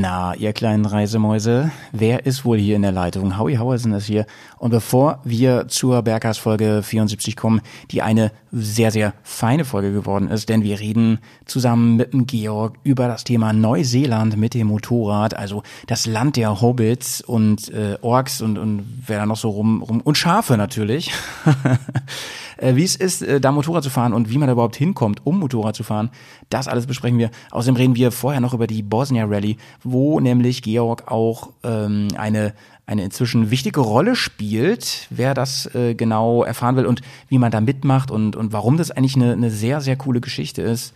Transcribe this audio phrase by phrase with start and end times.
[0.00, 3.38] Na, ihr kleinen Reisemäuse, wer ist wohl hier in der Leitung?
[3.38, 4.26] Howie Hauersen ist hier.
[4.58, 7.60] Und bevor wir zur Berghaus Folge 74 kommen,
[7.92, 12.76] die eine sehr, sehr feine Folge geworden ist, denn wir reden zusammen mit dem Georg
[12.82, 18.42] über das Thema Neuseeland mit dem Motorrad, also das Land der Hobbits und äh, Orks
[18.42, 21.12] und, und wer da noch so rum, rum und Schafe natürlich.
[22.56, 25.26] äh, wie es ist, äh, da Motorrad zu fahren und wie man da überhaupt hinkommt,
[25.26, 26.10] um Motorrad zu fahren.
[26.50, 27.30] Das alles besprechen wir.
[27.50, 32.54] Außerdem reden wir vorher noch über die Bosnia Rally, wo nämlich Georg auch ähm, eine
[32.86, 37.60] eine inzwischen wichtige Rolle spielt, wer das äh, genau erfahren will und wie man da
[37.60, 40.92] mitmacht und, und warum das eigentlich eine, eine sehr, sehr coole Geschichte ist.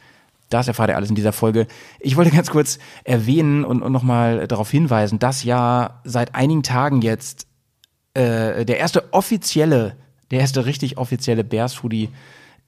[0.50, 1.66] Das erfahrt ihr alles in dieser Folge.
[2.00, 7.02] Ich wollte ganz kurz erwähnen und, und nochmal darauf hinweisen, dass ja seit einigen Tagen
[7.02, 7.46] jetzt
[8.14, 9.96] äh, der erste offizielle
[10.30, 12.08] der erste richtig offizielle Bears Hoodie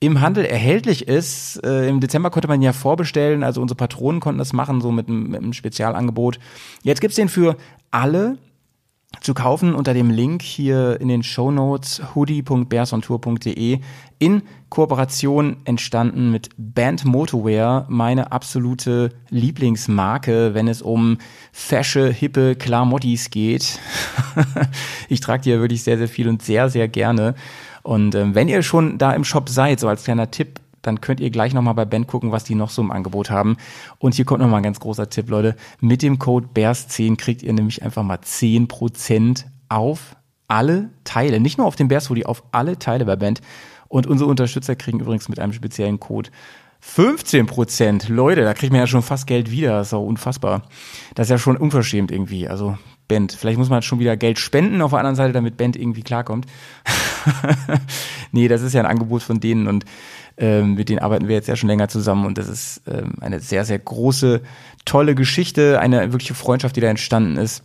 [0.01, 1.63] im Handel erhältlich ist.
[1.65, 5.09] Äh, Im Dezember konnte man ja vorbestellen, also unsere Patronen konnten das machen, so mit
[5.09, 6.39] mit einem Spezialangebot.
[6.83, 7.57] Jetzt gibt's den für
[7.91, 8.39] alle
[9.21, 13.81] zu kaufen unter dem Link hier in den Show Notes hoodie.bearsontour.de
[14.19, 21.19] in Kooperation entstanden mit Band Motorwear, meine absolute Lieblingsmarke, wenn es um
[21.53, 23.79] fesche, hippe Klamottis geht.
[25.09, 27.35] ich trage die ja wirklich sehr, sehr viel und sehr, sehr gerne.
[27.83, 31.21] Und ähm, wenn ihr schon da im Shop seid, so als kleiner Tipp, dann könnt
[31.21, 33.57] ihr gleich nochmal bei Band gucken, was die noch so im Angebot haben.
[33.99, 35.57] Und hier kommt nochmal ein ganz großer Tipp, Leute.
[35.81, 40.17] Mit dem Code BEARS10 kriegt ihr nämlich einfach mal 10% auf
[40.49, 41.41] alle Teile.
[41.41, 43.41] Nicht nur auf den Bears Hoodie, auf alle Teile bei Band.
[43.89, 46.31] Und unsere Unterstützer kriegen übrigens mit einem speziellen Code
[46.83, 49.79] 15% Leute, da kriegt man ja schon fast Geld wieder.
[49.79, 50.63] Das ist auch unfassbar.
[51.15, 52.49] Das ist ja schon unverschämt irgendwie.
[52.49, 53.33] Also Band.
[53.33, 56.47] Vielleicht muss man schon wieder Geld spenden auf der anderen Seite, damit Band irgendwie klarkommt.
[58.33, 59.85] nee, das ist ja ein Angebot von denen und
[60.41, 63.41] ähm, mit denen arbeiten wir jetzt ja schon länger zusammen und das ist ähm, eine
[63.41, 64.41] sehr, sehr große,
[64.87, 67.63] tolle Geschichte, eine wirkliche Freundschaft, die da entstanden ist.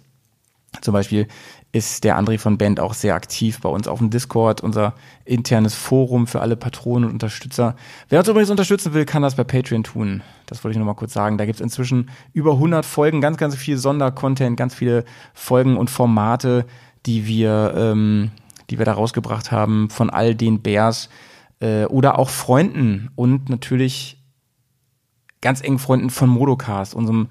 [0.82, 1.28] Zum Beispiel
[1.72, 5.74] ist der André von Band auch sehr aktiv bei uns auf dem Discord, unser internes
[5.74, 7.76] Forum für alle Patronen und Unterstützer.
[8.10, 10.22] Wer uns übrigens unterstützen will, kann das bei Patreon tun.
[10.46, 11.38] Das wollte ich nur mal kurz sagen.
[11.38, 15.90] Da gibt es inzwischen über 100 Folgen, ganz, ganz viel Sondercontent, ganz viele Folgen und
[15.90, 16.66] Formate,
[17.06, 18.32] die wir, ähm,
[18.70, 21.10] die wir da rausgebracht haben von all den Bears,
[21.60, 24.22] äh, oder auch Freunden und natürlich
[25.42, 27.30] ganz engen Freunden von Modocast, unserem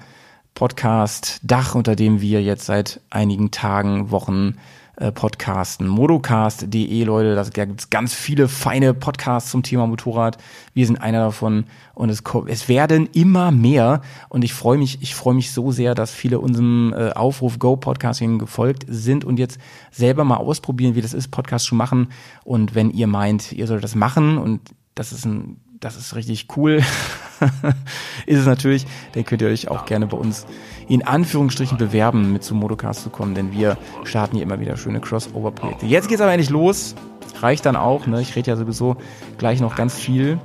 [0.54, 4.56] Podcast Dach, unter dem wir jetzt seit einigen Tagen, Wochen
[4.96, 5.86] äh, podcasten.
[5.88, 10.38] Modocast.de, Leute, da gibt ganz viele feine Podcasts zum Thema Motorrad.
[10.72, 15.14] Wir sind einer davon und es, es werden immer mehr und ich freue mich, ich
[15.14, 19.58] freue mich so sehr, dass viele unserem äh, Aufruf Go Podcasting gefolgt sind und jetzt
[19.90, 22.08] selber mal ausprobieren, wie das ist, Podcast zu machen.
[22.44, 24.60] Und wenn ihr meint, ihr sollt das machen und
[24.94, 26.76] das ist ein das ist richtig cool,
[28.26, 30.46] ist es natürlich, dann könnt ihr euch auch gerne bei uns
[30.88, 35.00] in Anführungsstrichen bewerben, mit zum Modocast zu kommen, denn wir starten hier immer wieder schöne
[35.00, 35.84] Crossover-Projekte.
[35.86, 36.94] Jetzt geht's aber endlich los.
[37.40, 38.22] Reicht dann auch, ne?
[38.22, 38.96] Ich rede ja sowieso
[39.36, 40.38] gleich noch ganz viel.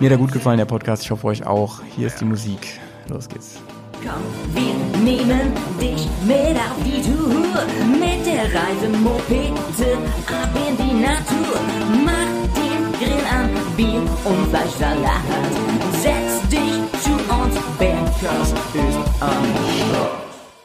[0.00, 1.04] Mir hat er gut gefallen, der Podcast.
[1.04, 1.80] Ich hoffe euch auch.
[1.96, 2.80] Hier ist die Musik.
[3.08, 3.60] Los geht's.
[3.92, 7.62] Komm, wir nehmen dich mit auf die Tour.
[7.98, 12.07] Mit der Reisemopete ab in die Natur.
[13.78, 15.22] Bier und Fleischsalat.
[15.92, 19.44] Setz dich zu uns, Bergkast ist am
[19.90, 20.10] Start.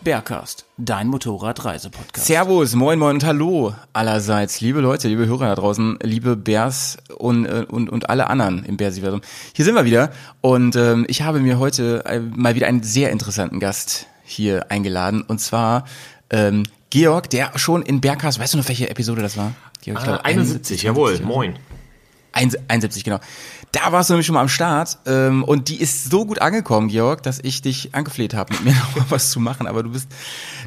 [0.02, 2.26] Bergcast, dein Motorradreisepodcast.
[2.26, 7.46] Servus, moin, moin und hallo allerseits, liebe Leute, liebe Hörer da draußen, liebe Bärs und,
[7.46, 9.22] äh, und, und alle anderen im Bärsiversum.
[9.54, 13.12] Hier sind wir wieder und ähm, ich habe mir heute äh, mal wieder einen sehr
[13.12, 15.86] interessanten Gast hier eingeladen und zwar
[16.32, 19.54] ähm, Georg, der schon in Bergcast, weißt du noch, welche Episode das war?
[19.84, 21.60] Georg, ich glaub, 71, 71, jawohl, moin.
[22.34, 23.20] 71, genau.
[23.72, 26.90] Da warst du nämlich schon mal am Start ähm, und die ist so gut angekommen,
[26.90, 29.66] Georg, dass ich dich angefleht habe, mit mir noch mal was zu machen.
[29.66, 30.10] Aber du bist,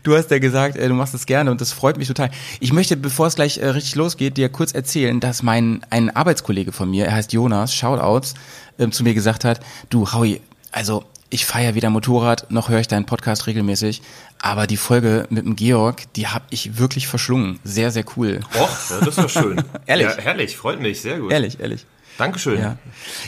[0.02, 2.30] du hast ja gesagt, äh, du machst das gerne und das freut mich total.
[2.58, 6.72] Ich möchte, bevor es gleich äh, richtig losgeht, dir kurz erzählen, dass mein ein Arbeitskollege
[6.72, 8.34] von mir, er heißt Jonas, Shoutouts,
[8.78, 10.40] ähm, zu mir gesagt hat, du Howie,
[10.72, 14.02] also ich feiere weder Motorrad, noch höre ich deinen Podcast regelmäßig,
[14.46, 17.58] aber die Folge mit dem Georg, die habe ich wirklich verschlungen.
[17.64, 18.40] Sehr, sehr cool.
[18.54, 19.62] Och, ja, das ist doch schön.
[19.86, 20.06] ehrlich.
[20.06, 21.32] Ja, herrlich, freut mich, sehr gut.
[21.32, 21.84] Ehrlich, ehrlich.
[22.16, 22.60] Dankeschön.
[22.60, 22.78] Ja,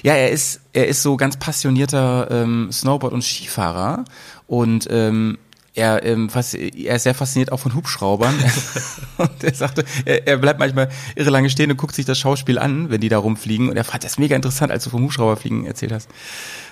[0.02, 4.04] ja er ist er ist so ganz passionierter ähm, Snowboard- und Skifahrer
[4.46, 5.38] und ähm,
[5.74, 8.34] er, ähm, fast, er ist sehr fasziniert auch von Hubschraubern.
[9.18, 12.58] und er sagte, er, er bleibt manchmal irre lange stehen und guckt sich das Schauspiel
[12.58, 13.68] an, wenn die da rumfliegen.
[13.68, 16.08] Und er fand das mega interessant, als du vom Hubschrauberfliegen erzählt hast.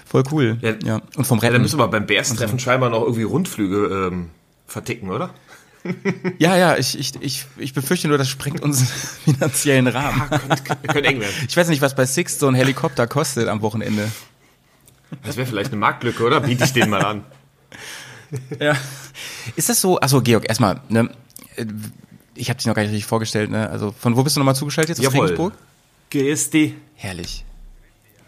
[0.05, 0.59] Voll cool.
[0.61, 1.01] Ja, ja.
[1.17, 1.53] Und vom Rennen.
[1.53, 2.65] Ja, dann müssen wir beim Bears-Treffen so.
[2.65, 4.31] scheinbar noch irgendwie Rundflüge ähm,
[4.67, 5.31] verticken, oder?
[6.39, 8.89] ja, ja, ich, ich, ich, ich befürchte nur, das sprengt unseren
[9.25, 10.23] finanziellen Rahmen.
[10.31, 11.35] Ja, könnte, könnte eng werden.
[11.49, 14.11] Ich weiß nicht, was bei Six so ein Helikopter kostet am Wochenende.
[15.25, 16.41] Das wäre vielleicht eine Marktlücke, oder?
[16.41, 17.25] Biete ich den mal an.
[18.59, 18.77] Ja.
[19.55, 21.09] Ist das so, also Georg, erstmal, ne,
[22.35, 23.71] ich habe dich noch gar nicht richtig vorgestellt, ne?
[23.71, 25.07] Also von wo bist du nochmal zugeschaltet jetzt?
[25.07, 25.55] Aus Regensburg?
[26.11, 26.75] GSD.
[26.95, 27.45] Herrlich.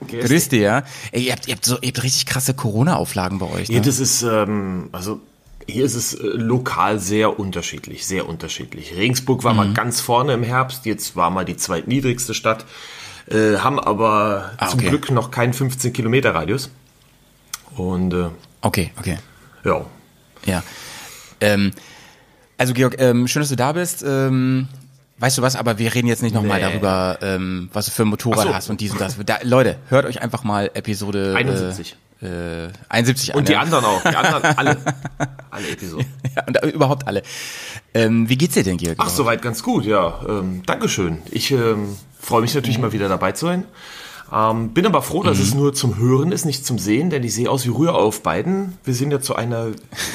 [0.00, 0.85] Dich, ja.
[1.11, 3.69] Ey, ihr habt, ihr habt so, ihr habt richtig krasse Corona-Auflagen bei euch.
[3.69, 3.76] Ne?
[3.76, 5.20] Ja, das ist, ähm, also
[5.68, 8.94] hier ist es äh, lokal sehr unterschiedlich, sehr unterschiedlich.
[8.96, 9.56] Regensburg war Mhm.
[9.58, 12.64] mal ganz vorne im Herbst, jetzt war mal die zweitniedrigste Stadt,
[13.30, 14.88] äh, haben aber Ah, zum okay.
[14.88, 16.70] Glück noch keinen 15 Kilometer Radius.
[17.76, 18.28] Und äh,
[18.62, 19.18] Okay, okay.
[19.64, 19.84] ja,
[20.46, 20.62] Ja.
[21.40, 21.72] Ähm,
[22.56, 24.02] also Georg, ähm, schön, dass du da bist.
[24.04, 24.66] Ähm,
[25.18, 26.68] weißt du was, aber wir reden jetzt nicht nochmal Nee.
[26.70, 28.54] darüber, ähm, was du für ein Motorrad so.
[28.54, 29.16] hast und dies und das.
[29.24, 31.92] Da, Leute, hört euch einfach mal Episode 71.
[31.92, 33.38] Äh, äh, 71 an.
[33.38, 34.76] Und die anderen auch, die anderen alle,
[35.50, 36.06] alle Episoden.
[36.34, 37.22] Ja, und überhaupt alle.
[37.94, 38.96] Ähm, wie geht's dir denn, Georg?
[38.98, 40.20] Ach, soweit ganz gut, ja.
[40.28, 41.22] Ähm, Dankeschön.
[41.30, 43.64] Ich ähm, freue mich natürlich mal wieder dabei zu sein.
[44.32, 47.34] Ähm, bin aber froh, dass es nur zum Hören ist, nicht zum Sehen, denn ich
[47.34, 48.76] sehe aus wie Rührauf beiden.
[48.84, 49.68] Wir sind ja zu einer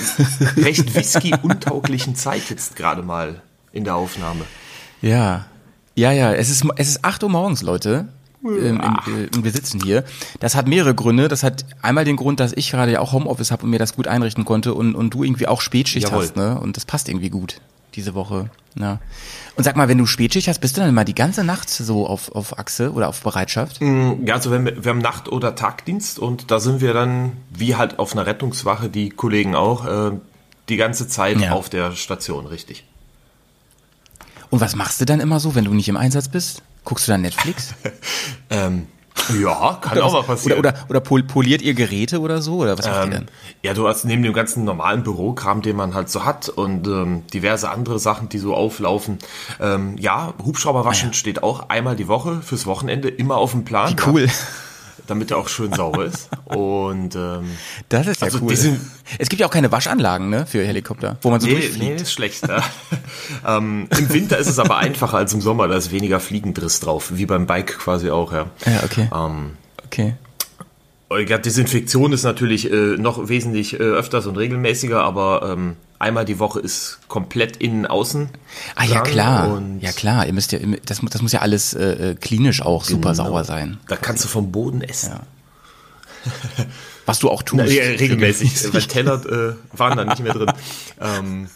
[0.57, 3.41] recht whisky-untauglichen Zeit jetzt gerade mal
[3.71, 4.45] in der Aufnahme.
[5.01, 5.45] Ja.
[5.95, 8.07] Ja, ja, es ist, es ist 8 Uhr morgens, Leute.
[8.43, 10.03] Ähm, in, äh, und wir sitzen hier.
[10.39, 11.27] Das hat mehrere Gründe.
[11.27, 13.95] Das hat einmal den Grund, dass ich gerade ja auch Homeoffice habe und mir das
[13.95, 16.23] gut einrichten konnte und, und du irgendwie auch Spätschicht Jawohl.
[16.23, 16.59] hast, ne?
[16.59, 17.61] Und das passt irgendwie gut
[17.95, 18.49] diese Woche.
[18.75, 18.99] Ja.
[19.55, 22.07] Und sag mal, wenn du Spätschicht hast, bist du dann immer die ganze Nacht so
[22.07, 23.79] auf, auf Achse oder auf Bereitschaft?
[23.81, 27.75] Ja, also wenn wir, wir haben Nacht- oder Tagdienst und da sind wir dann, wie
[27.75, 30.11] halt auf einer Rettungswache, die Kollegen auch, äh,
[30.69, 31.51] die ganze Zeit Ja.
[31.51, 32.83] auf der Station, richtig.
[34.49, 36.63] Und was machst du dann immer so, wenn du nicht im Einsatz bist?
[36.83, 37.73] Guckst du dann Netflix?
[38.49, 38.87] Ähm,
[39.41, 40.59] ja, kann auch mal passieren.
[40.59, 42.57] Oder, oder, oder pol- poliert ihr Geräte oder so?
[42.57, 43.27] Oder was macht ihr Ähm, dann?
[43.61, 47.25] ja, du hast neben dem ganzen normalen Bürokram, den man halt so hat und ähm,
[47.33, 49.17] diverse andere Sachen, die so auflaufen.
[49.59, 53.91] Ähm, ja, Hubschrauber waschen steht auch einmal die Woche fürs Wochenende immer auf dem Plan.
[53.97, 54.25] Wie cool.
[54.25, 54.31] Ja,
[55.07, 56.29] damit er auch schön sauber ist.
[56.45, 57.51] Und ähm,
[57.89, 58.55] Das ist ja Also cool.
[58.55, 58.79] sind-
[59.19, 61.95] es gibt ja auch keine Waschanlagen, ne, für Helikopter, wo man so nee, durchfliegt.
[61.95, 62.47] nee, ist schlecht.
[62.47, 62.63] Ja.
[63.57, 67.11] ähm, Im Winter ist es aber einfacher als im Sommer, da ist weniger Fliegendriss drauf,
[67.15, 68.45] wie beim Bike quasi auch, ja.
[68.65, 69.09] Ja, okay.
[69.13, 69.51] Ähm,
[69.85, 70.15] Okay.
[71.29, 76.37] Ja, Desinfektion ist natürlich äh, noch wesentlich äh, öfters und regelmäßiger, aber ähm, einmal die
[76.39, 78.29] Woche ist komplett innen außen.
[78.75, 80.25] Ah ja klar, Und ja klar.
[80.27, 83.25] Ihr müsst ja, das, das muss ja alles äh, äh, klinisch auch super Genau.
[83.25, 83.79] sauer sein.
[83.87, 85.13] Da kannst du vom Boden essen.
[87.05, 87.63] Was du auch tust.
[87.65, 88.73] Na, ja, regelmäßig.
[88.73, 90.51] Weil Teller äh, waren da nicht mehr drin.
[91.01, 91.49] ähm,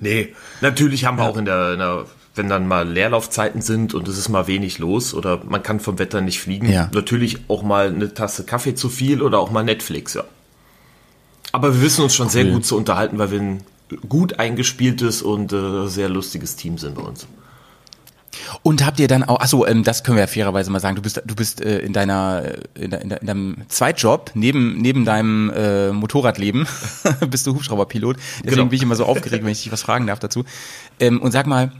[0.00, 4.08] nee, natürlich haben wir auch in der, in der, wenn dann mal Leerlaufzeiten sind und
[4.08, 6.88] es ist mal wenig los oder man kann vom Wetter nicht fliegen, Ja.
[6.94, 10.24] natürlich auch mal eine Tasse Kaffee zu viel oder auch mal Netflix, ja.
[11.52, 13.62] Aber wir wissen uns schon sehr gut zu unterhalten, weil wir ein
[14.08, 17.26] gut eingespieltes und äh, sehr lustiges Team sind bei uns.
[18.62, 21.02] Und habt ihr dann auch, achso, ähm, das können wir ja fairerweise mal sagen, du
[21.02, 25.50] bist, du bist äh, in deiner, äh, in, de- in deinem Zweitjob, neben, neben deinem
[25.50, 26.66] äh, Motorradleben,
[27.30, 28.16] bist du Hubschrauberpilot.
[28.38, 28.64] Deswegen Genau.
[28.68, 30.44] bin ich immer so aufgeregt, wenn ich dich was fragen darf dazu.
[30.98, 31.72] Ähm, und sag mal,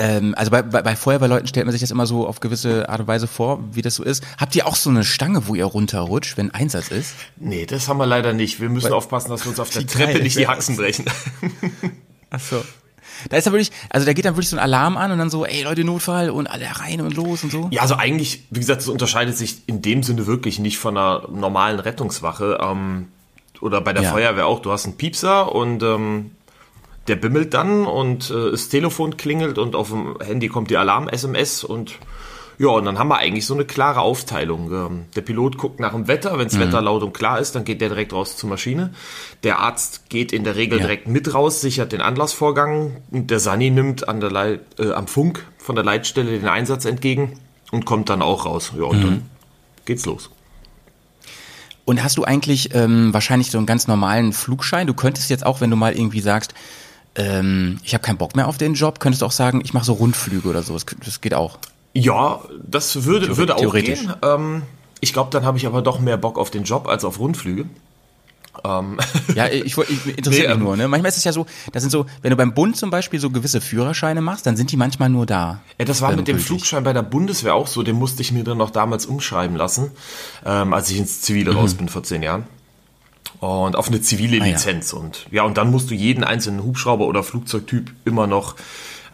[0.00, 3.00] ähm, also bei, bei, bei Feuerwehrleuten stellt man sich das immer so auf gewisse Art
[3.00, 4.24] und Weise vor, wie das so ist.
[4.38, 7.14] Habt ihr auch so eine Stange, wo ihr runterrutscht, wenn Einsatz ist?
[7.36, 8.60] Nee, das haben wir leider nicht.
[8.60, 10.48] Wir müssen aufpassen, dass wir uns auf der Treppe geil nicht die.
[10.48, 11.04] Haxen brechen.
[12.30, 12.64] Ach so.
[13.28, 15.28] Da ist da wirklich, also da geht dann wirklich so ein Alarm an und dann
[15.28, 17.68] so, ey Leute, Notfall und alle rein und los und so.
[17.70, 21.28] Ja, also eigentlich, wie gesagt, es unterscheidet sich in dem Sinne wirklich nicht von einer
[21.28, 23.08] normalen Rettungswache ähm,
[23.60, 24.12] oder bei der Ja.
[24.12, 24.60] Feuerwehr auch.
[24.60, 26.30] Du hast einen Piepser und ähm,
[27.08, 31.64] der bimmelt dann und äh, das Telefon klingelt und auf dem Handy kommt die Alarm-SMS
[31.64, 31.94] und
[32.58, 34.70] ja, und dann haben wir eigentlich so eine klare Aufteilung.
[34.70, 36.60] Ähm, der Pilot guckt nach dem Wetter, wenn das Mhm.
[36.60, 38.92] Wetter laut und klar ist, dann geht der direkt raus zur Maschine.
[39.44, 40.84] Der Arzt geht in der Regel Ja.
[40.84, 45.06] direkt mit raus, sichert den Anlassvorgang und der Sani nimmt an der Leit, äh, am
[45.06, 47.40] Funk von der Leitstelle den Einsatz entgegen
[47.70, 48.72] und kommt dann auch raus.
[48.76, 49.02] Ja, und Mhm.
[49.04, 49.22] dann
[49.86, 50.28] geht's los.
[51.86, 54.86] Und hast du eigentlich ähm, wahrscheinlich so einen ganz normalen Flugschein?
[54.86, 56.52] Du könntest jetzt auch, wenn du mal irgendwie sagst,
[57.20, 59.84] ähm, ich habe keinen Bock mehr auf den Job, könntest du auch sagen, ich mache
[59.84, 60.72] so Rundflüge oder so.
[60.72, 61.58] Das, das geht auch.
[61.92, 64.00] Ja, das würde, würde auch theoretisch.
[64.00, 64.14] gehen.
[64.22, 64.62] Ähm,
[65.00, 67.66] ich glaube, dann habe ich aber doch mehr Bock auf den Job als auf Rundflüge.
[69.34, 70.76] Ja, ich, ich interessiert Nee, mich ähm, nur.
[70.76, 70.88] Ne?
[70.88, 73.30] Manchmal ist es ja so, das sind so, wenn du beim Bund zum Beispiel so
[73.30, 75.60] gewisse Führerscheine machst, dann sind die manchmal nur da.
[75.78, 76.38] Ja, das war Ähm, mit dem.
[76.38, 77.82] Flugschein bei der Bundeswehr auch so.
[77.82, 79.92] Den musste ich mir dann noch damals umschreiben lassen,
[80.44, 82.44] ähm, als ich ins Zivile raus bin vor zehn Jahren.
[83.40, 84.36] Und auf eine zivile.
[84.42, 84.52] Ah, ja.
[84.52, 84.92] Lizenz.
[84.92, 88.56] Und ja, und dann musst du jeden einzelnen Hubschrauber oder Flugzeugtyp immer noch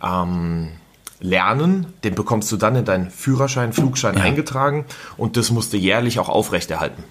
[0.03, 0.73] ähm,
[1.21, 1.87] lernen.
[2.05, 4.23] Den bekommst du dann in deinen Führerschein, Flugschein Ja.
[4.25, 4.85] eingetragen
[5.17, 7.05] und das musst du jährlich auch aufrechterhalten.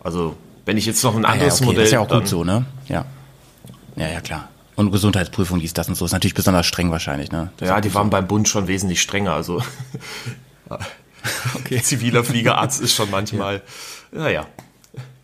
[0.00, 1.80] Also, wenn ich jetzt noch ein Ah, ja, anderes okay, Modell.
[1.80, 2.66] das ist ja auch gut so, ne?
[2.86, 3.04] Ja.
[3.96, 4.48] Ja, ja, klar.
[4.74, 7.50] Und Gesundheitsprüfung, dies, das und so, ist natürlich besonders streng wahrscheinlich, ne?
[7.56, 9.32] Das Ja, die waren beim Bund schon wesentlich strenger.
[9.32, 9.62] Also,
[11.54, 11.80] Okay.
[11.82, 13.62] ziviler Fliegerarzt ist schon manchmal,
[14.12, 14.46] naja.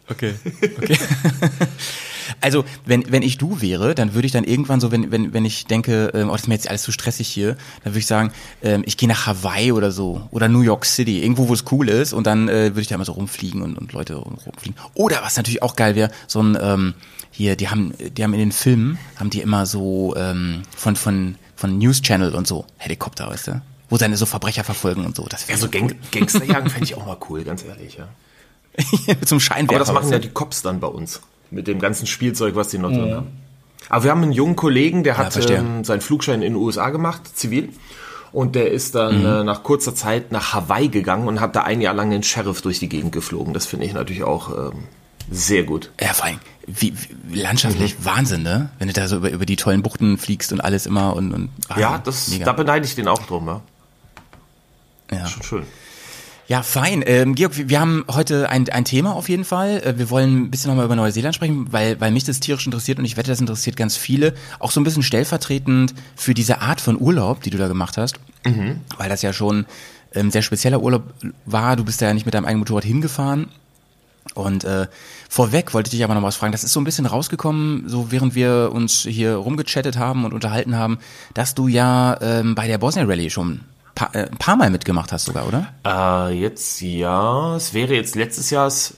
[0.08, 0.34] Okay.
[0.78, 0.98] okay.
[2.40, 5.44] Also, wenn, wenn ich du wäre, dann würde ich dann irgendwann so, wenn, wenn, wenn
[5.44, 8.06] ich denke, ähm, oh, das ist mir jetzt alles zu stressig hier, dann würde ich
[8.06, 8.32] sagen,
[8.62, 11.88] ähm, ich gehe nach Hawaii oder so oder New York City, irgendwo, wo es cool
[11.88, 14.76] ist und dann äh, würde ich da mal so rumfliegen und, und Leute rumfliegen.
[14.94, 16.94] Oder was natürlich auch geil wäre, so ein, ähm,
[17.30, 21.36] hier, die haben, die haben in den Filmen, haben die immer so ähm, von, von,
[21.56, 23.62] von News Channel und so, Helikopter, weißt du?
[23.88, 25.26] Wo seine so Verbrecher verfolgen und so.
[25.28, 28.08] Das Ja, wäre so so Gang Gangsterjagen fände ich auch mal cool, ganz ehrlich, ja.
[29.24, 29.74] Zum Scheinwerfer.
[29.74, 31.20] Aber das machen ja die Cops dann bei uns.
[31.50, 33.26] Mit dem ganzen Spielzeug, was die noch drin haben.
[33.88, 35.58] Aber wir haben einen jungen Kollegen, der hat verstehe.
[35.58, 37.70] ähm, seinen Flugschein in den USA gemacht, zivil.
[38.32, 39.26] Und der ist dann Mhm.
[39.26, 42.62] äh, nach kurzer Zeit nach Hawaii gegangen und hat da ein Jahr lang den Sheriff
[42.62, 43.52] durch die Gegend geflogen.
[43.52, 44.84] Das finde ich natürlich auch ähm,
[45.30, 45.90] sehr gut.
[46.00, 48.70] Ja, vor allem, wie, wie landschaftlich Wahnsinn, ne?
[48.78, 51.50] Wenn du da so über, über die tollen Buchten fliegst und alles immer und, und
[51.68, 51.82] Wahnsinn.
[51.82, 52.46] Ja, das, Mega.
[52.46, 53.46] da beneide ich den auch drum.
[53.48, 53.60] Ja.
[55.10, 55.26] ja.
[55.26, 55.62] Schon schön.
[56.52, 57.02] Ja, fein.
[57.06, 59.82] Ähm, Georg, wir haben heute ein, ein Thema auf jeden Fall.
[59.86, 62.98] Äh, Wir wollen ein bisschen nochmal über Neuseeland sprechen, weil, weil mich das tierisch interessiert
[62.98, 64.34] und ich wette, das interessiert ganz viele.
[64.58, 68.20] Auch so ein bisschen stellvertretend für diese Art von Urlaub, die du da gemacht hast.
[68.98, 69.64] Weil das ja schon
[70.14, 71.04] ähm, sehr spezieller Urlaub
[71.46, 71.74] war.
[71.76, 73.48] Du bist da ja nicht mit deinem eigenen Motorrad hingefahren.
[74.34, 74.88] Und äh,
[75.30, 76.52] vorweg wollte ich dich aber noch was fragen.
[76.52, 80.76] Das ist so ein bisschen rausgekommen, so während wir uns hier rumgechattet haben und unterhalten
[80.76, 80.98] haben,
[81.32, 83.60] dass du ja ähm, bei der Bosnia Rallye schon
[83.94, 85.68] pa äh, ein paar Mal mitgemacht hast sogar, oder?
[85.86, 88.94] Äh, jetzt ja, es wäre jetzt letztes Jahr das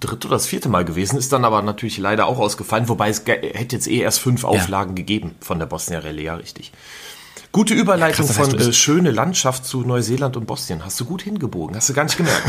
[0.00, 3.24] dritte oder das vierte Mal gewesen, ist dann aber natürlich leider auch ausgefallen, wobei es
[3.26, 6.72] hätte jetzt eh erst fünf Auflagen gegeben von der Bosnia Rallye, ja richtig.
[7.52, 10.84] Gute Überleitung Ja, krass, von äh, schöne Landschaft zu Neuseeland und Bosnien.
[10.84, 12.42] Hast du gut hingebogen, hast du gar nicht gemerkt.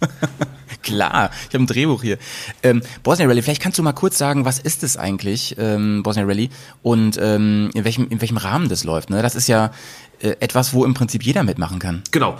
[0.82, 2.18] Klar, ich habe ein Drehbuch hier.
[2.62, 6.24] Ähm, Bosnia Rallye, vielleicht kannst du mal kurz sagen, was ist es eigentlich, ähm, Bosnia
[6.24, 6.50] Rallye,
[6.82, 9.10] und ähm, in, welchem, in welchem Rahmen das läuft.
[9.10, 9.22] Ne?
[9.22, 9.72] Das ist ja
[10.20, 12.02] äh, etwas, wo im Prinzip jeder mitmachen kann.
[12.10, 12.38] Genau.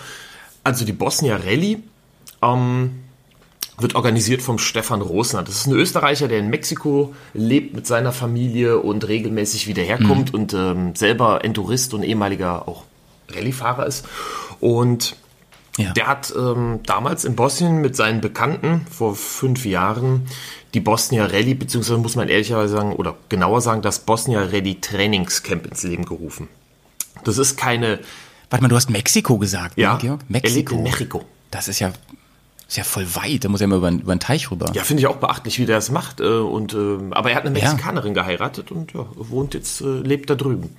[0.65, 1.83] Also die Bosnia Rallye
[2.43, 2.91] ähm,
[3.79, 5.43] wird organisiert vom Stefan Rosner.
[5.43, 10.35] Das ist ein Österreicher, der in Mexiko lebt mit seiner Familie und regelmäßig wieder herkommt
[10.35, 12.85] und ähm, selber Endurist und ehemaliger auch
[13.31, 14.07] Rallyefahrer ist.
[14.61, 15.17] Und
[15.79, 15.93] Ja.
[15.93, 20.27] der hat ähm, damals in Bosnien mit seinen Bekannten vor fünf Jahren
[20.75, 25.67] die Bosnia Rallye, beziehungsweise muss man ehrlicherweise sagen, oder genauer sagen, das Bosnia Rallye Trainingscamp
[25.67, 26.49] ins Leben gerufen.
[27.25, 28.01] Das ist keine,
[28.51, 30.21] Warte mal, du hast Mexiko gesagt, ja, ne, Georg?
[30.29, 31.25] lebt in Mexiko.
[31.51, 31.93] Das ist ja,
[32.69, 33.45] ist ja voll weit.
[33.45, 34.71] Da muss er mal über, über den Teich rüber.
[34.75, 36.21] Ja, finde ich auch beachtlich, wie der es macht.
[36.21, 37.65] Äh, und, äh, aber er hat eine Ja.
[37.71, 40.75] Mexikanerin geheiratet und ja, wohnt jetzt, äh, lebt da drüben.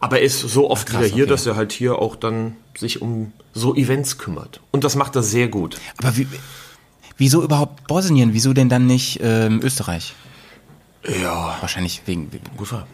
[0.00, 1.30] Aber er ist so oft krass, wieder hier, okay.
[1.30, 4.60] dass er halt hier auch dann sich um so Events kümmert.
[4.70, 5.78] Und das macht er sehr gut.
[5.98, 6.26] Aber wie,
[7.16, 8.34] wieso überhaupt Bosnien?
[8.34, 10.14] Wieso denn dann nicht ähm, Österreich?
[11.22, 12.30] Ja, Wahrscheinlich wegen,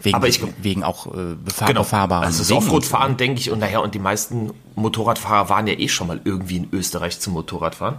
[0.02, 1.80] wegen, aber ich- wegen auch äh, befahr, genau.
[1.80, 2.56] befahrbaren Also so.
[2.56, 6.58] Offroad-Fahren, denke ich, und naja, und die meisten Motorradfahrer waren ja eh schon mal irgendwie
[6.58, 7.96] in Österreich zum Motorradfahren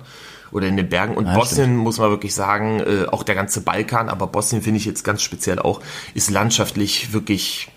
[0.52, 1.16] oder in den Bergen.
[1.16, 4.78] Und Ja, Bosnien, muss man wirklich sagen, äh, auch der ganze Balkan, aber Bosnien finde
[4.78, 5.82] ich jetzt ganz speziell auch,
[6.14, 7.70] ist landschaftlich wirklich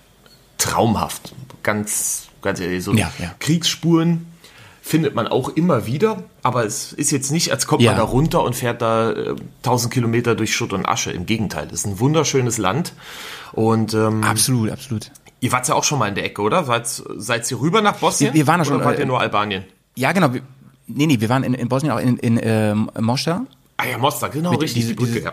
[0.58, 1.34] traumhaft.
[1.62, 3.34] Ganz, ganz ehrlich, so Ja, ja.
[3.38, 4.26] Kriegsspuren
[4.82, 7.90] findet man auch immer wieder, aber es ist jetzt nicht, als kommt Ja.
[7.92, 9.34] man da runter und fährt da äh,
[9.64, 11.10] 1000 Kilometer durch Schutt und Asche.
[11.10, 12.92] Im Gegenteil, es ist ein wunderschönes Land
[13.52, 15.10] und ähm, Absolut, absolut.
[15.40, 16.64] Ihr wart ja auch schon mal in der Ecke, oder?
[16.64, 18.32] Seid, seid ihr rüber nach Bosnien?
[18.32, 19.64] Wir- wir waren ja schon, Oder wart äh, ihr nur Albanien?
[19.96, 20.32] Ja, genau.
[20.32, 20.42] Wir,
[20.86, 23.44] nee, nee, wir waren in, in Bosnien auch in, in ähm, Mostar.
[23.76, 25.32] Ah ja, Mostar, genau, Mit richtig, diese- die Brücke, diese- ja.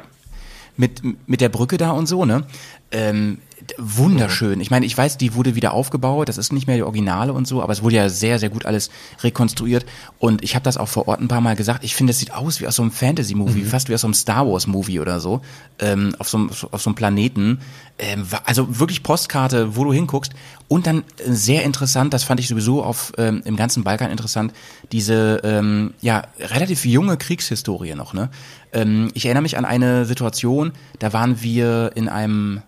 [0.77, 2.43] mit, mit der Brücke da und so, ne?
[2.91, 3.37] Ähm,
[3.77, 4.59] wunderschön.
[4.61, 7.47] Ich meine, ich weiß, die wurde wieder aufgebaut, das ist nicht mehr die Originale und
[7.47, 8.89] so, aber es wurde ja sehr, sehr gut alles
[9.21, 9.85] rekonstruiert.
[10.19, 12.33] Und ich habe das auch vor Ort ein paar Mal gesagt, ich finde, es sieht
[12.33, 15.41] aus wie aus so einem Fantasy-Movie, fast wie aus so einem Star Wars-Movie oder so,
[15.79, 17.59] ähm, auf, so einem, auf so einem Planeten.
[17.99, 20.33] Ähm, also wirklich Postkarte, wo du hinguckst.
[20.67, 24.53] Und dann äh, sehr interessant, das fand ich sowieso auf ähm, im ganzen Balkan interessant,
[24.91, 28.13] diese ähm, ja relativ junge Kriegshistorie noch.
[28.13, 28.29] Ne?
[28.71, 32.61] Ähm, ich erinnere mich an eine Situation, da waren wir in einem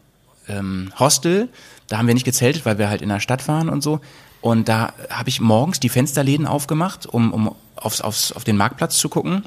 [0.48, 1.50] ähm, Hostel,
[1.88, 4.00] da haben wir nicht gezeltet, weil wir halt in der Stadt waren und so.
[4.42, 8.98] Und da habe ich morgens die Fensterläden aufgemacht, um, um aufs, aufs, auf den Marktplatz
[8.98, 9.44] zu gucken.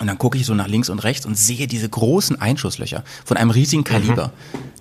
[0.00, 3.36] Und dann gucke ich so nach links und rechts und sehe diese großen Einschusslöcher von
[3.36, 4.32] einem riesigen Kaliber.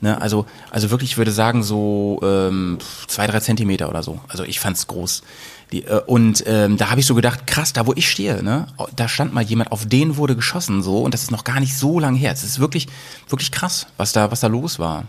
[0.01, 4.19] Ne, also, also wirklich, ich würde sagen, so ähm, zwei, drei Zentimeter oder so.
[4.27, 5.21] Also ich fand's groß.
[5.73, 8.67] Die, äh, und ähm, da habe ich so gedacht, krass, da wo ich stehe, ne,
[8.95, 11.75] da stand mal jemand, auf den wurde geschossen so und das ist noch gar nicht
[11.75, 12.31] so lang her.
[12.31, 12.87] Es ist wirklich,
[13.27, 15.05] wirklich krass, was da, was da los war.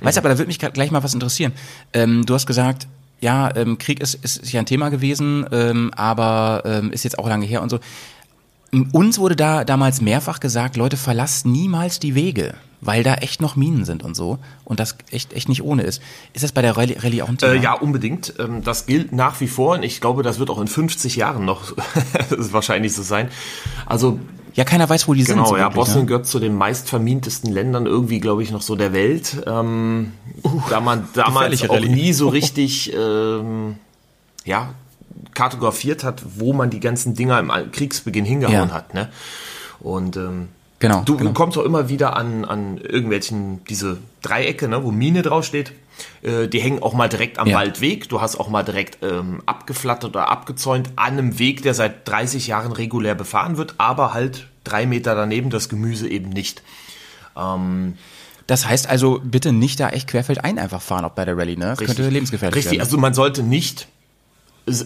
[0.00, 1.52] Weißt du, aber da würde mich gleich mal was interessieren.
[1.92, 2.88] Ähm, du hast gesagt,
[3.20, 7.18] ja, ähm, Krieg ist, ist, ist ja ein Thema gewesen, ähm, aber ähm, ist jetzt
[7.18, 7.78] auch lange her und so.
[8.92, 13.56] Uns wurde da damals mehrfach gesagt, Leute, verlasst niemals die Wege, weil da echt noch
[13.56, 16.02] Minen sind und so und das echt echt nicht ohne ist.
[16.34, 17.52] Ist das bei der Rallye, Rallye auch ein Thema?
[17.52, 18.34] Äh, ja, unbedingt.
[18.38, 21.44] Ähm, das gilt nach wie vor und ich glaube, das wird auch in 50 Jahren
[21.44, 21.72] noch
[22.30, 23.28] wahrscheinlich so sein.
[23.86, 24.18] Also
[24.54, 25.48] Ja, keiner weiß, wo die Genau, sind.
[25.50, 26.06] so ja, wirklich, Bosnien ne?
[26.06, 29.42] gehört zu den meistvermintesten Ländern irgendwie, glaube ich, noch so der Welt.
[29.46, 30.12] Ähm,
[30.68, 31.88] da man damals auch Rallye.
[31.88, 33.76] nie so richtig, ähm,
[34.44, 34.70] ja,
[35.34, 38.74] kartografiert hat, wo man die ganzen Dinger im Kriegsbeginn hingehauen Ja.
[38.74, 39.08] hat, ne?
[39.80, 41.32] Und ähm, Genau, du genau.
[41.32, 45.72] kommst auch immer wieder an, an irgendwelchen, diese Dreiecke, ne, wo Mine draufsteht.
[46.22, 47.56] Äh, die hängen auch mal direkt am Ja.
[47.56, 48.10] Waldweg.
[48.10, 52.46] Du hast auch mal direkt ähm, abgeflattert oder abgezäunt an einem Weg, der seit 30
[52.46, 56.62] Jahren regulär befahren wird, aber halt drei Meter daneben das Gemüse eben nicht.
[58.46, 61.66] Das heißt also, bitte nicht da echt querfeldein einfach fahren, auch bei der Rallye, ne?
[61.66, 61.96] Das Richtig.
[61.96, 62.82] könnte lebensgefährlich Richtig, werden.
[62.86, 63.88] also man sollte nicht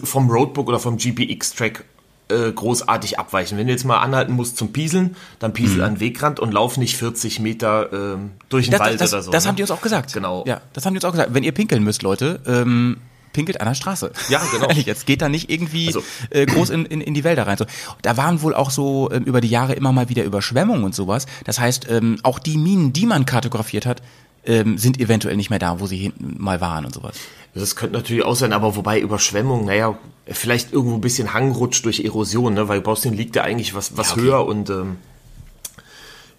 [0.03, 1.85] vom Roadbook oder vom GPX-Track
[2.29, 3.57] äh, großartig abweichen.
[3.57, 6.77] Wenn du jetzt mal anhalten musst zum Pieseln, dann piesel an den Wegrand und lauf
[6.77, 9.31] nicht 40 Meter ähm, durch den das, Wald das, oder so.
[9.31, 9.47] das ne?
[9.49, 10.13] haben die uns auch gesagt.
[10.13, 10.43] Genau.
[10.47, 11.33] Ja, das haben die uns auch gesagt.
[11.33, 12.97] Wenn ihr pinkeln müsst, Leute, ähm,
[13.33, 14.11] pinkelt an der Straße.
[14.29, 14.67] Ja, genau.
[14.67, 17.57] Ehrlich, jetzt geht da nicht irgendwie Also- äh, groß in, in, in die Wälder rein.
[17.57, 17.65] So,
[18.01, 21.25] da waren wohl auch so ähm, über die Jahre immer mal wieder Überschwemmungen und sowas.
[21.45, 24.01] Das heißt, ähm, auch die Minen, die man kartografiert hat,
[24.45, 27.15] ähm, sind eventuell nicht mehr da, wo sie hinten mal waren und sowas.
[27.53, 31.99] Das könnte natürlich auch sein, aber wobei Überschwemmung, naja, vielleicht irgendwo ein bisschen Hangrutsch durch
[31.99, 32.67] Erosion, ne?
[32.69, 34.21] weil Bosnien liegt ja eigentlich was, was Ja, okay.
[34.21, 34.97] höher und ähm,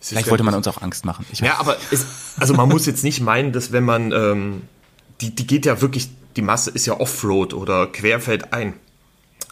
[0.00, 1.25] Vielleicht ja- wollte man uns auch Angst machen.
[1.35, 2.04] Ja, aber es,
[2.38, 4.62] also man muss jetzt nicht meinen, dass wenn man, ähm,
[5.21, 8.75] die, die geht ja wirklich, die Masse ist ja Offroad oder querfeldein.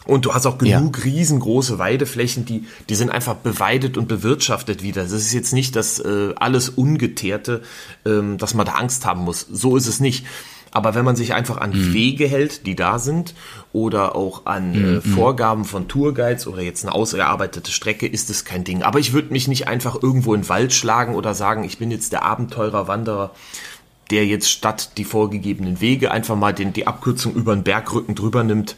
[0.05, 5.03] Und du hast auch genug riesengroße Weideflächen, die, die sind einfach beweidet und bewirtschaftet wieder.
[5.03, 7.61] Das ist jetzt nicht das äh, alles Ungeteerte,
[8.03, 9.45] ähm, dass man da Angst haben muss.
[9.51, 10.25] So ist es nicht.
[10.73, 11.93] Aber wenn man sich einfach an Mhm.
[11.93, 13.33] Wege hält, die da sind,
[13.73, 14.97] oder auch an Mhm.
[14.97, 18.81] äh, Vorgaben von Tourguides oder jetzt eine ausgearbeitete Strecke, ist es kein Ding.
[18.83, 21.91] Aber ich würde mich nicht einfach irgendwo in den Wald schlagen oder sagen, ich bin
[21.91, 23.31] jetzt der Abenteurer, Wanderer,
[24.11, 28.43] der jetzt statt die vorgegebenen Wege einfach mal den, die Abkürzung über den Bergrücken drüber
[28.43, 28.75] nimmt.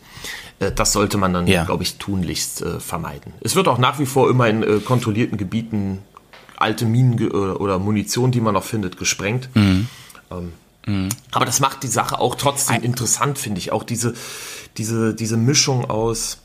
[0.60, 1.64] Äh, Das sollte man dann, Ja.
[1.66, 3.34] glaube ich, tunlichst äh, vermeiden.
[3.42, 6.00] Es wird auch nach wie vor immer in äh, kontrollierten Gebieten
[6.58, 9.50] alte Minen oder Munition, die man noch findet, gesprengt.
[9.56, 9.88] Mhm.
[10.32, 10.54] Ähm,
[11.32, 13.72] Aber das macht die Sache auch trotzdem interessant, finde ich.
[13.72, 14.14] Auch diese,
[14.78, 16.40] diese, diese Mischung aus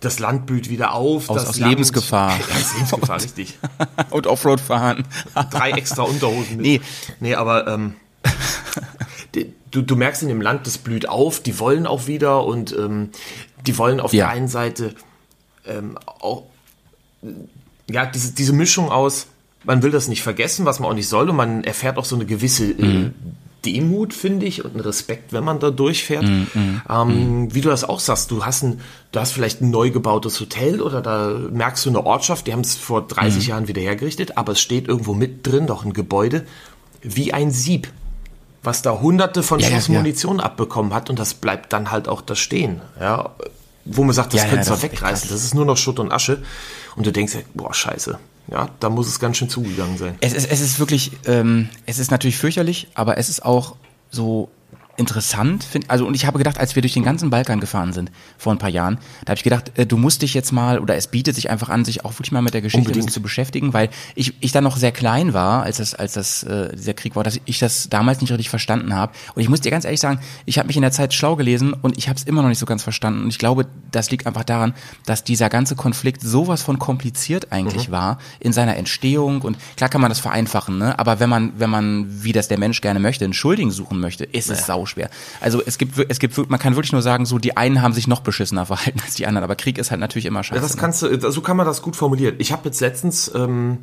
[0.00, 1.28] das Land blüht wieder auf.
[1.28, 2.32] Aus- aus Land, Lebensgefahr.
[2.56, 3.58] Aus Lebensgefahr, richtig.
[4.10, 5.04] und Offroad fahren.
[5.50, 6.66] Drei extra Unterhosen mit.
[6.66, 6.80] Nee.
[7.18, 7.94] Nee, aber ähm,
[9.72, 13.10] du, du merkst in dem Land, das blüht auf, die wollen auch wieder und ähm,
[13.66, 14.26] die wollen auf Ja.
[14.26, 14.94] der einen Seite
[15.66, 16.44] ähm, auch
[17.90, 19.26] ja, diese, diese Mischung aus,
[19.64, 22.14] man will das nicht vergessen, was man auch nicht soll, und man erfährt auch so
[22.16, 23.10] eine gewisse äh,
[23.64, 26.24] Demut, finde ich, und einen Respekt, wenn man da durchfährt.
[26.88, 30.38] ähm, Wie du das auch sagst, du hast, ein, du hast vielleicht ein neu gebautes
[30.40, 34.36] Hotel oder da merkst du eine Ortschaft, die haben es vor 30 Jahren wieder hergerichtet,
[34.38, 36.44] aber es steht irgendwo mit drin, doch ein Gebäude,
[37.02, 37.88] wie ein Sieb,
[38.62, 39.94] was da hunderte von Ja, ja, Schuss ja.
[39.94, 42.80] Munition abbekommen hat und das bleibt dann halt auch da stehen.
[43.00, 43.30] Ja,
[43.88, 45.98] wo man sagt, das Ja, ja, könntest du echt wegreißen, das ist nur noch Schutt
[45.98, 46.42] und Asche.
[46.96, 48.18] Und du denkst, boah, scheiße.
[48.50, 50.16] Ja, da muss es ganz schön zugegangen sein.
[50.20, 53.76] Es ist, es ist wirklich, ähm, es ist natürlich fürchterlich, aber es ist auch
[54.10, 54.48] so
[54.98, 55.64] interessant.
[55.64, 58.52] Find, also und ich habe gedacht, als wir durch den ganzen Balkan gefahren sind vor
[58.52, 61.06] ein paar Jahren, da habe ich gedacht, äh, du musst dich jetzt mal oder es
[61.06, 63.10] bietet sich einfach an, sich auch wirklich mal mit der Geschichte Unbedingt.
[63.10, 66.74] zu beschäftigen, weil ich ich dann noch sehr klein war, als das als das äh,
[66.76, 69.12] dieser Krieg war, dass ich das damals nicht richtig verstanden habe.
[69.34, 71.72] Und ich muss dir ganz ehrlich sagen, ich habe mich in der Zeit schlau gelesen
[71.72, 73.22] und ich habe es immer noch nicht so ganz verstanden.
[73.22, 74.74] Und ich glaube, das liegt einfach daran,
[75.06, 79.42] dass dieser ganze Konflikt sowas von kompliziert eigentlich war in seiner Entstehung.
[79.42, 80.98] Und klar kann man das vereinfachen, ne?
[80.98, 84.24] Aber wenn man wenn man wie das der Mensch gerne möchte, einen Schuldigen suchen möchte,
[84.24, 85.10] ist es sauschwer.
[85.40, 88.06] Also es gibt es gibt man kann wirklich nur sagen, so die einen haben sich
[88.08, 89.44] noch beschissener verhalten als die anderen.
[89.44, 90.56] Aber Krieg ist halt natürlich immer scheiße.
[90.56, 90.80] Ja, das ne?
[90.80, 92.36] kannst du, so kann man das gut formulieren.
[92.38, 93.78] Ich habe jetzt letztens ähm,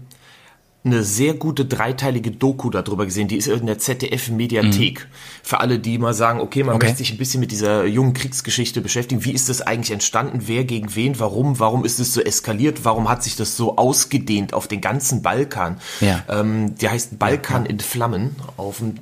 [0.83, 5.07] eine sehr gute dreiteilige Doku darüber gesehen, die ist in der ZDF-Mediathek.
[5.41, 6.75] Für alle, die mal sagen, okay, man Mhm.
[6.75, 6.85] Okay.
[6.85, 9.25] möchte sich ein bisschen mit dieser jungen Kriegsgeschichte beschäftigen.
[9.25, 10.41] Wie ist das eigentlich entstanden?
[10.45, 11.19] Wer gegen wen?
[11.19, 11.57] Warum?
[11.59, 12.85] Warum ist es so eskaliert?
[12.85, 15.77] Warum hat sich das so ausgedehnt auf den ganzen Balkan?
[16.01, 16.23] Ja.
[16.29, 18.97] Ähm, die heißt Balkan in Flammen auf dem,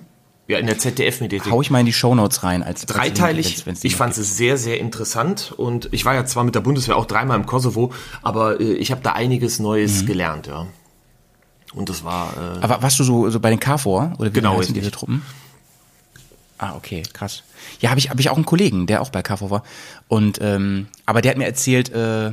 [0.48, 1.52] ja, in der ZDF-Mediathek.
[1.52, 3.48] Hau ich mal in die Shownotes rein als Dreiteilig.
[3.48, 6.60] Wenn's- wenn's ich fand es sehr, sehr interessant und ich war ja zwar mit der
[6.62, 10.06] Bundeswehr auch dreimal im Kosovo, aber äh, ich habe da einiges Neues Mhm.
[10.08, 10.68] gelernt, ja.
[11.74, 14.58] Und das war, äh, Aber warst du so, so bei den KFOR oder wie Genau,
[14.60, 15.24] heißen diese Truppen?
[16.60, 17.44] Ah, okay, krass.
[17.80, 19.64] Ja, habe ich, hab ich auch einen Kollegen, der auch bei KFOR war.
[20.08, 22.32] Und ähm, aber der hat mir erzählt, äh,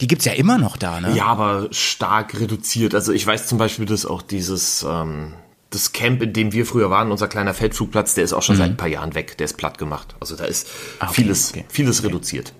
[0.00, 1.14] die gibt's ja immer noch da, ne?
[1.14, 2.94] ja, aber stark reduziert.
[2.96, 5.34] Also ich weiß zum Beispiel, dass auch dieses, ähm,
[5.74, 8.70] das Camp, in dem wir früher waren, unser kleiner Feldflugplatz, der ist auch schon seit
[8.70, 9.36] ein paar Jahren weg.
[9.38, 10.14] Der ist platt gemacht.
[10.20, 10.70] Also da ist Mhm.
[10.98, 11.64] Ah, okay, vieles, okay.
[11.68, 12.52] vieles reduziert.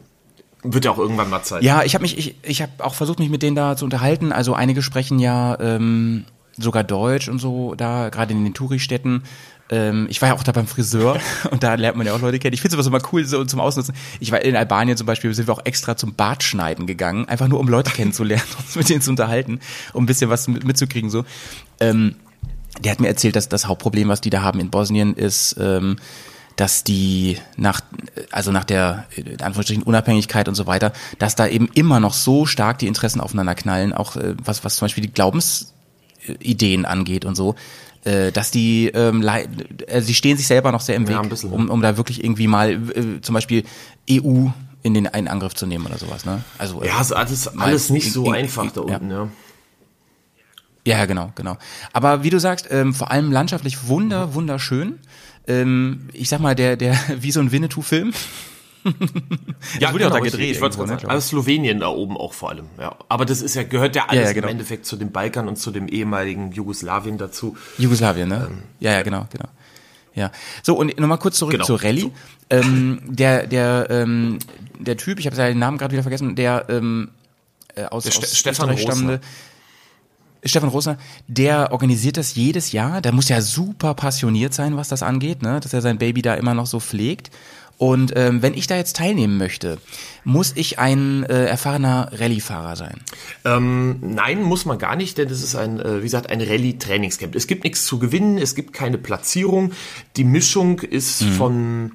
[0.62, 1.62] Wird ja auch irgendwann mal Zeit.
[1.62, 4.32] Ja, ich habe mich, ich, ich habe auch versucht, mich mit denen da zu unterhalten.
[4.32, 6.24] Also einige sprechen ja ähm,
[6.56, 9.24] sogar Deutsch und so da, gerade in den Touristädten.
[9.70, 11.18] Ähm, ich war ja auch da beim Friseur
[11.50, 12.54] und da lernt man ja auch Leute kennen.
[12.54, 13.94] Ich finde es immer cool so zum Ausnutzen.
[14.20, 17.60] Ich war in Albanien zum Beispiel, sind wir auch extra zum Bartschneiden gegangen, einfach nur
[17.60, 19.60] um Leute kennenzulernen, uns mit denen zu unterhalten,
[19.92, 21.24] um ein bisschen was mit, mitzukriegen so.
[21.80, 22.16] Ähm,
[22.80, 25.96] der hat mir erzählt, dass das Hauptproblem, was die da haben in Bosnien, ist, ähm,
[26.56, 27.80] dass die nach,
[28.30, 32.46] also nach der in Anführungsstrichen Unabhängigkeit und so weiter, dass da eben immer noch so
[32.46, 37.34] stark die Interessen aufeinander knallen, auch äh, was, was zum Beispiel die Glaubensideen angeht und
[37.34, 37.54] so,
[38.04, 39.48] äh, dass die, ähm, lei-
[39.86, 41.96] äh, sie stehen sich selber noch sehr im Weg, Ja, ein bisschen, um, um da
[41.96, 43.64] wirklich irgendwie mal äh, zum Beispiel
[44.10, 44.46] EU
[44.82, 46.42] in den einen Angriff zu nehmen oder sowas, ne?
[46.58, 49.16] Also äh, Ja, ist alles, alles nicht in- so in- einfach da unten, ja.
[49.16, 49.28] Ja,
[50.86, 51.56] ja, genau, genau.
[51.92, 54.98] Aber wie du sagst, ähm, vor allem landschaftlich wunder, wunderschön.
[55.46, 58.12] Ähm, ich sag mal, der, der, wie so ein Winnetou-Film.
[59.80, 61.08] Ja, wurde ja auch da ich- gedreht Ich, ne, glaub ich.
[61.08, 62.94] Also Slowenien da oben auch vor allem, ja.
[63.08, 64.46] Aber das ist ja, gehört ja alles Ja, ja, genau.
[64.48, 67.56] im Endeffekt zu dem Balkan und zu dem ehemaligen Jugoslawien dazu.
[67.78, 68.50] Jugoslawien, ne?
[68.80, 69.48] ja, ja, genau, genau.
[70.14, 70.30] Ja.
[70.62, 71.64] So, und nochmal kurz zurück Genau.
[71.64, 72.10] zur Rallye.
[72.50, 74.38] Ähm, der, der, ähm,
[74.78, 77.08] der Typ, ich habe seinen Namen gerade wieder vergessen, der ähm,
[77.74, 79.20] äh, aus, Der Ste- aus Stefan Österreich stammende
[80.44, 83.00] Stefan Rosner, der organisiert das jedes Jahr.
[83.00, 85.60] Der muss ja super passioniert sein, was das angeht, ne?
[85.60, 87.30] dass er sein Baby da immer noch so pflegt.
[87.76, 89.78] Und ähm, wenn ich da jetzt teilnehmen möchte,
[90.22, 93.00] muss ich ein äh, erfahrener Rallye-Fahrer sein.
[93.44, 97.34] Ähm, nein, muss man gar nicht, denn es ist ein, äh, wie gesagt, ein Rallye-Trainingscamp.
[97.34, 99.72] Es gibt nichts zu gewinnen, es gibt keine Platzierung.
[100.16, 101.92] Die Mischung ist von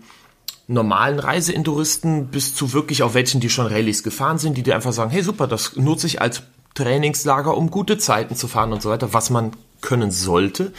[0.68, 4.94] normalen Reiseinduristen bis zu wirklich auch welchen, die schon Rallyes gefahren sind, die dir einfach
[4.94, 8.90] sagen, hey super, das nutze ich als Trainingslager, um gute Zeiten zu fahren und so
[8.90, 9.14] weiter.
[9.14, 9.52] Was man
[9.82, 10.74] können sollte,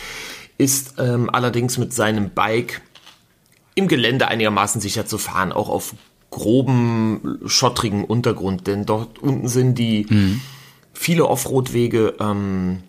[0.58, 2.82] ist ähm, allerdings mit seinem Bike
[3.74, 5.94] im Gelände einigermaßen sicher zu fahren, auch auf
[6.30, 10.06] groben, schottrigen Untergrund, denn dort unten sind die
[10.92, 12.82] viele Offroad-Wege ähm,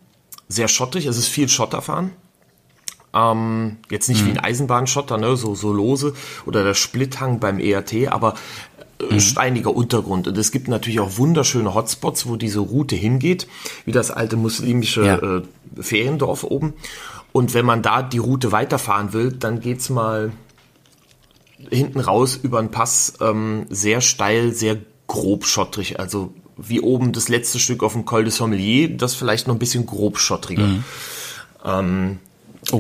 [0.48, 2.12] sehr schottig, es ist viel Schotterfahren.
[3.14, 6.14] Ähm, jetzt nicht wie ein Eisenbahnschotter, ne, so, so lose
[6.46, 8.36] oder der Splithang beim ERT, aber
[9.10, 10.28] äh, steiniger Untergrund.
[10.28, 13.48] Und es gibt natürlich auch wunderschöne Hotspots, wo diese Route hingeht,
[13.86, 15.18] wie das alte muslimische Ja.
[15.18, 15.42] äh,
[15.82, 16.74] Feriendorf oben.
[17.32, 20.32] Und wenn man da die Route weiterfahren will, dann geht's mal
[21.70, 26.00] hinten raus über einen Pass ähm, sehr steil, sehr grob schottrig.
[26.00, 29.60] Also wie oben das letzte Stück auf dem Col de Sommelier, das vielleicht noch ein
[29.60, 30.68] bisschen grob schottriger.
[31.64, 32.20] Ähm,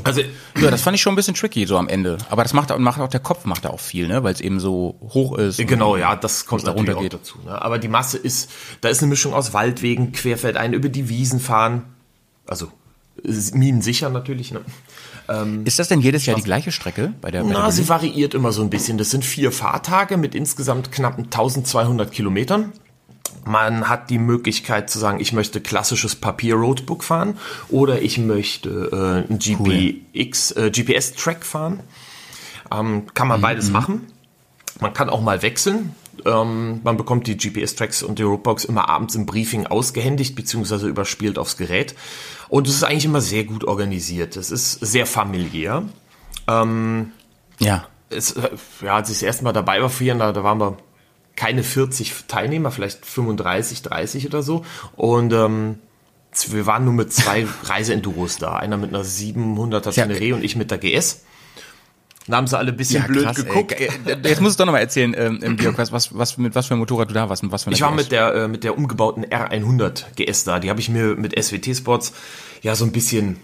[0.03, 0.21] Also
[0.61, 2.17] Ja, das fand ich schon ein bisschen tricky so am Ende.
[2.29, 4.23] Aber das macht, macht auch der Kopf macht da auch viel, ne?
[4.23, 5.57] Weil es eben so hoch ist.
[5.57, 7.13] Genau, ja, das kommt da runtergeht.
[7.13, 7.37] dazu.
[7.45, 7.61] Ne?
[7.61, 8.49] Aber die Masse ist,
[8.81, 11.83] da ist eine Mischung aus Waldwegen, querfeldein, über die Wiesen fahren.
[12.47, 12.71] Also
[13.23, 14.51] ist minensicher natürlich.
[14.51, 14.61] Ne?
[15.63, 17.89] Ist das denn jedes Jahr die gleiche Strecke bei der, bei der Na, sie Rallye?
[17.89, 18.97] variiert immer so ein bisschen.
[18.97, 22.73] Das sind vier Fahrtage mit insgesamt knapp 1200 Kilometern.
[23.45, 27.37] Man hat die Möglichkeit zu sagen, ich möchte klassisches Papier-Roadbook fahren
[27.69, 31.79] oder ich möchte äh, ein GPX, äh, GPS-Track fahren.
[32.71, 34.07] Ähm, kann man beides machen.
[34.79, 35.95] Man kann auch mal wechseln.
[36.25, 40.87] Ähm, man bekommt die GPS-Tracks und die Roadbox immer abends im Briefing ausgehändigt bzw.
[40.87, 41.95] überspielt aufs Gerät.
[42.47, 44.35] Und es ist eigentlich immer sehr gut organisiert.
[44.35, 45.83] Es ist sehr familiär
[47.59, 47.87] Ja.
[48.09, 48.49] es, äh,
[48.83, 50.77] ja, als ich das erste Mal dabei war vor Jahren, da, da waren wir
[51.41, 54.63] keine 40 Teilnehmer, vielleicht 35, 30 oder so.
[54.95, 55.79] Und ähm,
[56.49, 58.57] wir waren nur mit zwei Reiseenduros da.
[58.57, 60.05] Einer mit einer 700er Ja.
[60.05, 61.23] Teneré und ich mit der GS.
[62.27, 63.71] Da haben sie alle ein bisschen Ja, blöd krass, geguckt.
[63.71, 63.89] Ey.
[64.05, 66.67] Äh, Jetzt musst du doch noch mal erzählen, ähm, Georg, was, was, was, mit was
[66.67, 68.03] für einem Motorrad du da warst und was für Ich war GS.
[68.03, 70.59] mit der, äh, mit der umgebauten R100 GS da.
[70.59, 72.13] Die habe ich mir mit SWT Sports
[72.61, 73.37] ja so ein bisschen,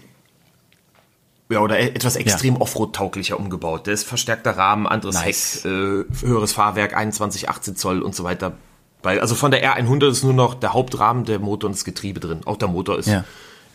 [1.50, 3.86] ja, oder e- etwas extrem Offroad-tauglicher umgebaut.
[3.86, 5.64] Der ist verstärkter Rahmen, anderes Nice.
[5.64, 8.52] Heck, äh, höheres Fahrwerk, 21, 18 Zoll und so weiter.
[9.02, 12.20] Bei, also von der R100 ist nur noch der Hauptrahmen, der Motor und das Getriebe
[12.20, 12.40] drin.
[12.44, 13.24] Auch der Motor ist Ja.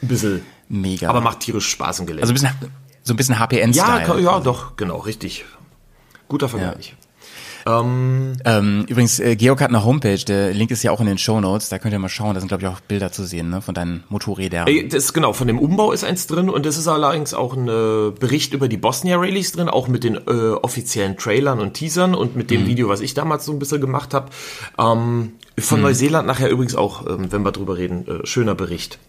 [0.01, 1.09] ein bisschen, Mega.
[1.09, 2.23] aber macht tierisch Spaß im Gelände.
[2.23, 2.71] also ein bisschen,
[3.03, 4.07] so ein bisschen HPN-Style.
[4.07, 5.45] ja, ja, doch, genau, richtig.
[6.27, 6.95] Guter Vergleich.
[7.65, 11.39] Ähm, übrigens, äh, Georg hat eine Homepage, der Link ist ja auch in den Show
[11.39, 13.62] Notes, da könnt ihr mal schauen, da sind glaube ich auch Bilder zu sehen, ne,
[13.62, 14.67] von deinen Motorrädern.
[14.67, 17.56] Ey, Das ist genau, von dem Umbau ist eins drin und es ist allerdings auch
[17.56, 21.73] ein äh, Bericht über die Bosnia Rallyes drin, auch mit den äh, offiziellen Trailern und
[21.73, 24.30] Teasern und mit dem Video, was ich damals so ein bisschen gemacht habe.
[24.78, 28.99] Ähm, von Neuseeland nachher übrigens auch, ähm, wenn wir drüber reden, äh, schöner Bericht.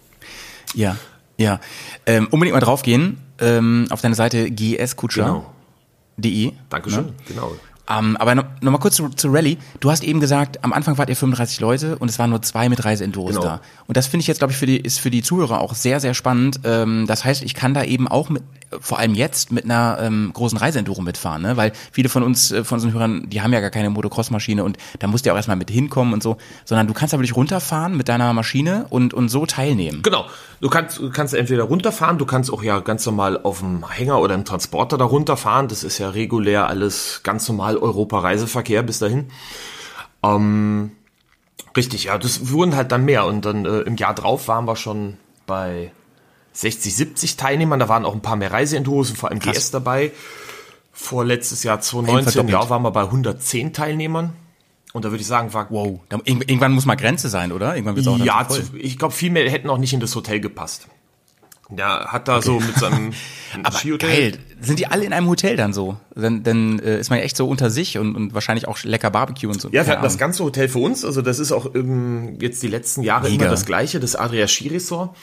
[0.74, 0.96] Ja,
[1.36, 1.60] ja.
[2.06, 6.44] Ähm, unbedingt mal draufgehen, ähm, auf deine Seite gskutscher.de.
[6.44, 6.56] Genau.
[6.68, 7.12] Dankeschön.
[7.26, 7.52] Genau.
[7.88, 9.58] Ähm, aber noch, noch mal kurz zu, zu Rallye.
[9.80, 12.68] Du hast eben gesagt, am Anfang wart ihr 35 Leute und es waren nur zwei
[12.68, 13.42] mit Reiseenduros Genau.
[13.42, 13.60] da.
[13.86, 16.00] Und das finde ich jetzt, glaube ich, für die, ist für die Zuhörer auch sehr,
[16.00, 16.60] sehr spannend.
[16.64, 18.42] Ähm, das heißt, ich kann da eben auch mit,
[18.80, 21.56] vor allem jetzt, mit einer ähm, großen Reiseenduro mitfahren, ne?
[21.58, 24.78] Weil viele von uns, äh, von unseren Hörern, die haben ja gar keine Motocross-Maschine und
[24.98, 27.36] da musst du ja auch erstmal mit hinkommen und so, sondern du kannst da wirklich
[27.36, 30.00] runterfahren mit deiner Maschine und, und so teilnehmen.
[30.02, 30.24] Genau.
[30.60, 34.20] Du kannst, du kannst entweder runterfahren, du kannst auch ja ganz normal auf dem Hänger
[34.20, 35.68] oder im Transporter da runterfahren.
[35.68, 39.30] Das ist ja regulär alles ganz normal Europa-Reiseverkehr bis dahin.
[40.22, 40.92] Ähm,
[41.76, 43.26] richtig, ja, das wurden halt dann mehr.
[43.26, 45.92] Und dann äh, im Jahr drauf waren wir schon bei
[46.52, 47.80] 60, 70 Teilnehmern.
[47.80, 49.56] Da waren auch ein paar mehr Reiseenduros und vor allem Krass.
[49.56, 50.12] GS dabei.
[50.92, 52.52] Vorletztes Jahr 2019, verdoppelt.
[52.52, 54.32] ja, waren wir bei 110 Teilnehmern.
[54.94, 56.00] Und da würde ich sagen, war Wow.
[56.08, 57.74] Da, irgend- irgendwann muss mal Grenze sein, oder?
[57.74, 60.40] Irgendwann wird's auch ja, zu ich glaube, viel mehr hätten auch nicht in das Hotel
[60.40, 60.86] gepasst.
[61.70, 63.12] Der hat da so mit seinem
[63.62, 64.38] Aber geil.
[64.60, 65.96] Sind die alle in einem Hotel dann so?
[66.14, 69.10] Dann, dann äh, ist man ja echt so unter sich und, und wahrscheinlich auch lecker
[69.10, 69.68] Barbecue und so.
[69.70, 71.04] Ja, wir hatten das ganze Hotel für uns.
[71.04, 73.42] Also das ist auch ähm, jetzt die letzten Jahre Mega.
[73.44, 75.16] immer das gleiche, das Adria Ski Resort.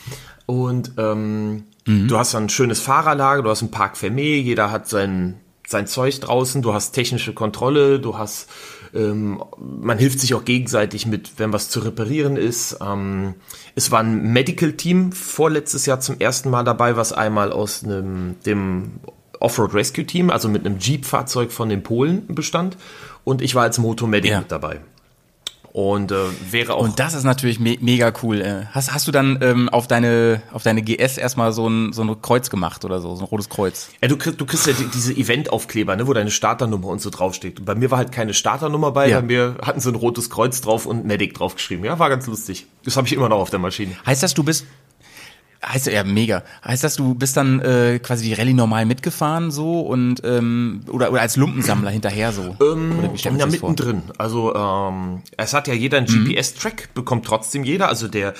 [0.45, 2.07] Und ähm, Mhm.
[2.07, 5.87] du hast dann ein schönes Fahrerlager, du hast ein Park Fermé, jeder hat sein, sein
[5.87, 8.47] Zeug draußen, du hast technische Kontrolle, du hast,
[8.93, 12.77] ähm, man hilft sich auch gegenseitig mit, wenn was zu reparieren ist.
[12.85, 13.35] Ähm,
[13.75, 18.91] es war ein Medical-Team vorletztes Jahr zum ersten Mal dabei, was einmal aus einem, dem
[19.39, 22.77] Offroad Rescue Team, also mit einem Jeep-Fahrzeug von den Polen bestand.
[23.23, 24.39] Und ich war als Motomedic Ja.
[24.39, 24.81] mit dabei.
[25.73, 26.15] Und äh,
[26.51, 26.83] wäre auch.
[26.83, 28.41] Und das ist natürlich me mega cool.
[28.41, 28.65] äh.
[28.71, 32.21] Hast, hast du dann ähm, auf deine auf deine GS erstmal so ein, so ein
[32.21, 33.87] Kreuz gemacht oder so, so ein rotes Kreuz?
[34.01, 37.09] ja, du, kriegst, du kriegst ja die, diese Event-Aufkleber, ne, wo deine Starternummer und so
[37.09, 37.59] draufsteht.
[37.59, 39.21] Und bei mir war halt keine Starternummer bei, Ja.
[39.21, 41.85] bei mir hatten sie ein rotes Kreuz drauf und Medic draufgeschrieben.
[41.85, 42.65] Ja, war ganz lustig.
[42.83, 43.95] Das habe ich immer noch auf der Maschine.
[44.05, 44.65] Heißt das, du bist
[45.65, 46.43] heißt ja mega.
[46.65, 51.11] Heißt das, du bist dann äh, quasi die Rallye normal mitgefahren so und ähm, oder,
[51.11, 52.55] oder als Lumpensammler hinterher so?
[52.59, 53.69] oder wie ja, das vor?
[53.69, 54.03] mittendrin.
[54.17, 56.07] Also ähm, es hat ja jeder Mhm.
[56.07, 57.89] einen GPS-Track, bekommt trotzdem jeder.
[57.89, 58.33] Also der,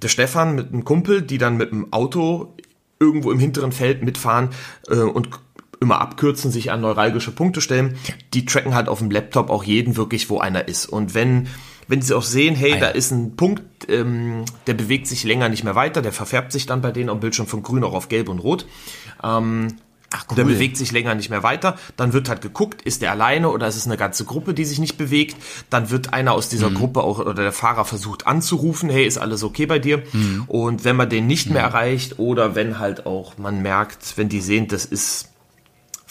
[0.00, 2.54] der Stefan mit einem Kumpel, die dann mit dem Auto
[2.98, 4.50] irgendwo im hinteren Feld mitfahren
[4.88, 5.28] äh, und
[5.80, 7.96] immer abkürzen, sich an neuralgische Punkte stellen.
[8.34, 10.86] Die tracken halt auf dem Laptop auch jeden wirklich, wo einer ist.
[10.86, 11.48] Und wenn
[11.88, 12.92] wenn sie auch sehen, hey, Ah, da ja.
[12.92, 16.80] ist ein Punkt, ähm, der bewegt sich länger nicht mehr weiter, der verfärbt sich dann
[16.80, 18.66] bei denen am Bildschirm von grün auch auf gelb und rot.
[20.14, 20.36] Ach cool.
[20.36, 21.78] Der bewegt sich länger nicht mehr weiter.
[21.96, 24.78] Dann wird halt geguckt, ist der alleine oder ist es eine ganze Gruppe, die sich
[24.78, 25.36] nicht bewegt.
[25.70, 26.50] Dann wird einer aus Mhm.
[26.50, 30.02] dieser Gruppe auch oder der Fahrer versucht anzurufen, hey, ist alles okay bei dir?
[30.12, 30.44] Mhm.
[30.48, 34.42] Und wenn man den nicht mehr erreicht oder wenn halt auch man merkt, wenn die
[34.42, 35.30] sehen, das ist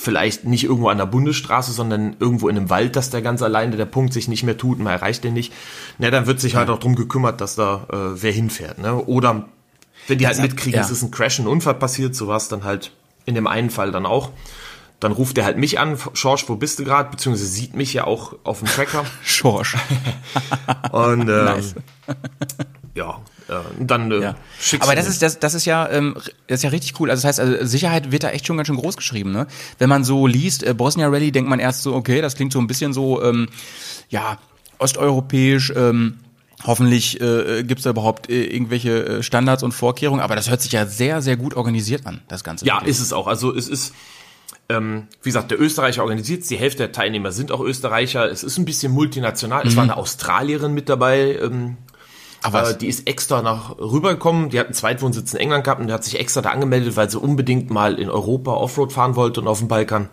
[0.01, 3.77] vielleicht nicht irgendwo an der Bundesstraße, sondern irgendwo in einem Wald, dass der ganz alleine
[3.77, 5.53] der Punkt sich nicht mehr tut und man erreicht den nicht,
[5.99, 8.79] na, dann wird sich halt auch drum gekümmert, dass da äh, wer hinfährt.
[8.79, 8.95] Ne?
[8.95, 9.45] Oder
[10.07, 10.83] wenn die halt Das hat- mitkriegen, ja.
[10.85, 12.91] es ist ein Crash, ein Unfall passiert, so war es dann halt
[13.25, 14.31] in dem einen Fall dann auch.
[14.99, 17.09] Dann ruft er halt mich an, Schorsch, wo bist du gerade?
[17.09, 19.03] Beziehungsweise sieht mich ja auch auf dem Tracker.
[19.23, 19.75] Schorsch.
[20.91, 21.75] Und ähm, Nice.
[22.95, 23.19] ja,
[23.79, 24.35] dann äh, Ja.
[24.59, 26.15] schickst Aber das ist, das, das ist ja, ähm,
[26.47, 27.09] das ist ja richtig cool.
[27.09, 29.47] Also das heißt, also Sicherheit wird da echt schon ganz schön groß geschrieben, ne?
[29.77, 32.59] Wenn man so liest, äh, Bosnia Rally, denkt man erst so, okay, das klingt so
[32.59, 33.49] ein bisschen so, ähm,
[34.09, 34.37] ja,
[34.79, 36.17] osteuropäisch, ähm,
[36.65, 40.61] Hoffentlich äh, gibt es da überhaupt äh, irgendwelche äh, Standards und Vorkehrungen, aber das hört
[40.61, 42.65] sich ja sehr, sehr gut organisiert an, das Ganze.
[42.65, 42.91] Ja, wirklich.
[42.91, 43.25] ist es auch.
[43.25, 43.93] Also es ist,
[44.69, 48.29] ähm, wie gesagt, der Österreicher organisiert Die Hälfte der Teilnehmer sind auch Österreicher.
[48.29, 49.65] Es ist ein bisschen multinational.
[49.65, 51.39] Es war eine Australierin mit dabei.
[51.41, 51.77] Ähm,
[52.49, 52.71] Was?
[52.73, 54.49] äh, die ist extra nach rübergekommen.
[54.49, 57.09] Die hat einen Zweitwohnsitz in England gehabt und die hat sich extra da angemeldet, weil
[57.09, 60.09] sie unbedingt mal in Europa Offroad fahren wollte und auf dem Balkan.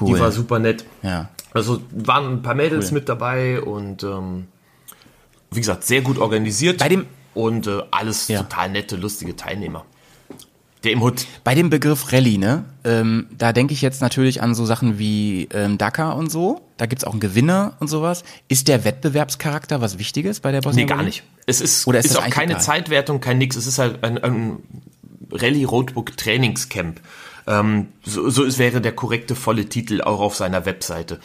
[0.00, 0.14] Cool.
[0.14, 0.84] Die war super nett.
[1.02, 1.30] Ja.
[1.54, 2.94] Also waren ein paar Mädels Cool.
[2.94, 4.48] mit dabei und ähm,
[5.50, 6.78] wie gesagt, sehr gut organisiert.
[6.78, 8.42] Bei dem- und äh, alles Ja.
[8.42, 9.84] total nette, lustige Teilnehmer.
[10.84, 11.26] Der im Hotel.
[11.44, 15.48] Bei dem Begriff Rallye, ne, ähm, da denke ich jetzt natürlich an so Sachen wie
[15.52, 16.62] ähm, Dakar und so.
[16.76, 18.24] Da gibt's auch einen Gewinner und sowas.
[18.48, 21.22] Ist der Wettbewerbscharakter was Wichtiges bei der Bosnia Nee, gar nicht.
[21.46, 22.62] Es ist, Oder ist ist, auch keine egal?
[22.62, 23.56] Zeitwertung, kein nix.
[23.56, 24.58] Es ist halt ein, ein
[25.30, 27.00] Rallye Roadbook Trainingscamp.
[27.46, 31.20] Ähm, so, so ist, wäre der korrekte volle Titel auch auf seiner Webseite.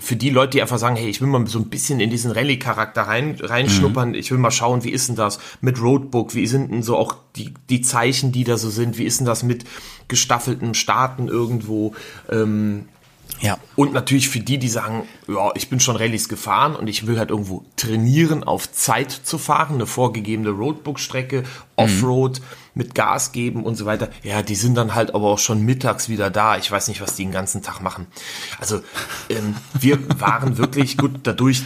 [0.00, 2.30] Für die Leute, die einfach sagen, hey, ich will mal so ein bisschen in diesen
[2.30, 6.70] Rallye-Charakter rein, reinschnuppern, ich will mal schauen, wie ist denn das mit Roadbook, wie sind
[6.70, 9.64] denn so auch die, die Zeichen, die da so sind, wie ist denn das mit
[10.06, 11.94] gestaffelten Starten irgendwo,
[12.30, 12.86] ähm,
[13.40, 13.58] Ja.
[13.76, 17.18] und natürlich für die, die sagen, ja, ich bin schon Rallyes gefahren und ich will
[17.18, 21.42] halt irgendwo trainieren, auf Zeit zu fahren, eine vorgegebene Roadbook-Strecke,
[21.76, 22.40] Offroad,
[22.78, 24.08] mit Gas geben und so weiter.
[24.22, 26.56] Ja, die sind dann halt aber auch schon mittags wieder da.
[26.56, 28.06] Ich weiß nicht, was die den ganzen Tag machen.
[28.58, 28.80] Also
[29.28, 31.62] ähm, wir waren wirklich gut dadurch,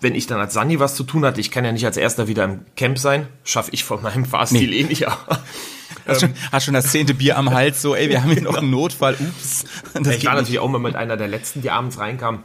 [0.00, 2.28] wenn ich dann als Sani was zu tun hatte, ich kann ja nicht als erster
[2.28, 5.08] wieder im Camp sein, schaffe ich von meinem Fahrstil eh nicht.
[5.08, 5.40] aber-
[6.06, 8.56] Hast, schon, hast schon das zehnte Bier am Hals, so, ey, wir haben hier noch
[8.56, 9.64] einen Notfall, ups.
[9.94, 10.24] Das ich war nicht.
[10.42, 12.42] natürlich auch mal mit einer der letzten, die abends reinkam.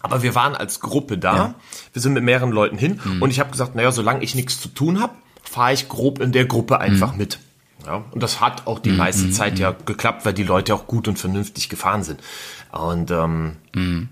[0.00, 1.54] Aber wir waren als Gruppe da.
[1.92, 3.00] Wir sind mit mehreren Leuten hin.
[3.04, 3.20] Mhm.
[3.22, 6.32] Und ich habe gesagt, naja, solange ich nichts zu tun habe, fahre ich grob in
[6.32, 6.80] der Gruppe Mhm.
[6.80, 7.38] einfach mit.
[7.86, 11.08] Ja, und das hat auch die meiste Zeit ja geklappt, weil die Leute auch gut
[11.08, 12.20] und vernünftig gefahren sind.
[12.72, 14.08] Und ähm, Mhm.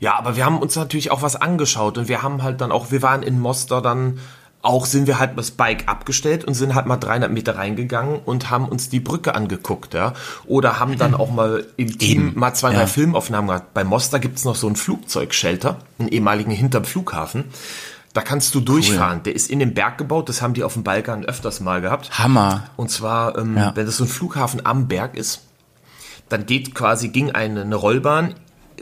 [0.00, 2.90] ja, aber wir haben uns natürlich auch was angeschaut und wir haben halt dann auch,
[2.90, 4.18] wir waren in Mostar dann
[4.62, 8.50] auch sind wir halt das Bike abgestellt und sind halt mal 300 Meter reingegangen und
[8.50, 10.12] haben uns die Brücke angeguckt, ja.
[10.46, 12.86] Oder haben dann auch mal im Team Eben, mal zwei, drei ja.
[12.88, 13.74] Filmaufnahmen gehabt.
[13.74, 17.44] Bei Moster gibt's noch so einen Flugzeugshelter, einen ehemaligen hinterm Flughafen.
[18.16, 19.22] Da kannst du durchfahren.
[19.24, 22.18] Der ist in den Berg gebaut, das haben die auf dem Balkan öfters mal gehabt.
[22.18, 22.64] Hammer.
[22.76, 23.72] Und zwar, ähm, Ja.
[23.76, 25.42] wenn das so ein Flughafen am Berg ist,
[26.30, 28.32] dann geht quasi, ging eine, eine Rollbahn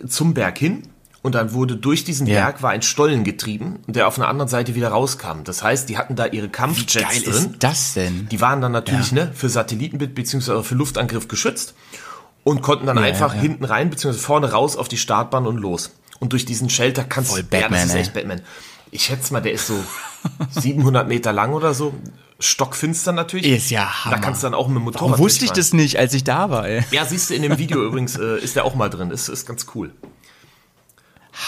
[0.07, 0.85] zum Berg hin
[1.23, 2.43] und dann wurde durch diesen Ja.
[2.45, 5.43] Berg war ein Stollen getrieben, der auf einer anderen Seite wieder rauskam.
[5.43, 7.35] Das heißt, die hatten da ihre Wie Kampfjets geil drin.
[7.35, 8.29] ist das denn?
[8.31, 9.25] Die waren dann natürlich Ja.
[9.25, 10.63] ne, für Satellitenbild bzw.
[10.63, 11.75] für Luftangriff geschützt
[12.45, 14.13] und konnten dann Ja, einfach hinten rein bzw.
[14.17, 15.91] vorne raus auf die Startbahn und los.
[16.21, 18.01] Und durch diesen Shelter kannst Voll ja, das Batman, ist ey.
[18.01, 18.41] echt Batman.
[18.95, 19.75] Ich schätze mal, der ist so
[20.51, 21.95] 700 Meter lang oder so.
[22.39, 23.45] Stockfinster natürlich.
[23.45, 24.15] Ist ja Hammer.
[24.15, 26.23] Da kannst du dann auch mit dem Motorrad Warum wusste ich das nicht, als ich
[26.23, 26.85] da war, ey?
[26.93, 29.11] Ja, siehst du in dem Video übrigens, äh, ist der auch mal drin.
[29.11, 29.93] Ist, ist ganz cool.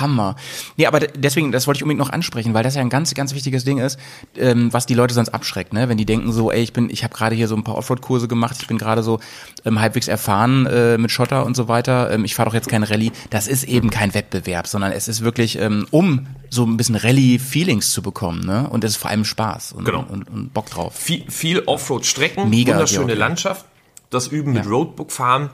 [0.01, 0.37] Hammer.
[0.77, 3.35] Nee, aber deswegen, das wollte ich unbedingt noch ansprechen, weil das ja ein ganz, ganz
[3.35, 3.99] wichtiges Ding ist,
[4.37, 5.89] ähm, was die Leute sonst abschreckt, ne?
[5.89, 8.29] Wenn die denken so, ey, ich bin, ich habe gerade hier so ein paar Offroad-Kurse
[8.29, 9.21] gemacht, ich bin gerade so
[9.65, 12.83] ähm, halbwegs erfahren äh, mit Schotter und so weiter, ähm, ich fahre doch jetzt kein
[12.83, 13.13] Rallye.
[13.31, 17.93] Das ist eben kein Wettbewerb, sondern es ist wirklich, ähm, um so ein bisschen Rallye-Feelings
[17.93, 18.69] zu bekommen, ne?
[18.69, 20.05] Und es ist vor allem Spaß und, Genau.
[20.09, 20.95] und, und Bock drauf.
[20.97, 23.15] Viel, viel Offroad-Strecken, wunderschöne.
[23.15, 23.65] Landschaft,
[24.11, 24.71] das Üben mit Ja.
[24.71, 25.51] Roadbook-Fahren,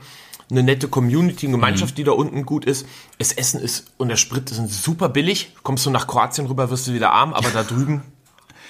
[0.51, 1.95] eine nette Community, eine Gemeinschaft, Mhm.
[1.95, 2.85] die da unten gut ist.
[3.17, 5.53] Das Essen ist und der Sprit sind super billig.
[5.63, 8.01] Kommst du nach Kroatien rüber, wirst du wieder arm, aber da drüben,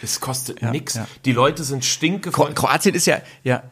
[0.02, 0.96] es kostet nix.
[0.96, 1.08] ja.
[1.26, 2.56] Die Leute sind stinkefreundlich.
[2.56, 3.64] Kroatien ist ja, ja,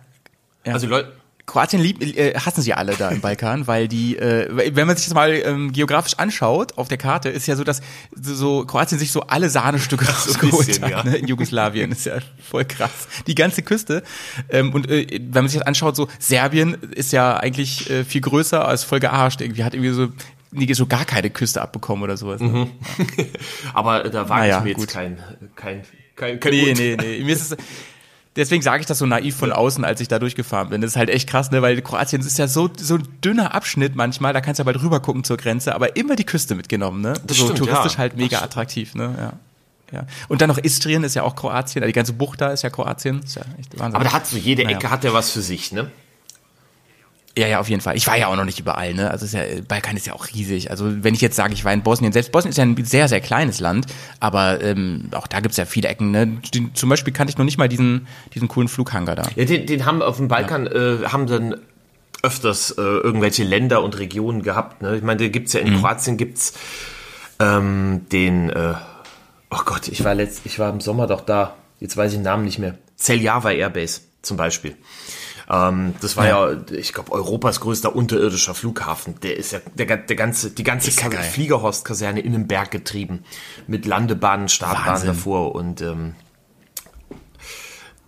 [0.65, 0.73] ja.
[0.73, 1.13] Also die Leute,
[1.51, 5.05] Kroatien lieb, äh, hassen sie alle da im Balkan, weil die, äh, wenn man sich
[5.07, 7.81] das mal ähm, geografisch anschaut auf der Karte, ist ja so, dass
[8.15, 11.03] so, Kroatien sich so alle Sahnestücke rausgeholt hat ja.
[11.03, 11.91] ne, in Jugoslawien.
[11.91, 13.09] ist ja voll krass.
[13.27, 14.01] Die ganze Küste.
[14.49, 18.21] Ähm, und äh, wenn man sich das anschaut, so Serbien ist ja eigentlich äh, viel
[18.21, 19.41] größer als voll gearscht.
[19.41, 20.07] Irgendwie hat irgendwie so
[20.51, 22.39] nie so gar keine Küste abbekommen oder sowas.
[22.39, 22.67] Ne?
[23.73, 24.89] aber da wage Naja, ich mir jetzt gut.
[24.89, 25.17] kein,
[25.57, 25.83] kein,
[26.15, 26.95] kein, kein Nee, Urteil.
[26.95, 27.23] nee, nee.
[27.25, 27.57] Mir ist es,
[28.35, 30.81] deswegen sage ich das so naiv von außen, als ich da durchgefahren bin.
[30.81, 31.61] Das ist halt echt krass, ne?
[31.61, 34.81] weil Kroatien ist ja so, so ein dünner Abschnitt manchmal, da kannst du ja bald
[34.81, 37.13] rüber gucken zur Grenze, aber immer die Küste mitgenommen, ne?
[37.27, 37.97] Das so stimmt, touristisch ja.
[37.99, 39.15] halt mega Das- attraktiv, ne?
[39.17, 39.33] Ja.
[39.93, 40.05] Ja.
[40.29, 43.19] Und dann noch Istrien ist ja auch Kroatien, die ganze Bucht da ist ja Kroatien.
[43.23, 43.95] Ist ja echt Wahnsinn.
[43.95, 44.77] Aber da hat so jede Naja.
[44.77, 45.91] Ecke hat ja was für sich, ne?
[47.37, 47.95] Ja, ja, auf jeden Fall.
[47.95, 49.09] Ich war ja auch noch nicht überall, ne?
[49.09, 50.69] Also ist ja, Balkan ist ja auch riesig.
[50.69, 53.07] Also wenn ich jetzt sage, ich war in Bosnien, selbst Bosnien ist ja ein sehr,
[53.07, 53.85] sehr kleines Land,
[54.19, 56.27] aber ähm, auch da gibt's ja viele Ecken, ne?
[56.53, 59.23] Die, zum Beispiel kannte ich noch nicht mal diesen, diesen coolen Flughanger da.
[59.35, 61.55] Ja, den, den haben auf dem Balkan, äh, haben dann
[62.21, 64.81] öfters äh, irgendwelche Länder und Regionen gehabt.
[64.81, 64.97] Ne?
[64.97, 66.53] Ich meine, da gibt's ja in Kroatien gibt's
[67.39, 68.73] ähm, den, äh,
[69.49, 72.23] oh Gott, ich war letzt, ich war im Sommer doch da, jetzt weiß ich den
[72.23, 72.77] Namen nicht mehr.
[72.97, 74.75] Celjava Airbase zum Beispiel.
[75.51, 79.19] Ähm, das war ja, ich glaube, Europas größter unterirdischer Flughafen.
[79.21, 81.23] Der ist ja der, der ganze, die ganze Ist ja Ka- geil.
[81.23, 83.23] Fliegerhorst-Kaserne in den Berg getrieben.
[83.67, 86.15] Mit Landebahnen, Startbahnen davor und ähm,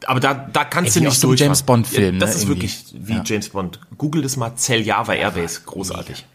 [0.05, 1.47] aber da, da kannst Ey, du nicht durchfahren.
[1.49, 2.61] James Bond-Film, Ja, Das ne, ist irgendwie.
[2.63, 3.21] wirklich wie Ja.
[3.25, 3.79] James Bond.
[3.97, 6.25] Google das mal, Celjava Airbase, großartig.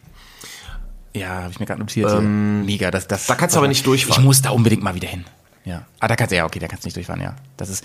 [1.14, 2.10] Ja, habe ich mir gerade notiert.
[2.10, 2.20] hier.
[2.20, 3.22] Mega, das, das.
[3.22, 4.22] Ähm, da kannst du aber nicht durchfahren.
[4.22, 5.24] Ich muss da unbedingt mal wieder hin.
[5.64, 5.84] Ja.
[6.00, 7.36] Ah, da kannst du ja, okay, da kannst du nicht durchfahren, ja.
[7.58, 7.84] Das ist,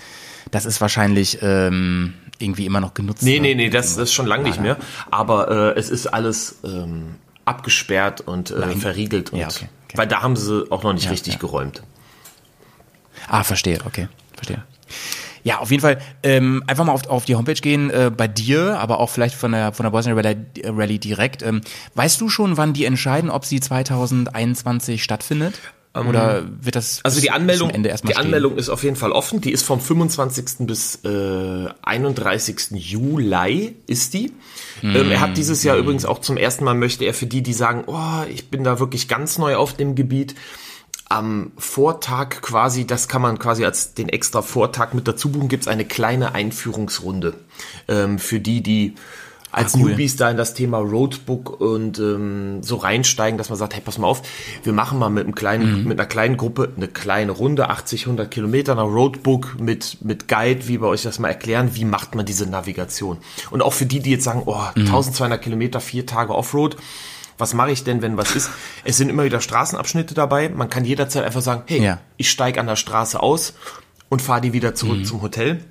[0.50, 3.22] das ist wahrscheinlich ähm, irgendwie immer noch genutzt.
[3.22, 3.48] Nee, ne?
[3.48, 4.76] nee, nee, das, das ist schon lange nicht mehr.
[5.10, 9.32] Aber äh, es ist alles ähm, abgesperrt und äh, verriegelt.
[9.32, 9.96] Und, Ja, okay, okay.
[9.98, 11.40] Weil da haben sie auch noch nicht Ja, richtig ja.
[11.40, 11.82] geräumt.
[13.28, 14.62] Ah, verstehe, okay, verstehe.
[15.44, 18.78] Ja, auf jeden Fall ähm, einfach mal auf, auf die Homepage gehen, äh, bei dir,
[18.80, 21.42] aber auch vielleicht von der von der Bosnia Rally, Rally direkt.
[21.42, 21.60] Ähm,
[21.94, 25.60] weißt du schon, wann die entscheiden, ob sie 2021 stattfindet?
[25.94, 29.12] Oder wird das Ähm, Also die Anmeldung, Ende erstmal die Anmeldung ist auf jeden Fall
[29.12, 29.40] offen.
[29.40, 30.66] Die ist vom 25.
[30.66, 32.72] bis äh, 31.
[32.72, 34.32] Juli ist die.
[34.82, 37.52] Ähm, er hat dieses Jahr übrigens auch zum ersten Mal möchte er für die, die
[37.52, 40.34] sagen, oh, ich bin da wirklich ganz neu auf dem Gebiet,
[41.08, 45.68] am Vortag quasi, das kann man quasi als den extra Vortag mit dazu buchen, gibt's
[45.68, 47.34] eine kleine Einführungsrunde
[47.88, 48.94] ähm, für die, die
[49.54, 49.90] als Ah, cool.
[49.90, 53.98] Newbies da in das Thema Roadbook und ähm, so reinsteigen, dass man sagt, hey, pass
[53.98, 54.22] mal auf,
[54.62, 55.88] wir machen mal mit einem kleinen, Mhm.
[55.88, 60.68] mit einer kleinen Gruppe eine kleine Runde, 80, 100 Kilometer, einer Roadbook mit mit Guide,
[60.68, 63.18] wie wir euch das mal erklären, wie macht man diese Navigation?
[63.50, 64.86] Und auch für die, die jetzt sagen, oh, Mhm.
[64.86, 66.76] 1200 Kilometer, vier Tage Offroad,
[67.38, 68.50] was mache ich denn, wenn was ist?
[68.84, 70.48] Es sind immer wieder Straßenabschnitte dabei.
[70.50, 71.98] Man kann jederzeit einfach sagen, hey, Ja.
[72.16, 73.54] ich steige an der Straße aus
[74.08, 75.64] und fahre die wieder zurück zum Hotel.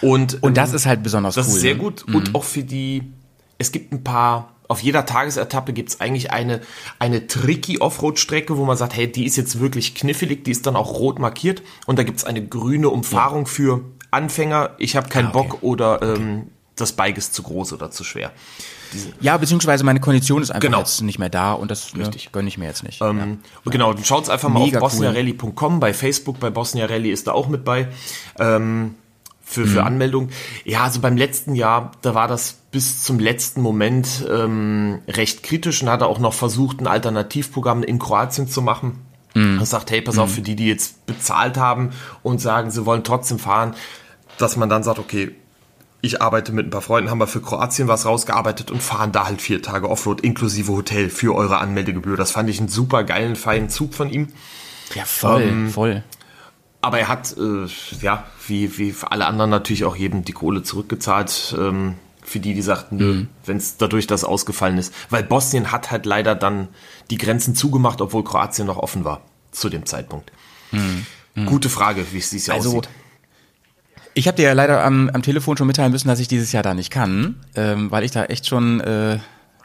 [0.00, 0.38] Und, Mhm.
[0.42, 1.54] Und das ähm, ist halt besonders das cool.
[1.54, 1.80] ist sehr ne?
[1.80, 2.04] gut.
[2.12, 3.02] Und auch für die,
[3.58, 6.60] es gibt ein paar, auf jeder Tagesetappe gibt es eigentlich eine,
[6.98, 10.76] eine tricky Offroad-Strecke, wo man sagt, hey, die ist jetzt wirklich knifflig, die ist dann
[10.76, 11.62] auch rot markiert.
[11.86, 14.70] Und da gibt es eine grüne Umfahrung für Anfänger.
[14.78, 15.48] Ich habe keinen Ah, okay.
[15.50, 18.32] Bock oder ähm, das Bike ist zu groß oder zu schwer.
[19.20, 20.78] Ja, beziehungsweise meine Kondition ist einfach Genau.
[20.80, 22.30] jetzt nicht mehr da und das ne, Richtig.
[22.32, 23.00] gönne ich mir jetzt nicht.
[23.00, 25.06] Ähm, und Genau, schaut's einfach mal Mega auf cool.
[25.06, 27.88] bosniarally.com, bei Facebook, bei Bosnia Rally ist er auch mit bei.
[28.38, 28.96] Ähm,
[29.52, 29.66] für, Mhm.
[29.68, 30.28] für Anmeldung.
[30.64, 35.82] Ja, also beim letzten Jahr, da war das bis zum letzten Moment ähm, recht kritisch
[35.82, 38.98] und hat er auch noch versucht, ein Alternativprogramm in Kroatien zu machen.
[39.34, 39.58] Mhm.
[39.60, 41.90] Er sagt, hey, pass auf, für die, die jetzt bezahlt haben
[42.22, 43.74] und sagen, sie wollen trotzdem fahren,
[44.38, 45.32] dass man dann sagt, okay,
[46.04, 49.24] ich arbeite mit ein paar Freunden, haben wir für Kroatien was rausgearbeitet und fahren da
[49.26, 52.16] halt vier Tage Offroad inklusive Hotel für eure Anmeldegebühr.
[52.16, 54.28] Das fand ich einen super geilen, feinen Zug von ihm.
[54.94, 56.02] ja, voll, ähm, voll.
[56.82, 57.66] Aber er hat, äh,
[58.00, 61.54] ja, wie, wie für alle anderen natürlich auch jedem die Kohle zurückgezahlt.
[61.58, 64.94] Ähm, für die, die sagten, nö, wenn es dadurch das ausgefallen ist.
[65.10, 66.68] Weil Bosnien hat halt leider dann
[67.10, 70.30] die Grenzen zugemacht, obwohl Kroatien noch offen war zu dem Zeitpunkt.
[71.46, 72.88] Gute Frage, wie es dieses Jahr Also, aussieht.
[74.14, 76.62] Ich habe dir ja leider am, am Telefon schon mitteilen müssen, dass ich dieses Jahr
[76.62, 79.18] da nicht kann, ähm, weil ich da echt schon, äh,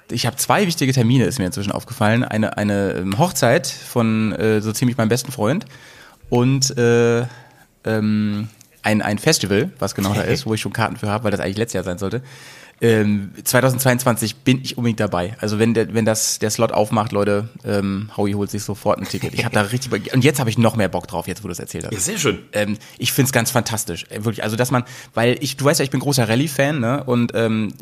[0.09, 2.24] ich habe zwei wichtige Termine, ist mir inzwischen aufgefallen.
[2.24, 5.65] Eine, eine ähm, Hochzeit von äh, so ziemlich meinem besten Freund
[6.30, 7.25] und äh,
[7.86, 8.49] ähm,
[8.84, 11.39] ein, ein Festival, was genau da ist, wo ich schon Karten für habe, weil das
[11.39, 12.21] eigentlich letztes Jahr sein sollte.
[12.80, 15.36] Ähm, 2022 bin ich unbedingt dabei.
[15.39, 19.05] Also wenn der, wenn das der Slot aufmacht, Leute, ähm, Howie holt sich sofort ein
[19.05, 19.34] Ticket.
[19.34, 21.53] Ich habe da richtig und jetzt habe ich noch mehr Bock drauf, jetzt wo du
[21.53, 21.93] es erzählt hast.
[21.93, 22.39] Ja, sehr schön.
[22.53, 24.43] Ähm, ich find's ganz fantastisch, äh, wirklich.
[24.43, 24.84] Also dass man,
[25.15, 27.03] weil ich, du weißt ja, ich bin großer Rallye-Fan, ne?
[27.03, 27.73] Und ähm,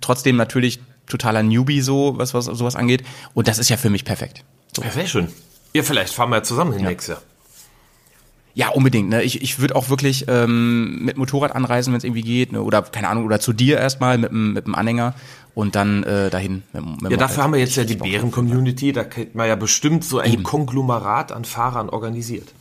[0.00, 3.04] trotzdem natürlich totaler Newbie so, was was sowas angeht.
[3.34, 4.42] Und das ist ja für mich perfekt.
[4.82, 5.28] Ja, sehr schön.
[5.74, 7.22] Ja, vielleicht fahren wir ja zusammen hin nächstes Jahr.
[8.58, 9.08] Ja, unbedingt.
[9.08, 9.22] Ne?
[9.22, 12.60] Ich, ich würde auch wirklich ähm, mit Motorrad anreisen, wenn es irgendwie geht, ne?
[12.60, 15.14] oder keine Ahnung, oder zu dir erstmal mit dem mit dem Anhänger
[15.54, 16.64] und dann äh, dahin.
[16.72, 17.38] Mit, mit Ja, dafür Moped.
[17.44, 17.94] haben wir jetzt ja die.
[17.94, 18.92] Bären-Community.
[18.92, 20.42] Da kennt man ja bestimmt so ein Eben.
[20.42, 22.52] Konglomerat an Fahrern organisiert.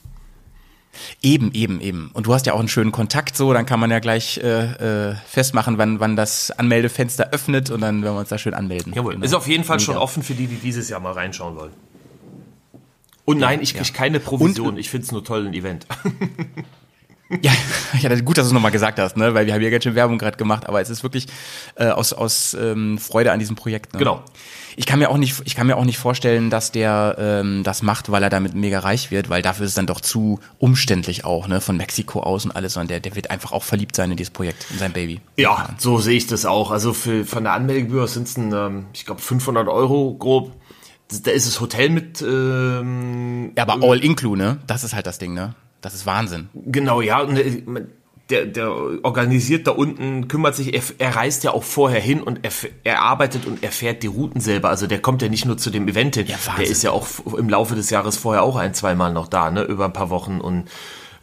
[1.23, 2.11] Eben, eben, eben.
[2.13, 5.09] Und du hast ja auch einen schönen Kontakt, so dann kann man ja gleich äh,
[5.09, 8.93] äh, festmachen, wann wann das Anmeldefenster öffnet und dann werden wir uns da schön anmelden.
[8.93, 9.13] Jawohl.
[9.13, 9.25] Genau.
[9.25, 11.71] Ist auf jeden Fall schon offen für die, die dieses Jahr mal reinschauen wollen.
[13.27, 13.93] Und nein, ich kriege ja.
[13.93, 14.77] keine Provision.
[14.77, 15.85] ich finde es nur toll, ein Event.
[17.41, 17.51] Ja,
[17.99, 19.33] ja, gut, dass du es nochmal gesagt hast, ne?
[19.33, 21.27] weil wir haben ja ganz schön Werbung gerade gemacht, aber es ist wirklich
[21.75, 23.91] äh, aus, aus ähm, Freude an diesem Projekt.
[23.91, 23.99] Ne?
[23.99, 24.23] Genau.
[24.77, 27.81] Ich kann mir auch nicht, ich kann mir auch nicht vorstellen, dass der ähm, das
[27.81, 31.25] macht, weil er damit mega reich wird, weil dafür ist es dann doch zu umständlich
[31.25, 34.09] auch, ne, von Mexiko aus und alles, sondern der, der wird einfach auch verliebt sein
[34.09, 35.19] in dieses Projekt, in sein Baby.
[35.35, 36.71] Ja, so sehe ich das auch.
[36.71, 40.53] Also für, von der Anmeldegebühr sind es, ähm, ich glaube, 500 Euro grob.
[41.23, 44.57] Da ist das Hotel mit, ähm, Ja, aber all inclu, ne?
[44.67, 45.55] Das ist halt das Ding, ne?
[45.81, 46.49] Das ist Wahnsinn.
[46.53, 47.21] genau, ja.
[47.21, 47.61] Und äh,
[48.29, 48.69] der, der
[49.05, 52.51] organisiert da unten, kümmert sich, er, er reist ja auch vorher hin und er,
[52.83, 54.67] er arbeitet und er fährt die Routen selber.
[54.69, 56.71] Also der kommt ja nicht nur zu dem Event hin, Ja, der Wahnsinn.
[56.71, 59.85] ist ja auch im Laufe des Jahres vorher auch ein, zweimal noch da, ne, über
[59.85, 60.65] ein paar Wochen und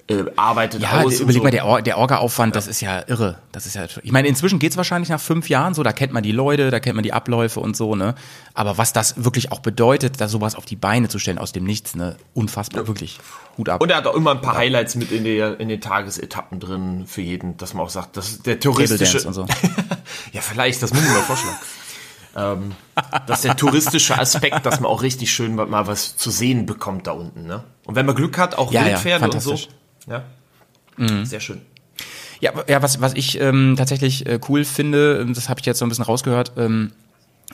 [0.07, 1.21] äh, arbeitet Ja, aus.
[1.21, 1.45] überleg so.
[1.45, 3.39] mal, der, Or der Orga-Aufwand, das ist ja irre.
[3.53, 6.23] Das ist ja, ich meine, inzwischen geht's wahrscheinlich nach fünf Jahren so, da kennt man
[6.23, 8.15] die Leute, da kennt man die Abläufe und so, ne?
[8.53, 11.65] Aber was das wirklich auch bedeutet, da sowas auf die Beine zu stellen aus dem
[11.65, 12.17] Nichts, ne?
[12.35, 13.19] Unfassbar, wirklich.
[13.57, 13.81] Hut ab.
[13.81, 17.05] Und er hat auch immer ein paar Highlights mit in, der, in den Tagesetappen drin
[17.07, 19.27] für jeden, dass man auch sagt, das ist der touristische.
[19.27, 19.47] Und so.
[20.33, 21.57] ja, vielleicht, das muss ich mal vorschlagen.
[22.37, 22.73] ähm,
[23.27, 27.07] das ist der touristische Aspekt, dass man auch richtig schön mal was zu sehen bekommt
[27.07, 27.47] da unten.
[27.47, 27.65] Ne?
[27.87, 29.59] Und wenn man Glück hat, auch Ja, ja, Wildpferde und so.
[30.07, 30.25] Ja.
[31.25, 31.61] Sehr schön.
[32.41, 35.79] Ja, ja was, was ich ähm, tatsächlich äh, cool finde, ähm, das habe ich jetzt
[35.79, 36.93] so ein bisschen rausgehört, ähm,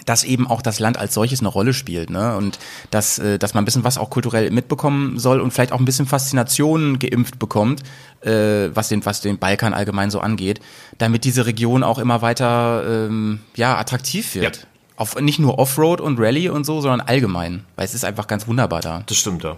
[0.07, 2.37] dass eben auch das Land als solches eine Rolle spielt, ne?
[2.37, 2.59] Und
[2.91, 5.85] dass, äh, dass man ein bisschen was auch kulturell mitbekommen soll und vielleicht auch ein
[5.85, 7.83] bisschen Faszination geimpft bekommt,
[8.23, 10.61] äh, was den, was den Balkan allgemein so angeht,
[10.99, 14.57] damit diese Region auch immer weiter ähm, ja, attraktiv wird.
[14.57, 14.63] Ja.
[14.97, 17.65] Auf, nicht nur Offroad und Rallye und so, sondern allgemein.
[17.77, 19.03] Weil es ist einfach ganz wunderbar da.
[19.07, 19.57] Das stimmt, ja.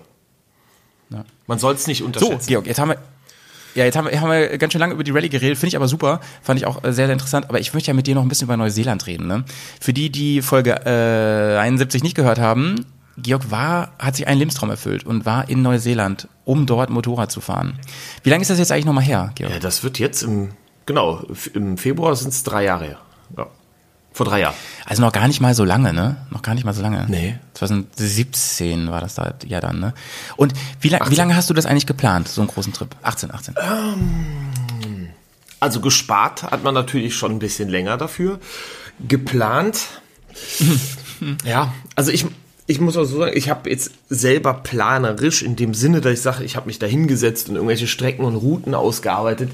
[1.12, 1.24] Ja.
[1.46, 2.48] Man soll es nicht So, unterschätzen.
[2.48, 2.98] Georg, jetzt haben wir.
[3.74, 5.76] Ja, jetzt haben wir, haben wir ganz schön lange über die Rallye geredet, finde ich
[5.76, 7.48] aber super, fand ich auch äh, sehr, sehr interessant.
[7.48, 9.26] Aber ich möchte ja mit dir noch ein bisschen über Neuseeland reden.
[9.26, 9.44] Ne?
[9.80, 12.84] Für die, die Folge äh, 71 nicht gehört haben,
[13.16, 17.40] Georg war, hat sich einen Lebenstraum erfüllt und war in Neuseeland, um dort Motorrad zu
[17.40, 17.78] fahren.
[18.22, 19.52] Wie lange ist das jetzt eigentlich nochmal her, Georg?
[19.52, 20.50] Ja, das wird jetzt im,
[20.84, 21.22] genau,
[21.54, 22.98] im Februar sind es drei Jahre her.
[23.38, 23.46] Ja.
[24.12, 24.54] Vor drei Jahren.
[24.84, 26.16] Also noch gar nicht mal so lange, ne?
[26.30, 27.06] Noch gar nicht mal so lange.
[27.08, 27.36] Nee.
[27.54, 29.94] 2017 war das da ja dann, ne?
[30.36, 32.94] Und wie, lang, wie lange hast du das eigentlich geplant, so einen großen Trip?
[33.02, 33.54] 18, 18.
[35.60, 38.38] Also gespart hat man natürlich schon ein bisschen länger dafür.
[39.08, 39.86] Geplant.
[41.44, 42.26] ja, also ich,
[42.66, 46.20] ich muss auch so sagen, ich habe jetzt selber planerisch in dem Sinne, dass ich
[46.20, 49.50] sage, ich habe mich da hingesetzt und irgendwelche Strecken und Routen ausgearbeitet.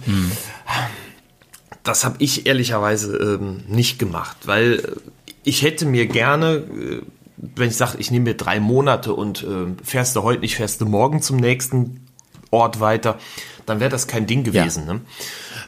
[1.83, 5.11] Das habe ich ehrlicherweise ähm, nicht gemacht, weil äh,
[5.45, 7.03] ich hätte mir gerne, äh,
[7.37, 10.81] wenn ich sage, ich nehme mir drei Monate und äh, fährst du heute nicht, fährst
[10.81, 12.07] du morgen zum nächsten
[12.51, 13.19] Ort weiter,
[13.67, 14.87] dann wäre das kein Ding gewesen.
[14.87, 15.01] Ne?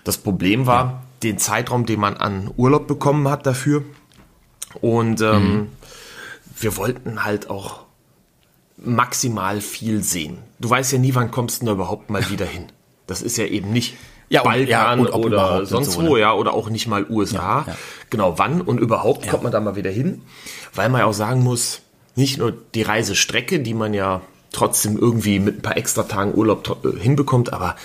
[0.05, 3.85] Das Problem war, den Zeitraum, den man an Urlaub bekommen hat dafür.
[4.81, 5.69] Und ähm, mhm.
[6.59, 7.81] wir wollten halt auch
[8.77, 10.39] maximal viel sehen.
[10.59, 12.67] Du weißt ja nie, wann kommst du da überhaupt mal wieder hin.
[13.07, 13.97] Das ist ja eben nicht
[14.31, 16.21] ja, Balkan ja, oder sonst so, wo, ne?
[16.21, 17.65] ja, oder auch nicht mal USA.
[17.67, 17.77] Ja,
[18.09, 20.23] genau, wann und überhaupt kommt man da mal wieder hin?
[20.73, 21.83] Weil man ja auch sagen muss,
[22.15, 24.23] nicht nur die Reisestrecke, die man ja
[24.53, 27.77] trotzdem irgendwie mit ein paar extra Tagen Urlaub äh, hinbekommt, aber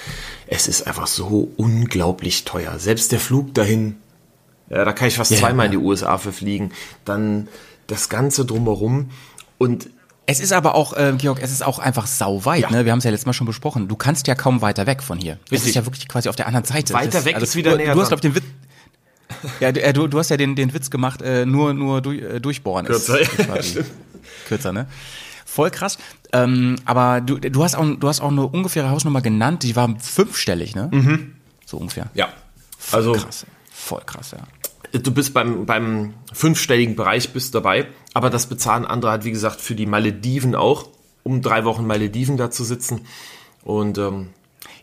[0.48, 2.78] es ist einfach so unglaublich teuer.
[2.78, 3.98] Selbst der Flug dahin,
[4.70, 6.72] ja, da kann ich fast zweimal in die USA verfliegen.
[7.06, 7.48] Dann
[7.88, 9.10] das Ganze drumherum
[9.58, 9.90] und
[10.28, 12.62] es ist aber auch, äh, Georg, es ist auch einfach sauweit.
[12.62, 12.72] Ja.
[12.72, 12.86] Ne?
[12.86, 13.88] Wir haben es ja letztes Mal schon besprochen.
[13.88, 15.34] Du kannst ja kaum weiter weg von hier.
[15.34, 15.60] Richtig.
[15.60, 16.94] Es ist ja wirklich quasi auf der anderen Seite.
[16.94, 17.94] Weiter ist, weg also, ist wieder du, näher.
[17.94, 18.44] Du hast, glaube ich, den Witz.
[19.60, 22.22] Ja, du, äh, du, du hast ja den, den Witz gemacht, äh, nur, nur durch,
[22.22, 23.20] äh, durchbohren Kürzer.
[23.20, 23.32] ist.
[23.38, 23.84] Quasi.
[24.48, 24.88] Kürzer, ne?
[25.46, 25.98] Voll krass.
[26.34, 29.94] Ähm, aber du, du, hast auch, du hast auch eine ungefähre Hausnummer genannt, die war
[30.00, 30.90] fünfstellig, ne?
[30.92, 31.36] Mhm.
[31.66, 32.10] So ungefähr.
[32.14, 32.30] Ja.
[32.78, 33.46] Voll also krass.
[33.72, 34.40] Voll krass, ja
[35.00, 39.62] du bist beim, beim fünfstelligen Bereich bist dabei, aber das bezahlen andere halt, wie gesagt,
[39.62, 40.88] für die Malediven auch,
[41.24, 43.02] um drei Wochen Malediven da zu sitzen.
[43.64, 44.30] Und ähm,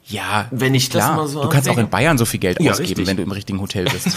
[0.05, 2.61] ja, wenn ich klar, das mal so du kannst auch in Bayern so viel Geld
[2.61, 3.07] ja, ausgeben, richtig.
[3.07, 4.09] wenn du im richtigen Hotel bist.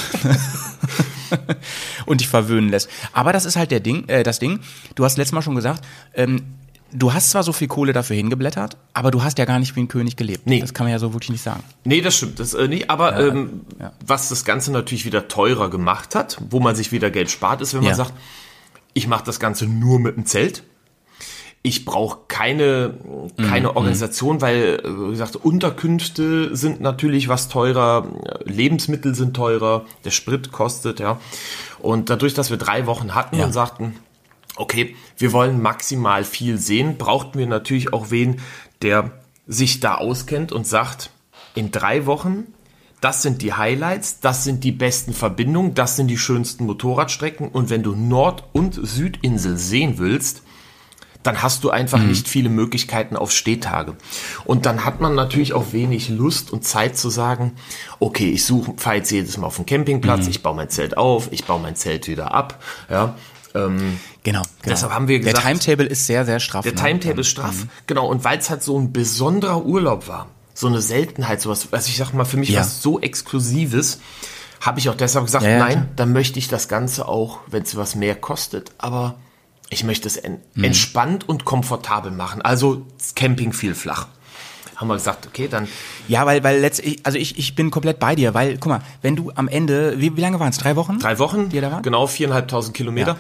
[2.06, 2.90] und dich verwöhnen lässt.
[3.14, 4.60] Aber das ist halt der Ding, äh, das Ding.
[4.96, 5.84] Du hast letztes Mal schon gesagt,
[6.14, 6.44] ähm,
[6.92, 9.82] du hast zwar so viel Kohle dafür hingeblättert, aber du hast ja gar nicht wie
[9.82, 10.48] ein König gelebt.
[10.48, 10.60] Nee.
[10.60, 11.64] Das kann man ja so wirklich nicht sagen.
[11.84, 12.40] Nee, das stimmt.
[12.40, 12.90] Das äh, nicht.
[12.90, 13.92] Aber ja, ähm, ja.
[14.06, 17.74] was das Ganze natürlich wieder teurer gemacht hat, wo man sich wieder Geld spart, ist,
[17.74, 17.96] wenn man ja.
[17.96, 18.14] sagt,
[18.94, 20.64] ich mache das Ganze nur mit dem Zelt.
[21.62, 22.94] Ich brauche keine,
[23.38, 23.76] keine mhm.
[23.76, 28.08] Organisation, weil, äh, wie gesagt, Unterkünfte sind natürlich was teurer,
[28.44, 31.20] Lebensmittel sind teurer, der Sprit kostet, ja.
[31.80, 33.96] Und dadurch, dass wir drei Wochen hatten und sagten,
[34.58, 38.42] okay, wir wollen maximal viel sehen, brauchten wir natürlich auch wen,
[38.82, 39.12] der
[39.48, 41.12] sich da auskennt und sagt,
[41.54, 42.46] in drei Wochen,
[43.02, 47.70] das sind die Highlights, das sind die besten Verbindungen, das sind die schönsten Motorradstrecken und
[47.70, 50.42] wenn du Nord- und Südinsel sehen willst,
[51.26, 52.10] dann hast du einfach mhm.
[52.10, 53.96] nicht viele Möglichkeiten auf Stehtage.
[54.44, 57.54] Und dann hat man natürlich auch wenig Lust und Zeit zu sagen,
[58.00, 60.30] okay, ich suche, fahre jetzt jedes Mal auf den Campingplatz, mhm.
[60.30, 63.16] ich baue mein Zelt auf, ich baue mein Zelt wieder ab, ja,
[63.56, 64.44] ähm, genau, genau.
[64.66, 66.64] Deshalb haben wir gesagt, der Timetable ist sehr, sehr straff.
[66.64, 66.82] Der ne?
[66.82, 67.70] Timetable ist straff, mhm.
[67.88, 68.08] genau.
[68.08, 71.98] Und weil es halt so ein besonderer Urlaub war, so eine Seltenheit, sowas, also ich
[71.98, 72.62] sag mal, für mich ja.
[72.62, 74.00] was so Exklusives,
[74.62, 77.64] habe ich auch deshalb gesagt, ja, ja, nein, dann möchte ich das Ganze auch, wenn
[77.64, 79.16] es was mehr kostet, aber
[79.70, 80.64] ich möchte es en mhm.
[80.64, 82.42] entspannt und komfortabel machen.
[82.42, 82.86] Also
[83.16, 84.08] Camping viel flach
[84.76, 85.68] haben wir gesagt, okay, dann.
[86.08, 89.16] Ja, weil, weil letztlich, also ich, ich bin komplett bei dir, weil, guck mal, wenn
[89.16, 90.58] du am Ende, wie, wie lange waren es?
[90.58, 91.00] Drei Wochen?
[91.00, 91.82] Drei Wochen, die da waren?
[91.84, 93.14] genau, viereinhalbtausend Kilometer.
[93.14, 93.18] Ja.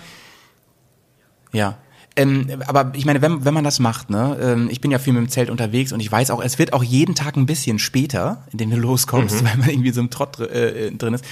[1.56, 1.78] Ja.
[2.18, 5.12] Ähm, aber ich meine, wenn, wenn man das macht, ne, ähm, ich bin ja viel
[5.12, 7.78] mit dem Zelt unterwegs und ich weiß auch, es wird auch jeden Tag ein bisschen
[7.78, 9.46] später, indem du loskommst, mhm.
[9.48, 11.26] weil man irgendwie so im Trott äh, drin ist.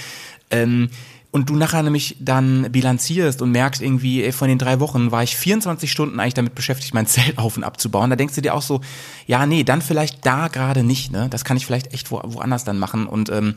[0.50, 0.90] Ähm,
[1.34, 5.24] und du nachher nämlich dann bilanzierst und merkst irgendwie, ey, von den drei Wochen war
[5.24, 8.08] ich 24 Stunden eigentlich damit beschäftigt, mein Zelt auf und abzubauen.
[8.08, 8.82] Da denkst du dir auch so,
[9.26, 11.28] ja, nee, dann vielleicht da gerade nicht, ne?
[11.30, 13.08] Das kann ich vielleicht echt wo, woanders dann machen.
[13.08, 13.56] Und ähm,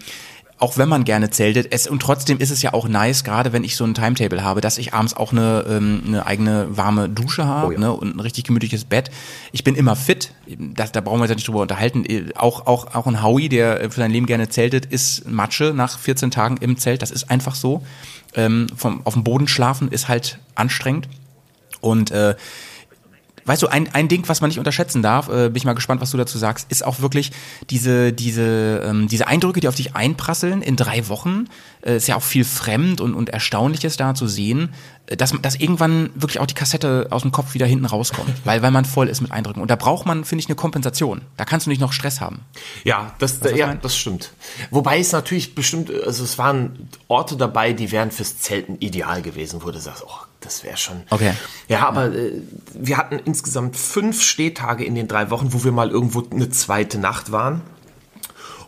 [0.59, 3.63] auch wenn man gerne zeltet, es und trotzdem ist es ja auch nice, gerade wenn
[3.63, 7.45] ich so ein Timetable habe, dass ich abends auch eine, ähm, eine eigene warme Dusche
[7.45, 7.79] habe oh ja.
[7.79, 9.11] ne, und ein richtig gemütliches Bett.
[9.51, 12.05] Ich bin immer fit, das, da brauchen wir uns ja nicht drüber unterhalten.
[12.35, 16.31] Auch, auch, auch ein Howie, der für sein Leben gerne zeltet, ist Matsche nach 14
[16.31, 17.03] Tagen im Zelt.
[17.03, 17.83] Das ist einfach so.
[18.33, 21.07] Ähm, vom, auf dem Boden schlafen ist halt anstrengend.
[21.81, 22.35] Und äh,
[23.47, 26.01] Weißt du, ein, ein Ding, was man nicht unterschätzen darf, äh, bin ich mal gespannt,
[26.01, 27.31] was du dazu sagst, ist auch wirklich
[27.69, 31.45] diese, diese, ähm, diese Eindrücke, die auf dich einprasseln in drei Wochen.
[31.81, 34.73] Äh, ist ja auch viel fremd und, und Erstaunliches da zu sehen,
[35.05, 38.61] äh, dass, dass irgendwann wirklich auch die Kassette aus dem Kopf wieder hinten rauskommt, weil,
[38.61, 39.61] weil man voll ist mit Eindrücken.
[39.61, 41.21] Und da braucht man, finde ich, eine Kompensation.
[41.37, 42.41] Da kannst du nicht noch Stress haben.
[42.83, 44.31] Ja, das, weißt, ja, das stimmt.
[44.71, 49.61] Wobei es natürlich bestimmt, also es waren Orte dabei, die wären fürs Zelten ideal gewesen,
[49.63, 51.03] wo du sagst, oh das wäre schon.
[51.09, 51.33] Okay.
[51.67, 52.41] Ja, aber äh,
[52.73, 56.99] wir hatten insgesamt fünf Stehtage in den drei Wochen, wo wir mal irgendwo eine zweite
[56.99, 57.61] Nacht waren.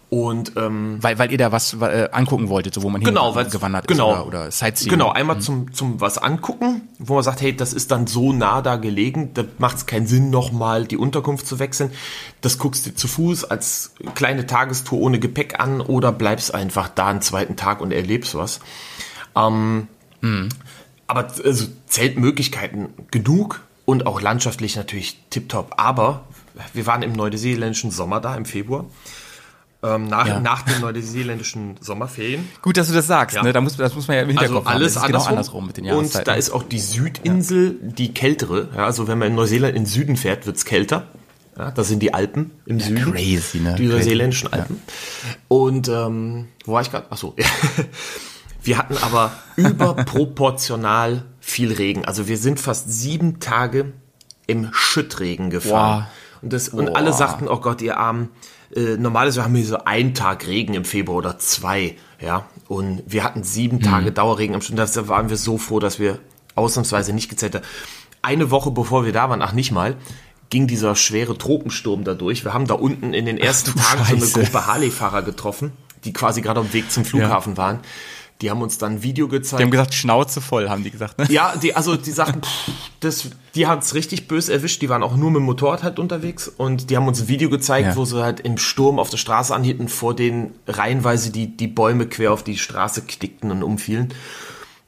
[0.10, 3.88] Und ähm, weil, weil ihr da was äh, angucken wolltet, so wo man genau, gewandert
[3.88, 4.90] genau, ist oder, oder Sightseeing.
[4.90, 5.42] Genau, einmal mhm.
[5.42, 9.36] zum, zum was angucken, wo man sagt, hey, das ist dann so nah da gelegen,
[9.36, 11.92] da macht es keinen Sinn, nochmal die Unterkunft zu wechseln.
[12.42, 17.10] Das guckst du zu Fuß als kleine Tagestour ohne Gepäck an oder bleibst einfach da
[17.10, 18.62] einen zweiten Tag und erlebst was.
[19.36, 19.88] Ähm,
[20.22, 20.50] mhm.
[21.10, 25.74] Aber also Zeltmöglichkeiten genug und auch landschaftlich natürlich tiptop.
[25.78, 26.24] Aber
[26.74, 28.86] wir waren im neuseeländischen Sommer da im Februar.
[29.82, 30.40] Ähm, nach, ja.
[30.40, 32.48] nach den neuseeländischen Sommerferien.
[32.62, 33.42] Gut, dass du das sagst, ja.
[33.42, 33.54] ne?
[33.54, 35.08] Da muss, das muss man ja im Hinterkopf also alles haben.
[35.08, 36.20] Genau andersrum mit den Jahreszeiten.
[36.20, 37.92] Und da ist auch die Südinsel ja.
[37.92, 38.70] die kältere.
[38.76, 41.08] Ja, also wenn man in Neuseeland in Süden fährt, wird's kälter.
[41.58, 43.12] Ja, das sind die Alpen im Süden.
[43.12, 43.74] crazy, ne?
[43.80, 44.80] Die neuseeländischen Alpen.
[45.48, 47.12] Und ähm, wo war ich gerade?
[47.12, 47.36] Achso.
[48.62, 52.06] Wir hatten aber überproportional viel Regen.
[52.06, 53.94] Also wir sind fast sieben Tage
[54.48, 56.02] im Schüttregen gefahren.
[56.02, 56.10] Boah.
[56.42, 56.96] Und, das, und Boah.
[56.96, 58.30] alle sagten, oh Gott, ihr Armen,
[58.76, 62.46] äh, normalerweise haben wir so einen Tag Regen im Februar oder zwei, ja.
[62.68, 63.82] Und wir hatten sieben Mhm.
[63.84, 64.76] Tage Dauerregen am Stück.
[64.76, 66.20] Da waren wir so froh, dass wir
[66.56, 67.66] ausnahmsweise nicht gezählt haben.
[68.22, 69.96] Eine Woche bevor wir da waren, ach nicht mal,
[70.50, 72.44] ging dieser schwere Tropensturm da durch.
[72.44, 74.40] Wir haben da unten in den ersten du Tagen so eine Scheiße.
[74.42, 75.72] Gruppe Harley-Fahrer getroffen,
[76.04, 77.80] die quasi gerade auf dem Weg zum Flughafen waren.
[78.42, 79.60] Die haben uns dann ein Video gezeigt.
[79.60, 81.18] Die haben gesagt, Schnauze voll, haben die gesagt.
[81.20, 81.28] Ne?
[81.30, 82.40] Ja, die, also die sagten,
[83.02, 84.82] das, die haben es richtig böse erwischt.
[84.82, 87.50] Die waren auch nur mit dem Motorrad halt unterwegs und die haben uns ein Video
[87.50, 87.96] gezeigt, Ja.
[87.98, 92.08] wo sie halt im Sturm auf der Straße anhielten, vor denen reihenweise die, die Bäume
[92.08, 94.14] quer auf die Straße knickten und umfielen.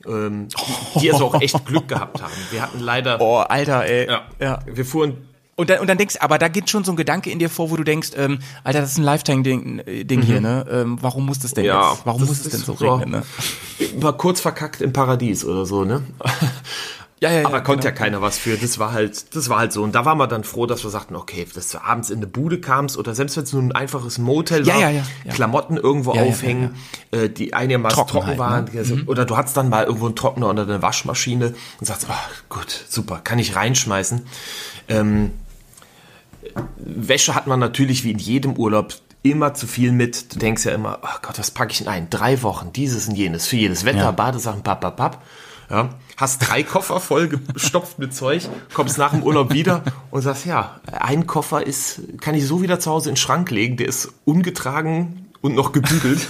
[0.08, 0.48] Ähm,
[0.96, 2.32] die, die also auch echt Glück gehabt haben.
[2.52, 4.08] Wir hatten leider, Oh, Alter, ey.
[4.08, 4.60] ja, ja.
[4.66, 5.18] wir fuhren
[5.62, 7.70] Und dann, und dann denkst, aber da geht schon so ein Gedanke in dir vor,
[7.70, 10.66] wo du denkst, ähm, Alter, das ist ein Lifetime-Ding äh, Ding hier, ne?
[10.72, 11.70] Ähm, warum muss das denn Mhm.
[11.70, 12.02] Ja, jetzt?
[12.06, 13.24] Warum muss es denn so regnen, ne?
[13.98, 16.02] war kurz verkackt im Paradies oder so, ne?
[17.20, 17.46] Ja, ja, ja.
[17.46, 18.04] Aber konnte ja genau.
[18.04, 18.58] keiner was für.
[18.58, 19.84] Das war halt, das war halt so.
[19.84, 22.26] Und da waren wir dann froh, dass wir sagten, okay, dass du abends in eine
[22.26, 25.34] Bude kamst oder selbst wenn es nur ein einfaches Motel Ja, war, ja, ja, ja.
[25.34, 26.74] Klamotten irgendwo Ja, ja, aufhängen,
[27.12, 28.66] Äh, die einigermaßen Trockenheit, trocken waren.
[28.74, 28.80] ne?
[28.80, 32.18] Also, Oder du hattest dann mal irgendwo einen Trockner unter der Waschmaschine und sagst, ah,
[32.50, 34.22] gut, super, kann ich reinschmeißen.
[34.88, 35.30] Ähm,
[36.78, 38.94] Wäsche hat man natürlich wie in jedem Urlaub
[39.24, 40.34] immer zu viel mit.
[40.34, 42.10] Du denkst ja immer, ach Gott, was packe ich denn ein?
[42.10, 44.12] Drei Wochen, dieses und jenes, für jedes Wetter, Ja.
[44.12, 45.24] Badesachen, papp, papp, papp.
[45.70, 50.46] Ja, hast drei Koffer voll gestopft mit Zeug, kommst nach dem Urlaub wieder und sagst,
[50.46, 53.88] ja, ein Koffer ist, kann ich so wieder zu Hause in den Schrank legen, der
[53.88, 56.28] ist ungetragen und noch gebügelt.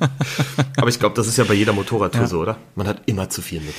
[0.76, 2.58] Aber ich glaube, das ist ja bei jeder Motorradtour so, oder?
[2.74, 3.74] Man hat immer zu viel mit.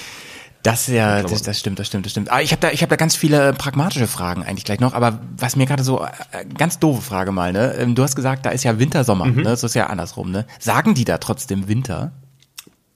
[0.66, 2.30] Das ja, das, das stimmt, das stimmt, das stimmt.
[2.32, 4.94] Aber ich habe da, ich habe da ganz viele pragmatische Fragen eigentlich gleich noch.
[4.94, 7.76] Aber was mir gerade so äh, ganz doofe Frage mal, ne?
[7.76, 9.36] Ähm, Du hast gesagt, da ist ja Winter, Sommer, Mhm.
[9.38, 9.44] ne?
[9.44, 10.48] Das ist ja andersrum, ne?
[10.60, 12.14] Sagen die da trotzdem Winter?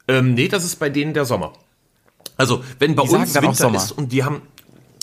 [0.08, 1.54] Ähm, nee, das ist bei denen der Sommer.
[2.38, 3.78] Also, wenn bei Die sagen uns Winter Sommer.
[3.78, 4.42] ist und die haben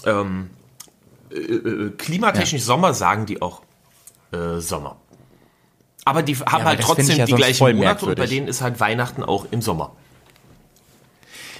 [0.04, 0.50] ähm,
[1.30, 3.62] äh, äh, klimatechnisch Sommer, sagen die auch
[4.32, 4.96] äh, Sommer.
[6.04, 8.80] Aber die haben aber halt trotzdem ja die gleichen Monate und bei denen ist halt
[8.80, 9.92] Weihnachten auch im Sommer.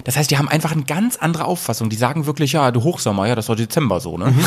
[0.07, 1.89] Das heißt, die haben einfach eine ganz andere Auffassung.
[1.89, 4.33] Die sagen wirklich, ja, du Hochsommer, ja, das war Dezember so, ne?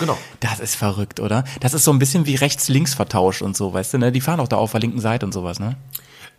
[0.00, 0.18] Genau.
[0.40, 1.44] Das ist verrückt, oder?
[1.60, 4.10] Das ist so ein bisschen wie rechts-links vertauscht und so, weißt du, ne?
[4.12, 5.76] Die fahren auch da auf der linken Seite und sowas, ne?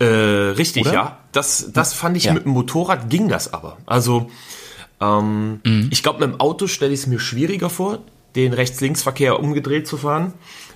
[0.00, 0.92] Äh, richtig, Oder?
[0.92, 1.18] ja.
[1.32, 2.34] Das, das fand ich Ja.
[2.34, 3.78] mit dem Motorrad ging das aber.
[3.86, 4.30] Also,
[5.00, 5.88] ähm, Mhm.
[5.90, 8.00] ich glaube, mit dem Auto stelle ich es mir schwieriger vor,
[8.36, 10.32] den Rechts-Links-Verkehr umgedreht zu fahren,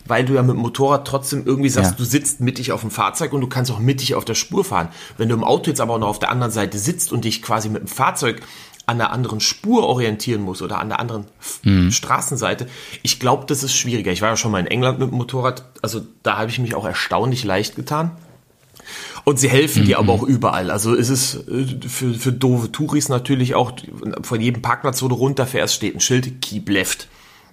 [0.06, 1.96] weil du ja mit dem Motorrad trotzdem irgendwie sagst, Ja.
[1.96, 4.88] du sitzt mittig auf dem Fahrzeug und du kannst auch mittig auf der Spur fahren.
[5.16, 7.42] Wenn du im Auto jetzt aber auch noch auf der anderen Seite sitzt und dich
[7.42, 8.42] quasi mit dem Fahrzeug
[8.88, 11.24] an der anderen Spur orientieren musst oder an der anderen
[11.64, 11.90] Mhm.
[11.90, 12.68] Straßenseite,
[13.02, 14.12] ich glaube, das ist schwieriger.
[14.12, 16.74] Ich war ja schon mal in England mit dem Motorrad, also da habe ich mich
[16.76, 18.12] auch erstaunlich leicht getan.
[19.24, 20.70] Und sie helfen dir aber auch überall.
[20.70, 23.72] Also es ist äh, für, für doofe Touris natürlich auch,
[24.22, 27.08] von jedem Parkplatz, wo du runterfährst, steht ein Schild, keep left.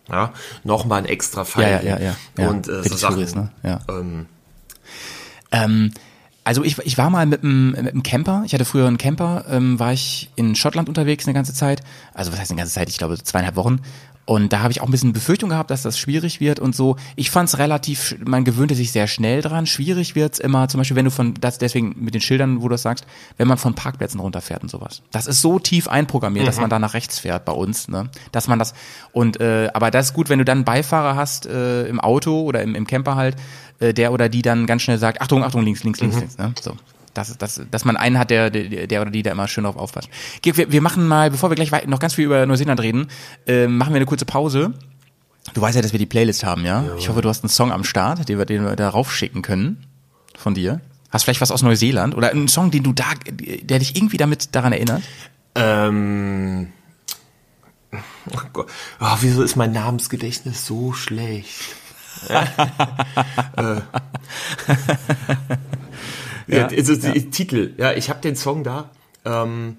[0.10, 0.34] Ja,
[0.64, 1.84] nochmal ein extra Pfeil.
[1.86, 2.50] Ja, ja, ja, ja.
[2.50, 3.16] Und äh, so Sachen.
[3.16, 3.52] Touris, ne?
[3.64, 3.80] Ja.
[3.90, 4.26] Ähm,
[5.52, 5.92] Ähm,
[6.44, 9.46] also ich, ich war mal mit einem, mit einem Camper, ich hatte früher einen Camper,
[9.50, 11.82] ähm, war ich in Schottland unterwegs eine ganze Zeit.
[12.14, 12.90] Also was heißt eine ganze Zeit?
[12.90, 13.80] Ich glaube zweieinhalb Wochen.
[14.26, 16.96] Und da habe ich auch ein bisschen Befürchtung gehabt, dass das schwierig wird und so.
[17.18, 19.66] Ich fand es relativ, man gewöhnte sich sehr schnell dran.
[19.66, 22.74] Schwierig wird's immer, zum Beispiel, wenn du von, das deswegen mit den Schildern, wo du
[22.74, 23.06] das sagst,
[23.38, 25.02] wenn man von Parkplätzen runterfährt und sowas.
[25.12, 28.10] Das ist so tief einprogrammiert, dass man da nach rechts fährt bei uns, ne?
[28.32, 28.74] Dass man das,
[29.12, 32.44] und, äh, aber das ist gut, wenn du dann einen Beifahrer hast, äh, im Auto
[32.44, 33.36] oder im, im Camper halt,
[33.80, 36.54] äh, der oder die dann ganz schnell sagt, Achtung, Achtung, links, links, links, links, ne?
[36.62, 36.78] So.
[37.14, 39.78] Das, das, dass man einen hat, der, der, der oder die da immer schön drauf
[39.78, 40.10] aufpasst.
[40.42, 43.08] Georg, Wir, wir machen mal, bevor wir gleich noch ganz viel über Neuseeland reden,
[43.46, 44.74] äh, machen wir eine kurze Pause.
[45.54, 46.86] Du weißt ja, dass wir die Playlist haben, ja?
[46.98, 49.86] Ich hoffe, du hast einen Song am Start, den wir, den wir da raufschicken können
[50.36, 50.82] von dir.
[51.12, 54.56] Hast vielleicht was aus Neuseeland oder einen Song, den du da, der dich irgendwie damit
[54.56, 55.04] daran erinnert?
[55.56, 56.72] ähm,
[57.92, 61.76] oh Gott, oh, wieso ist mein Namensgedächtnis so schlecht?
[62.30, 63.82] äh,
[66.48, 68.90] ja, also die Titel, ja, ich habe den Song da.
[69.26, 69.78] Ähm,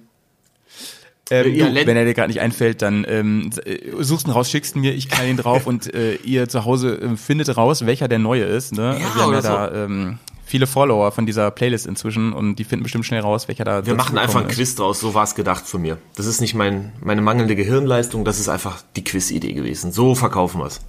[1.31, 4.51] Ähm, Ja, du, wenn er dir gerade nicht einfällt, dann ähm, äh, suchst ihn raus,
[4.51, 7.87] schickst ihn mir, ich knall ihn drauf und äh, ihr zu Hause äh, findet raus,
[7.87, 8.73] welcher der neue ist.
[8.75, 8.83] Ne?
[8.83, 12.65] Ja, wir haben ja oder da ähm, viele Follower von dieser Playlist inzwischen und die
[12.65, 14.57] finden bestimmt schnell raus, welcher da Wir machen einfach ein ist.
[14.57, 15.97] Quiz draus, so war es gedacht von mir.
[16.15, 19.93] Das ist nicht mein, meine mangelnde Gehirnleistung, das ist einfach die Quiz-Idee gewesen.
[19.93, 20.81] So verkaufen wir es.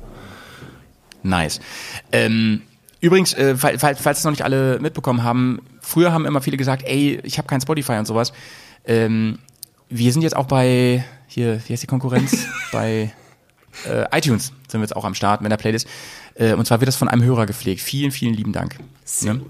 [1.24, 1.60] Nice.
[2.12, 2.62] Ähm,
[3.02, 6.84] übrigens, äh, falls, falls es noch nicht alle mitbekommen haben, früher haben immer viele gesagt,
[6.86, 8.34] ey, ich habe kein Spotify und sowas.
[8.86, 9.40] Ähm,
[9.90, 12.48] wir sind jetzt auch bei, hier, wie heißt die Konkurrenz?
[12.72, 13.14] bei
[13.88, 15.88] äh, iTunes sind wir jetzt auch am Start mit der Playlist.
[16.36, 17.82] Äh, und zwar wird das von einem Hörer gepflegt.
[17.82, 18.78] Vielen, vielen lieben Dank.
[19.22, 19.42] Ne?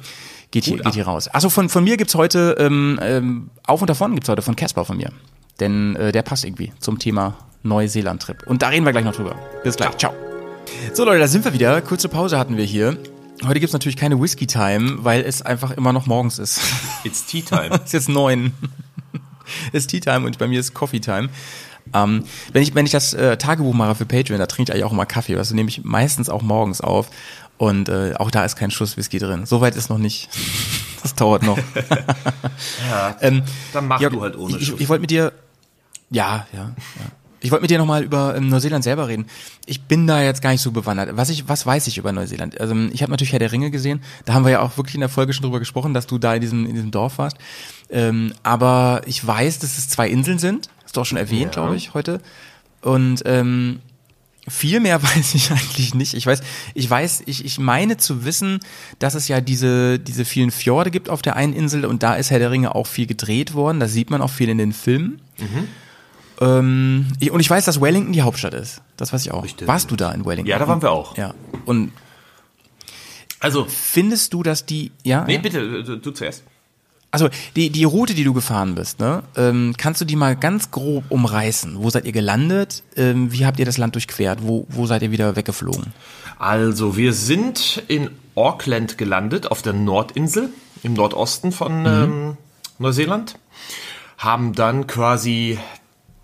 [0.52, 1.28] Geht, hier, geht hier raus.
[1.34, 4.86] Achso, von, von mir gibt's heute, ähm, ähm, auf und davon gibt's heute von Casper
[4.86, 5.12] von mir.
[5.60, 8.44] Denn äh, der passt irgendwie zum Thema Neuseeland-Trip.
[8.46, 9.36] Und da reden wir gleich noch drüber.
[9.64, 9.98] Bis gleich.
[9.98, 10.14] Ciao.
[10.94, 11.82] So Leute, da sind wir wieder.
[11.82, 12.98] Kurze Pause hatten wir hier.
[13.44, 16.62] Heute gibt's natürlich keine Whisky-Time, weil es einfach immer noch morgens ist.
[17.04, 17.70] It's Tea Time.
[17.74, 18.54] es ist jetzt neun.
[19.74, 21.30] es ist Tea Time und bei mir ist Coffee Time.
[21.94, 24.86] Ähm, wenn ich wenn ich das äh, Tagebuch mache für Patreon, da trinke ich eigentlich
[24.86, 25.36] auch immer Kaffee.
[25.36, 27.10] Das nehme ich meistens auch morgens auf.
[27.58, 29.46] Und äh, auch da ist kein Schuss Whisky drin.
[29.46, 30.30] Soweit ist noch nicht.
[31.04, 31.60] Das dauert noch.
[32.90, 34.80] ja, ähm, dann mach Jörg, du halt ohne ich, Schuss.
[34.80, 35.34] ich wollte mit dir,
[36.10, 36.72] ja, ja, ja.
[37.46, 39.26] Ich wollte mit dir nochmal über ähm, Neuseeland selber reden.
[39.68, 41.16] Ich bin da jetzt gar nicht so bewandert.
[41.16, 42.60] Was ich, was weiß ich über Neuseeland?
[42.60, 44.02] Also ich habe natürlich Herr der Ringe gesehen.
[44.26, 46.34] Da haben wir ja auch wirklich in der Folge schon drüber gesprochen, dass du da
[46.36, 47.38] in diesem, in diesem Dorf warst.
[47.90, 50.70] Ähm, aber ich weiß, dass es zwei Inseln sind.
[50.84, 51.62] Hast du auch schon erwähnt, Ja.
[51.62, 52.20] glaube ich, heute.
[52.82, 53.80] Und ähm,
[54.48, 56.14] viel mehr weiß ich eigentlich nicht.
[56.16, 56.42] Ich weiß,
[56.74, 58.60] ich weiß, ich, ich meine zu wissen,
[59.00, 62.32] dass es ja diese, diese vielen Fjorde gibt auf der einen Insel und da ist
[62.32, 63.80] Herr der Ringe auch viel gedreht worden.
[63.80, 65.22] Da sieht man auch viel in den Filmen.
[66.42, 68.82] Ähm, ich- und ich weiß, dass Wellington die Hauptstadt ist.
[68.98, 69.44] Das weiß ich auch.
[69.44, 69.68] Richtig.
[69.68, 70.48] Warst du da in Wellington?
[70.50, 71.18] Ja, da waren wir auch.
[71.18, 71.34] Ja.
[71.66, 71.92] Und
[73.40, 75.24] Also, findest du, dass die, ja?
[75.26, 75.42] nee, ja?
[75.42, 76.44] bitte, du, du zuerst.
[77.12, 80.72] Also die, die Route, die du gefahren bist, ne, ähm, kannst du die mal ganz
[80.72, 81.76] grob umreißen?
[81.82, 82.84] Wo seid ihr gelandet?
[82.98, 84.40] Ähm, wie habt ihr das Land durchquert?
[84.42, 85.94] Wo, wo seid ihr wieder weggeflogen?
[86.40, 90.50] Also, wir sind in Auckland gelandet, auf der Nordinsel,
[90.84, 92.38] im Nordosten von ähm,
[92.80, 93.40] Neuseeland.
[94.18, 95.58] Haben dann quasi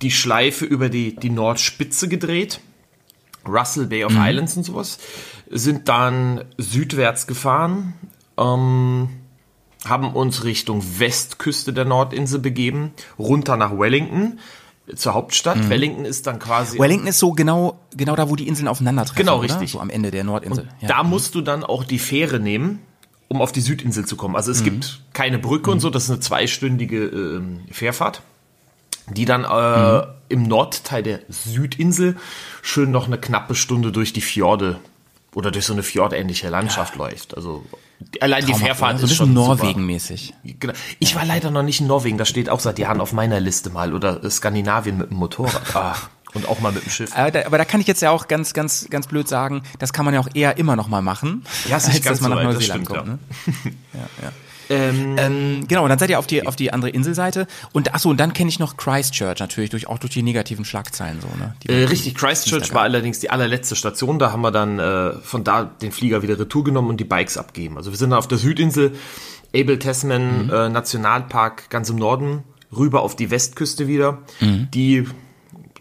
[0.01, 2.59] die Schleife über die, die Nordspitze gedreht.
[3.47, 4.99] Russell Bay of Islands und sowas.
[5.49, 7.93] Sind dann südwärts gefahren.
[8.37, 9.09] Ähm,
[9.85, 14.39] haben uns Richtung Westküste der Nordinsel begeben, runter nach Wellington,
[14.95, 15.69] zur Hauptstadt.
[15.69, 19.25] Wellington ist dann quasi Wellington ist so genau, genau da, wo die Inseln aufeinandertreffen.
[19.25, 19.45] Genau, oder?
[19.45, 19.71] richtig.
[19.71, 20.67] So am Ende der Nordinsel.
[20.81, 20.87] Ja.
[20.87, 22.79] Da musst du dann auch die Fähre nehmen,
[23.27, 24.35] um auf die Südinsel zu kommen.
[24.35, 28.21] Also es gibt keine Brücke und so, das ist eine zweistündige ähm, Fährfahrt,
[29.09, 32.17] die dann äh, im Nordteil der Südinsel
[32.61, 34.79] schön noch eine knappe Stunde durch die Fjorde
[35.33, 37.35] oder durch so eine fjordähnliche Landschaft läuft.
[37.35, 37.65] Also
[38.19, 38.99] allein die Traumhaft, Fährfahrt oder?
[38.99, 40.33] so ein ist schon Norwegen-mäßig.
[40.59, 40.73] Genau.
[40.99, 43.69] Ich war leider noch nicht in Norwegen, das steht auch seit Jahren auf meiner Liste
[43.69, 43.93] mal.
[43.93, 45.61] Oder Skandinavien mit dem Motorrad.
[45.73, 45.95] Ah,
[46.33, 47.11] und auch mal mit dem Schiff.
[47.13, 49.91] Aber da, aber da kann ich jetzt ja auch ganz, ganz, ganz blöd sagen, das
[49.91, 52.29] kann man ja auch eher immer noch mal machen, Ja, ist nicht als ganz dass
[52.29, 52.99] man so nach Neuseeland kommt.
[52.99, 53.05] ja.
[53.05, 53.19] Ne?
[53.93, 54.31] ja, ja.
[54.71, 57.45] Ähm, Ähm, genau, und dann seid ihr auf die, auf die andere Inselseite.
[57.73, 61.19] Und achso, und dann kenne ich noch Christchurch natürlich, durch, auch durch die negativen Schlagzeilen
[61.21, 61.53] so, ne?
[61.63, 64.17] Die Äh, richtig, Christchurch war allerdings die allerletzte Station.
[64.17, 67.37] Da haben wir dann äh, von da den Flieger wieder retour genommen und die Bikes
[67.37, 67.77] abgeben.
[67.77, 68.93] Also wir sind dann auf der Südinsel,
[69.53, 72.43] Abel Tasman äh, Nationalpark ganz im Norden,
[72.75, 74.19] rüber auf die Westküste wieder.
[74.39, 75.05] Die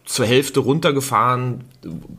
[0.05, 1.64] zur Hälfte runtergefahren,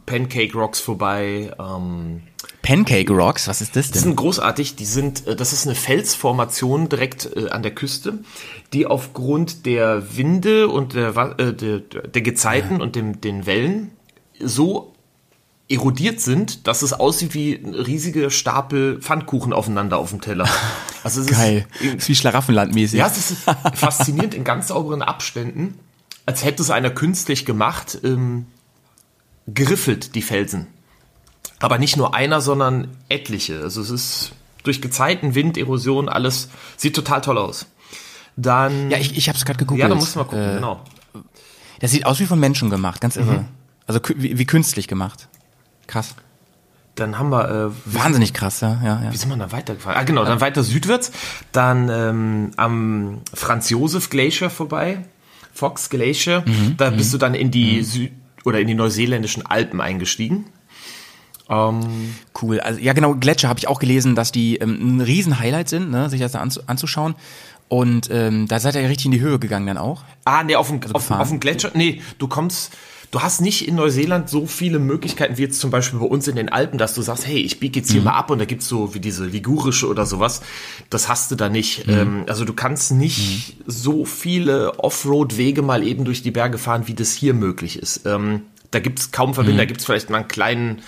[0.06, 1.52] Pancake Rocks vorbei.
[1.60, 2.22] Ähm,
[2.62, 4.04] Pancake Rocks, was ist das die denn?
[4.04, 4.76] sind großartig.
[4.76, 8.20] Die sind, äh, das ist eine Felsformation direkt äh, an der Küste,
[8.74, 13.92] die aufgrund der Winde und der, äh, der, der Gezeiten und dem, den Wellen
[14.40, 14.94] so
[15.70, 20.48] erodiert sind, dass es aussieht wie ein riesige Stapel Pfannkuchen aufeinander auf dem Teller.
[21.04, 21.66] Also es Geil.
[21.80, 23.00] Ist, ist wie Schlaraffenland-mäßig.
[23.00, 23.38] ja, es ist
[23.74, 25.80] faszinierend in ganz sauberen Abständen,
[26.28, 28.46] als hätte es einer künstlich gemacht, ähm,
[29.48, 30.68] geriffelt die Felsen.
[31.62, 33.62] Aber nicht nur einer, sondern etliche.
[33.62, 34.32] Also es ist
[34.64, 37.68] durch Gezeiten, Wind, Erosion, alles sieht total toll aus.
[38.36, 39.82] Dann, Ja, ich, ich habe es gerade gegoogelt.
[39.84, 40.82] ja, da musst du mal gucken, Äh, genau.
[41.80, 43.40] Das sieht aus wie von Menschen gemacht, ganz irre.
[43.40, 43.46] Mhm.
[43.88, 45.28] Also wie, wie künstlich gemacht.
[45.88, 46.16] Krass.
[46.96, 49.12] Dann haben wir, äh, Wahnsinnig krass, ja, ja, ja.
[49.14, 49.98] wie sind wir da weitergefahren?
[50.00, 51.12] Ah, genau, dann weiter südwärts,
[51.52, 55.06] dann ähm, am Franz-Josef Glacier vorbei,
[55.54, 56.44] Fox Glacier.
[56.46, 58.12] Mhm, Da bist du dann in die Süd-
[58.44, 60.46] oder in die neuseeländischen Alpen eingestiegen.
[61.52, 62.60] Ähm, Cool.
[62.60, 66.10] Also, ja, genau, Gletscher habe ich auch gelesen, dass die ähm, ein Riesen-Highlight sind, ne,
[66.10, 67.16] sich das da anzu anzuschauen.
[67.68, 70.04] Und ähm, da seid ihr ja richtig in die Höhe gegangen dann auch.
[70.26, 71.22] ah, nee, auf dem, auf, gefahren?
[71.22, 71.72] auf dem Gletscher.
[71.74, 72.74] Nee, du kommst,
[73.12, 76.36] du hast nicht in Neuseeland so viele Möglichkeiten wie jetzt zum Beispiel bei uns in
[76.36, 78.68] den Alpen, dass du sagst, hey, ich biege jetzt hier mal ab und da gibt's
[78.68, 80.42] so wie diese ligurische oder sowas.
[80.90, 81.88] Das hast du da nicht.
[81.88, 86.94] Ähm, also du kannst nicht so viele Offroad-Wege mal eben durch die Berge fahren, wie
[86.94, 88.06] das hier möglich ist.
[88.06, 88.42] Ähm,
[88.72, 90.82] da gibt's kaum Verbinder, da gibt's vielleicht mal einen kleinen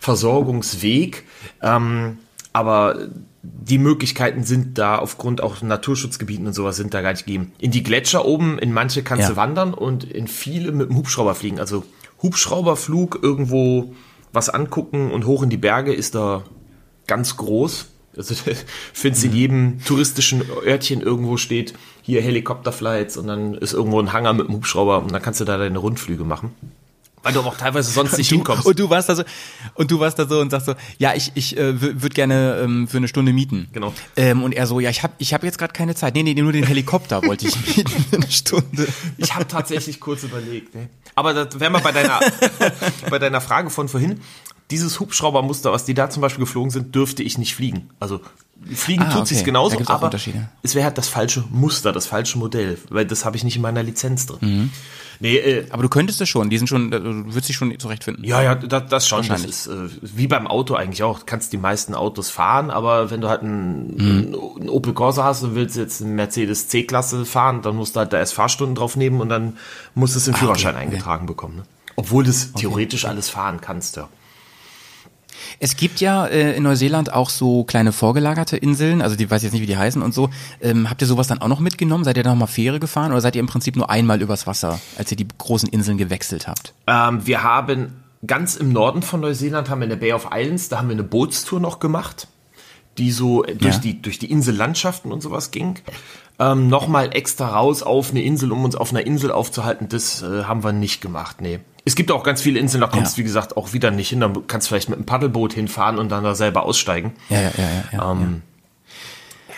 [0.00, 1.24] Versorgungsweg.
[1.62, 2.18] Ähm,
[2.52, 3.08] aber
[3.42, 7.52] die Möglichkeiten sind da aufgrund auch Naturschutzgebieten und sowas sind da gar nicht gegeben.
[7.58, 9.28] In die Gletscher oben, in manche kannst Ja.
[9.30, 11.60] du wandern und in viele mit dem Hubschrauber fliegen.
[11.60, 11.84] Also
[12.22, 13.94] Hubschrauberflug irgendwo
[14.32, 16.42] was angucken und hoch in die Berge ist da
[17.06, 17.86] ganz groß.
[18.16, 18.34] Also
[18.92, 24.32] findest in jedem touristischen Örtchen irgendwo steht hier Helikopterflights und dann ist irgendwo ein Hangar
[24.32, 26.52] mit dem Hubschrauber und dann kannst du da deine Rundflüge machen.
[27.22, 28.64] Weil du aber auch teilweise sonst nicht du, hinkommst.
[28.64, 29.24] Und du warst da so,
[29.74, 32.88] und du warst da so und sagst so, ja, ich, ich äh, würde gerne ähm,
[32.88, 33.68] für eine Stunde mieten.
[33.72, 33.92] Genau.
[34.16, 36.14] Ähm, und er so, ja, ich habe ich hab jetzt gerade keine Zeit.
[36.14, 38.88] Nee, nee, nur den Helikopter wollte ich mieten für eine Stunde.
[39.18, 40.74] Ich habe tatsächlich kurz überlegt.
[40.74, 40.88] Ne?
[41.14, 42.20] Aber das wären wir bei deiner,
[43.10, 44.20] bei deiner Frage von vorhin.
[44.70, 47.90] Dieses Hubschraubermuster, was die da zum Beispiel geflogen sind, dürfte ich nicht fliegen.
[47.98, 48.20] Also
[48.74, 49.42] fliegen Ah, tut okay.
[49.42, 50.48] genauso, aber Unterschiede.
[50.62, 53.62] es wäre halt das falsche Muster, das falsche Modell, weil das habe ich nicht in
[53.62, 54.38] meiner Lizenz drin.
[54.40, 54.70] Mhm.
[55.22, 57.78] Nee, äh, Aber du könntest es schon, die sind schon, äh, du würdest dich schon
[57.78, 58.24] zurechtfinden.
[58.24, 59.26] ja, ja, das, das schon.
[59.28, 61.18] Das ist äh, wie beim Auto eigentlich auch.
[61.18, 64.34] Du kannst die meisten Autos fahren, aber wenn du halt einen, Mhm.
[64.60, 68.14] einen Opel Corsa hast und willst jetzt einen Mercedes C-Klasse fahren, dann musst du halt
[68.14, 69.58] da erst Fahrstunden drauf nehmen und dann
[69.94, 71.56] musst du es im Führerschein Ah, okay, eingetragen bekommen.
[71.56, 71.62] Ne?
[71.96, 74.08] Obwohl du es theoretisch alles fahren kannst, ja.
[75.58, 79.52] Es gibt ja äh, in Neuseeland auch so kleine vorgelagerte Inseln, also die weiß jetzt
[79.52, 80.30] nicht, wie die heißen und so.
[80.60, 82.04] Ähm, habt ihr sowas dann auch noch mitgenommen?
[82.04, 84.46] Seid ihr da noch mal Fähre gefahren oder seid ihr im Prinzip nur einmal übers
[84.46, 86.74] Wasser, als ihr die großen Inseln gewechselt habt?
[86.86, 90.68] Ähm, wir haben ganz im Norden von Neuseeland haben wir in der Bay of Islands,
[90.68, 92.28] da haben wir eine Bootstour noch gemacht,
[92.98, 93.80] die so äh, durch Ja.
[93.80, 95.78] die durch die Insellandschaften und sowas ging.
[96.38, 100.44] Ähm, Nochmal extra raus auf eine Insel, um uns auf einer Insel aufzuhalten, das äh,
[100.44, 101.60] haben wir nicht gemacht, nee.
[101.84, 103.16] Es gibt auch ganz viele Inseln, da kommst Ja.
[103.16, 104.20] du, wie gesagt, auch wieder nicht hin.
[104.20, 107.12] Da kannst du vielleicht mit einem Paddelboot hinfahren und dann da selber aussteigen.
[107.28, 107.84] Ja, ja, ja, ja.
[107.92, 108.12] ja.
[108.12, 108.42] Ähm,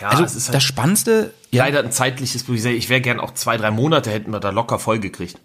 [0.01, 2.75] ja, also ist halt das Spannendste, ja, leider ein zeitliches Problem.
[2.75, 5.37] Ich wäre gern auch zwei, drei Monate hätten wir da locker vollgekriegt.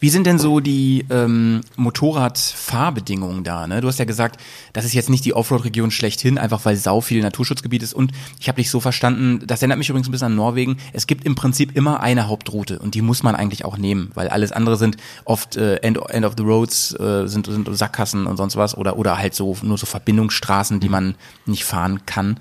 [0.00, 3.66] Wie sind denn so die ähm, Motorradfahrbedingungen da?
[3.66, 3.80] Ne?
[3.80, 4.40] Du hast ja gesagt,
[4.72, 7.92] das ist jetzt nicht die Offroad-Region schlechthin, einfach weil sau viel Naturschutzgebiet ist.
[7.92, 10.78] Und ich habe dich so verstanden, das erinnert mich übrigens ein bisschen an Norwegen.
[10.92, 14.28] Es gibt im Prinzip immer eine Hauptroute und die muss man eigentlich auch nehmen, weil
[14.28, 14.96] alles andere sind
[15.26, 18.96] oft äh, End, End of the Roads, äh, sind, sind Sackgassen und sonst was oder
[18.96, 21.14] oder halt so nur so Verbindungsstraßen, die man
[21.46, 22.40] nicht fahren kann.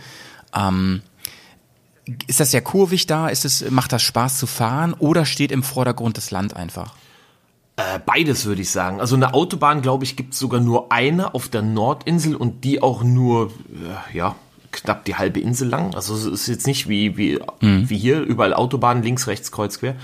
[0.55, 1.01] Ähm,
[2.27, 3.27] ist das sehr kurvig da?
[3.27, 6.93] Ist es, macht das Spaß zu fahren oder steht im Vordergrund das Land einfach?
[7.75, 8.99] Äh, Beides würde ich sagen.
[8.99, 12.81] Also eine Autobahn, glaube ich, gibt es sogar nur eine auf der Nordinsel und die
[12.81, 13.51] auch nur,
[14.11, 14.35] äh, ja,
[14.71, 15.95] knapp die halbe Insel lang.
[15.95, 19.95] Also es ist jetzt nicht wie, wie, wie hier, überall Autobahnen, links, rechts, kreuz, quer.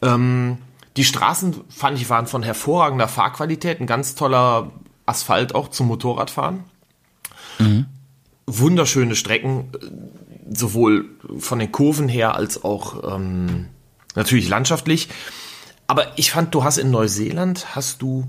[0.00, 0.58] Ähm,
[0.96, 3.80] die Straßen, fand ich, waren von hervorragender Fahrqualität.
[3.80, 4.70] Ein ganz toller
[5.06, 6.64] Asphalt auch zum Motorradfahren.
[8.46, 9.70] Wunderschöne Strecken,
[10.50, 11.06] sowohl
[11.38, 13.66] von den Kurven her als auch ähm,
[14.14, 15.08] natürlich landschaftlich.
[15.86, 18.26] Aber ich fand, du hast in Neuseeland hast du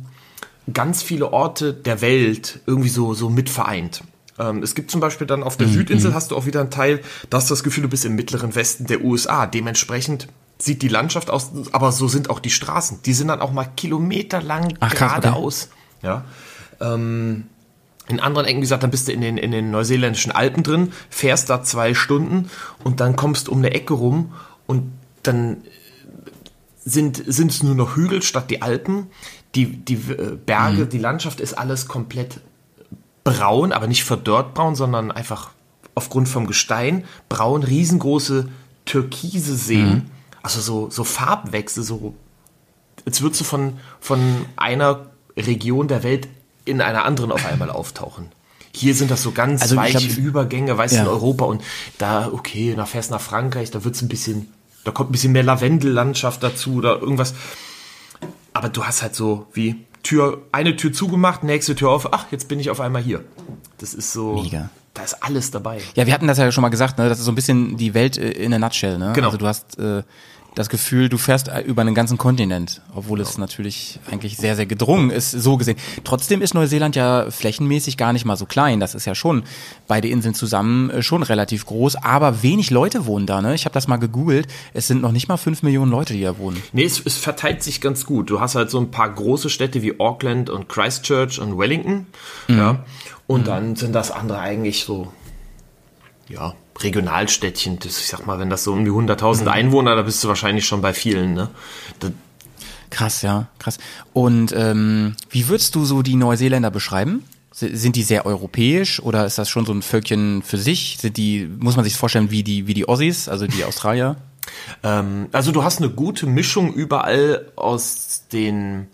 [0.72, 4.04] ganz viele Orte der Welt irgendwie so, so mit vereint.
[4.38, 7.02] Ähm, es gibt zum Beispiel dann auf der Südinsel hast du auch wieder einen Teil,
[7.30, 9.46] da hast du das Gefühl, du bist im mittleren Westen der USA.
[9.46, 13.02] Dementsprechend sieht die Landschaft aus, aber so sind auch die Straßen.
[13.04, 15.22] Die sind dann auch mal kilometerlang Ach, krass, okay.
[15.22, 15.70] geradeaus.
[16.02, 16.26] Ja.
[16.82, 17.46] Ähm,
[18.08, 20.94] in anderen Ecken, wie gesagt, dann bist du in den, in den neuseeländischen Alpen drin,
[21.10, 22.50] fährst da zwei Stunden
[22.84, 24.34] und dann kommst um eine Ecke rum
[24.68, 24.92] und
[25.24, 25.58] dann
[26.84, 29.08] sind sind es nur noch Hügel statt die Alpen.
[29.56, 32.42] Die, die äh, Berge, die Landschaft ist alles komplett
[33.24, 35.52] braun, aber nicht verdörrt braun, sondern einfach
[35.96, 38.50] aufgrund vom Gestein braun, riesengroße
[38.86, 40.12] türkise Seen.
[40.44, 42.14] Also so, so Farbwechsel, so
[43.06, 44.20] als würdest du von, von
[44.56, 46.28] einer Region der Welt
[46.66, 48.28] in einer anderen auf einmal auftauchen.
[48.74, 51.04] Hier sind das so ganz Also ich weiche glaub, Übergänge, weißt du, Ja.
[51.04, 51.64] in Europa und
[51.98, 54.52] da, okay, da fährst du nach Frankreich, da wird's ein bisschen,
[54.84, 57.34] da kommt ein bisschen mehr Lavendellandschaft dazu oder irgendwas.
[58.54, 62.48] Aber du hast halt so wie Tür, eine Tür zugemacht, nächste Tür auf, ach, jetzt
[62.48, 63.24] bin ich auf einmal hier.
[63.80, 64.70] Das ist so, Mega.
[64.94, 65.80] da ist alles dabei.
[65.96, 67.10] Ja, wir hatten das ja schon mal gesagt, ne?
[67.10, 69.14] Das ist so ein bisschen die Welt äh, in a nutshell, ne?
[69.16, 69.28] Genau.
[69.28, 70.04] Also du hast äh,
[70.56, 74.66] das Gefühl, du fährst äh, über einen ganzen Kontinent, obwohl es natürlich eigentlich sehr, sehr
[74.66, 75.78] gedrungen ist, so gesehen.
[76.04, 78.80] Trotzdem ist Neuseeland ja flächenmäßig gar nicht mal so klein.
[78.80, 79.44] Das ist ja schon
[79.88, 83.54] beide Inseln zusammen äh, schon relativ groß, aber wenig Leute wohnen da, ne?
[83.54, 84.48] Ich habe das mal gegoogelt.
[84.74, 86.62] Es sind noch nicht mal fünf Millionen Leute, die da wohnen.
[86.72, 88.30] Nee, es, es verteilt sich ganz gut.
[88.30, 92.08] Du hast halt so ein paar große Städte wie Auckland und Christchurch und Wellington.
[92.48, 92.84] Ja.
[93.28, 95.12] Und dann sind das andere eigentlich so,
[96.28, 97.80] ja, Regionalstädtchen.
[97.80, 100.66] Das, ich sag mal, wenn das so um die 100.000 Einwohner, da bist du wahrscheinlich
[100.66, 101.50] schon bei vielen, ne?
[102.00, 102.10] Da,
[102.90, 103.78] Krass, ja, krass.
[104.14, 107.26] Und ähm, wie würdest du so die Neuseeländer beschreiben?
[107.52, 110.98] Sind die sehr europäisch oder ist das schon so ein Völkchen für sich?
[111.00, 114.18] Sind die, muss man sich vorstellen, wie die, wie die Aussies, also die Australier?
[114.84, 118.88] ähm, also du hast eine gute Mischung überall aus den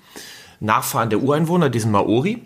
[0.59, 2.43] Nachfahren der Ureinwohner, diesen Maori.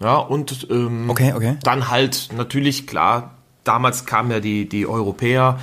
[0.00, 1.56] Ja, und ähm, Okay, okay.
[1.62, 3.34] dann halt natürlich, klar,
[3.66, 5.58] damals kamen ja die, die Europäer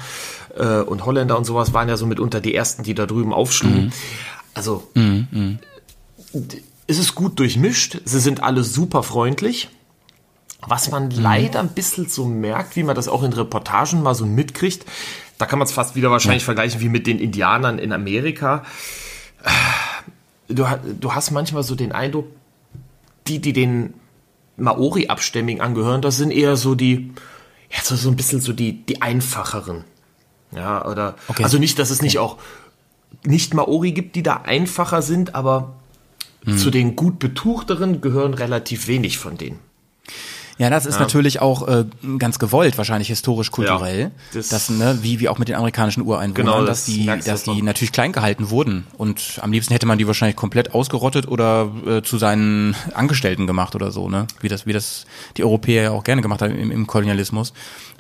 [0.58, 3.94] äh, und Holländer und sowas, waren ja so mitunter die ersten, die da drüben aufschlugen.
[4.54, 4.88] Also
[6.34, 9.70] d- es ist gut durchmischt, sie sind alle super freundlich.
[10.66, 14.26] Was man leider ein bisschen so merkt, wie man das auch in Reportagen mal so
[14.26, 14.86] mitkriegt,
[15.38, 18.64] da kann man es fast wieder wahrscheinlich vergleichen wie mit den Indianern in Amerika.
[20.48, 20.66] du,
[21.00, 22.28] du hast manchmal so den Eindruck,
[23.28, 23.94] die, die den
[24.58, 27.12] Maori-Abstämmigen angehören, das sind eher so die,
[27.74, 29.84] ja, so, so ein bisschen so die, die einfacheren.
[30.52, 31.44] Ja, oder, Okay.
[31.44, 32.38] also nicht, dass es nicht auch
[33.26, 35.74] nicht Maori gibt, die da einfacher sind, aber
[36.46, 36.58] Hm.
[36.58, 39.60] zu den gut betuchteren gehören relativ wenig von denen.
[40.60, 41.86] Ja, das ist natürlich auch äh,
[42.20, 46.04] ganz gewollt, wahrscheinlich historisch kulturell, Ja, das- dass ne, wie wie auch mit den amerikanischen
[46.04, 49.88] Ureinwohnern, Genau, dass das die dass die natürlich klein gehalten wurden und am liebsten hätte
[49.88, 54.48] man die wahrscheinlich komplett ausgerottet oder äh, zu seinen Angestellten gemacht oder so, ne, wie
[54.48, 55.06] das wie das
[55.38, 57.54] die Europäer ja auch gerne gemacht haben im, im Kolonialismus.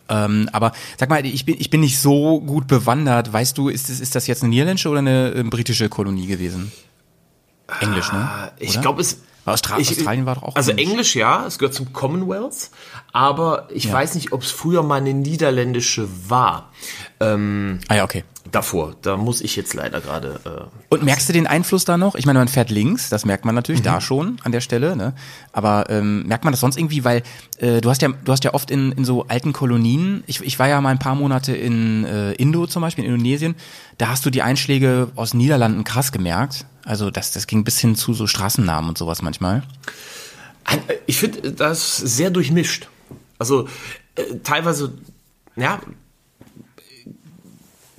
[0.10, 3.34] Ähm, aber sag mal, ich bin ich bin nicht so gut bewandert.
[3.34, 6.72] Weißt du, ist das ist das jetzt eine niederländische oder eine äh, britische Kolonie gewesen?
[7.80, 8.30] Englisch, ne?
[8.60, 8.82] Ich Oder?
[8.82, 9.18] glaube, es.
[9.46, 10.88] Austra ich- Australien war doch auch Also Englisch.
[10.89, 12.70] Englisch, ja, es gehört zum Commonwealth,
[13.12, 13.94] aber ich Ja.
[13.94, 16.70] weiß nicht, ob es früher mal eine niederländische war.
[17.20, 18.24] Ähm, Ah ja, okay.
[18.52, 20.39] davor, da muss ich jetzt leider gerade.
[20.46, 22.16] Äh, Und merkst du den Einfluss da noch?
[22.16, 23.86] Ich meine, man fährt links, das merkt man natürlich Mhm.
[23.86, 25.14] da schon an der Stelle, ne?
[25.52, 27.24] Aber ähm, merkt man das sonst irgendwie, weil
[27.60, 30.24] äh, du hast ja, du hast ja oft in, in so alten Kolonien.
[30.28, 33.56] Ich, ich war ja mal ein paar Monate in äh, Indo zum Beispiel, in Indonesien.
[33.98, 36.66] Da hast du die Einschläge aus den Niederlanden krass gemerkt.
[36.86, 39.64] Also das, das ging bis hin zu so Straßennamen und sowas manchmal.
[41.06, 42.90] ich finde das sehr durchmischt.
[43.40, 43.68] Also
[44.16, 44.94] äh, teilweise,
[45.56, 45.80] ja,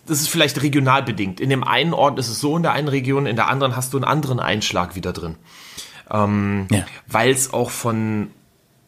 [0.07, 1.41] das ist vielleicht regional bedingt.
[1.41, 3.93] In dem einen Ort ist es so in der einen Region, in der anderen hast
[3.93, 5.37] du einen anderen Einschlag wieder drin.
[6.11, 6.85] Ähm, Ja.
[7.07, 8.31] Weil es auch von,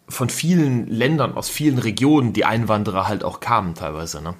[0.08, 4.22] von vielen Ländern, aus vielen Regionen die Einwanderer halt auch kamen teilweise.
[4.22, 4.34] Ne?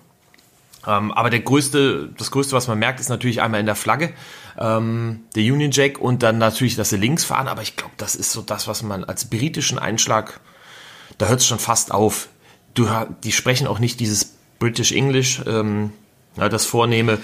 [0.87, 4.13] Ähm, aber der größte, das größte, was man merkt, ist natürlich einmal in der Flagge,
[4.59, 7.49] ähm, der Union Jack und dann natürlich, dass sie links fahren.
[7.49, 10.41] Aber ich glaube, das ist so das, was man als britischen Einschlag,
[11.19, 12.29] da hört es schon fast auf.
[12.75, 12.89] Du,
[13.25, 15.93] die sprechen auch nicht dieses British English, ähm,
[16.37, 17.19] ja, das Vornehme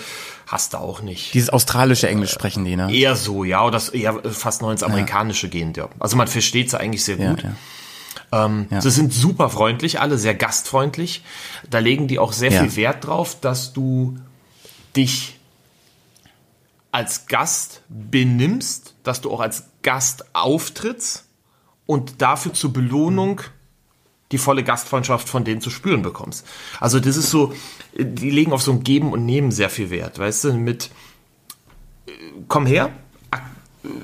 [0.46, 1.34] hast du auch nicht.
[1.34, 2.92] Dieses australische Englisch sprechen die, ne?
[2.94, 5.88] Eher so, ja, oder das eher fast noch ins Amerikanische gehend, ja.
[5.98, 7.42] Also man versteht sie eigentlich sehr Ja, gut.
[7.42, 7.52] ja.
[8.32, 8.80] Ähm, Ja.
[8.80, 11.22] Sie sind super freundlich, alle sehr gastfreundlich.
[11.68, 12.62] Da legen die auch sehr Ja.
[12.62, 14.16] viel Wert drauf, dass du
[14.96, 15.38] dich
[16.90, 21.24] als Gast benimmst, dass du auch als Gast auftrittst
[21.86, 23.40] und dafür zur Belohnung
[24.30, 26.46] die volle Gastfreundschaft von denen zu spüren bekommst.
[26.80, 27.52] Also das ist so,
[27.98, 30.90] die legen auf so ein Geben und Nehmen sehr viel Wert, weißt du, mit
[32.06, 32.12] äh,
[32.48, 32.90] komm her,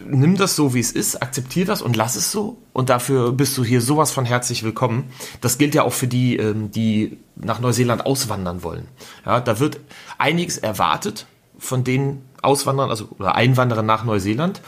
[0.06, 3.56] nimm das so, wie es ist, akzeptier das und lass es so und dafür bist
[3.56, 5.10] du hier sowas von herzlich willkommen.
[5.40, 8.88] Das gilt ja auch für die, ähm, die nach Neuseeland auswandern wollen.
[9.24, 9.80] Ja, da wird
[10.18, 11.26] einiges erwartet
[11.58, 14.60] von den Auswanderern, also oder Einwanderern nach Neuseeland,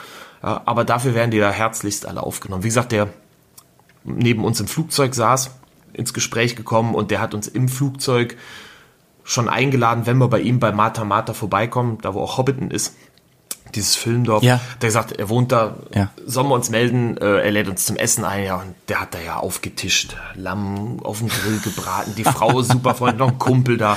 [0.42, 2.62] aber dafür werden die da herzlichst alle aufgenommen.
[2.62, 3.08] Wie gesagt, der
[4.04, 5.50] neben uns im Flugzeug saß,
[5.92, 8.36] ins Gespräch gekommen und der hat uns im Flugzeug
[9.22, 12.96] schon eingeladen, wenn wir bei ihm bei Mata Mata vorbeikommen, da wo auch Hobbiton ist,
[13.74, 14.42] dieses Filmdorf.
[14.42, 14.60] Ja.
[14.80, 16.10] Der gesagt, er wohnt da, Ja.
[16.26, 19.14] sollen wir uns melden, äh, er lädt uns zum Essen ein, ja, und der hat
[19.14, 23.38] da ja aufgetischt, Lamm auf dem Grill gebraten, die Frau ist super freundlich, noch ein
[23.38, 23.96] Kumpel da.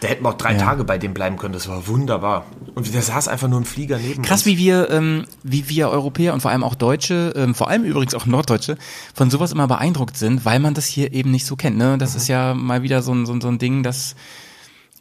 [0.00, 0.58] Da hätten wir auch drei Ja.
[0.58, 2.44] Tage bei dem bleiben können, das war wunderbar.
[2.74, 4.46] Und der saß einfach nur im Flieger neben Krass, uns.
[4.46, 8.12] wie wir, ähm, wie wir Europäer und vor allem auch Deutsche, ähm, vor allem übrigens
[8.16, 8.76] auch Norddeutsche,
[9.14, 11.76] von sowas immer beeindruckt sind, weil man das hier eben nicht so kennt.
[11.76, 11.98] Ne?
[11.98, 14.18] Das ist ja mal wieder so ein, so ein, so ein Ding, dass wie,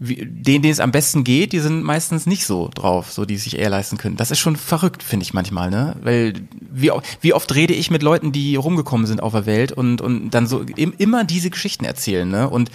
[0.02, 3.60] denen, denen es am besten geht, die sind meistens nicht so drauf, so die sich
[3.60, 4.18] eher leisten können.
[4.18, 5.96] Das ist schon verrückt, finde ich manchmal, ne?
[6.02, 6.92] Weil wie,
[7.22, 10.48] wie oft rede ich mit Leuten, die rumgekommen sind auf der Welt und, und dann
[10.48, 12.50] so im, immer diese Geschichten erzählen, ne?
[12.50, 12.72] Und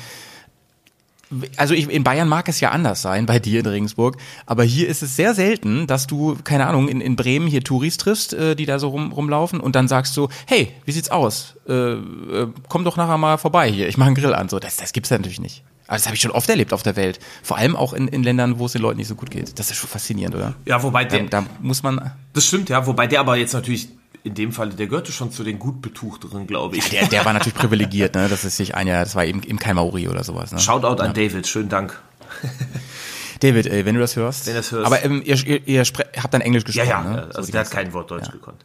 [1.56, 4.16] also ich, in Bayern mag es ja anders sein, bei dir in Regensburg,
[4.46, 7.96] aber hier ist es sehr selten, dass du, keine Ahnung, in, in Bremen hier Touris
[7.96, 11.56] triffst, äh, die da so rum, rumlaufen und dann sagst du, hey, wie sieht's aus?
[11.68, 14.48] Äh, äh, komm doch nachher mal vorbei hier, ich mache einen Grill an.
[14.48, 15.64] So, das, das gibt's ja natürlich nicht.
[15.86, 17.20] Aber das habe ich schon oft erlebt auf der Welt.
[17.42, 19.58] Vor allem auch in, in Ländern, wo es den Leuten nicht so gut geht.
[19.58, 20.54] Das ist schon faszinierend, oder?
[20.64, 22.12] Ja, wobei Da, der, da muss man.
[22.32, 22.86] Das stimmt, ja.
[22.86, 23.88] Wobei der aber jetzt natürlich
[24.24, 26.88] in dem Fall, der gehörte schon zu den gut betuchteren, glaube ich.
[26.88, 28.28] Der, der war natürlich privilegiert, ne?
[28.28, 30.50] Das ist sich einer, das war eben, eben kein Maori oder sowas.
[30.50, 30.58] Ne?
[30.58, 32.00] Shoutout an David, schönen Dank.
[33.40, 34.46] David, ey, wenn du das hörst.
[34.46, 34.86] Wenn du das hörst.
[34.86, 37.22] Aber ähm, ihr, ihr, ihr habt dann Englisch Ja, gesprochen, ja, ne?
[37.34, 38.64] also die der hat kein Wort Deutsch gekonnt.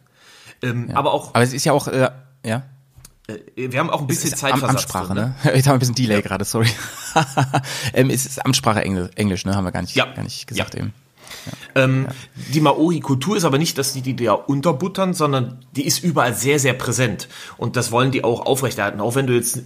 [0.62, 2.10] Ähm, Aber auch, Aber es ist ja auch, äh,
[2.44, 2.62] ja.
[3.56, 5.34] Äh, wir haben auch ein bisschen Am, Amtssprache, ne?
[5.44, 6.68] Jetzt haben wir ein bisschen Delay gerade, sorry.
[7.94, 9.54] ähm, es ist Amtssprache Englisch, Englisch, ne?
[9.54, 10.06] Haben wir gar nicht, Ja.
[10.06, 10.80] gar nicht gesagt Ja.
[10.80, 10.92] eben.
[11.74, 12.08] Ähm,
[12.52, 16.58] Die Maori-Kultur ist aber nicht, dass die die da unterbuttern, sondern die ist überall sehr,
[16.58, 17.28] sehr präsent.
[17.56, 19.00] Und das wollen die auch aufrechterhalten.
[19.00, 19.60] Auch wenn du jetzt,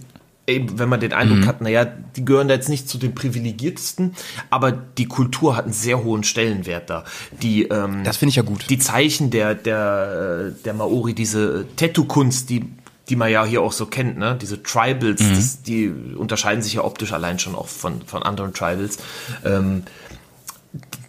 [0.47, 1.45] eben, wenn man den Eindruck Mhm.
[1.45, 4.15] hat, naja, die gehören da jetzt nicht zu den privilegiertesten,
[4.49, 7.03] aber die Kultur hat einen sehr hohen Stellenwert da.
[7.43, 8.69] Die, ähm, Das finde ich ja gut.
[8.69, 12.65] die Zeichen der, der, der Maori, diese Tattoo-Kunst, die,
[13.09, 14.37] die man ja hier auch so kennt, ne?
[14.39, 15.35] diese Tribals, Mhm.
[15.35, 18.97] das, die unterscheiden sich ja optisch allein schon auch von, von anderen Tribals.
[19.45, 19.83] Ähm,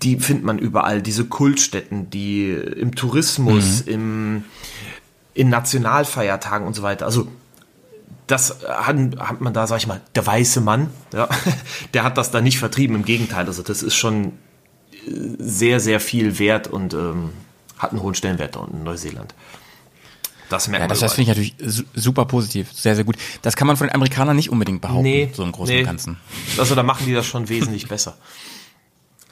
[0.03, 3.93] die findet man überall, diese Kultstätten, die im Tourismus, Mhm.
[3.93, 4.45] im,
[5.35, 7.05] in Nationalfeiertagen und so weiter.
[7.07, 7.27] Also
[8.29, 11.29] das hat, hat man da, sag ich mal, der weiße Mann, ja,
[11.95, 13.47] der hat das da nicht vertrieben, im Gegenteil.
[13.47, 17.31] Also das ist schon äh, sehr, sehr viel wert und ähm,
[17.79, 19.35] hat einen hohen Stellenwert da unten in Neuseeland.
[20.49, 23.17] Das merkt Ja, man das, das finde ich natürlich su super positiv, sehr, sehr gut.
[23.43, 25.81] Das kann man von den Amerikanern nicht unbedingt behaupten, so im Großen nee.
[25.81, 26.17] und Ganzen.
[26.57, 28.17] Also da machen die das schon wesentlich besser.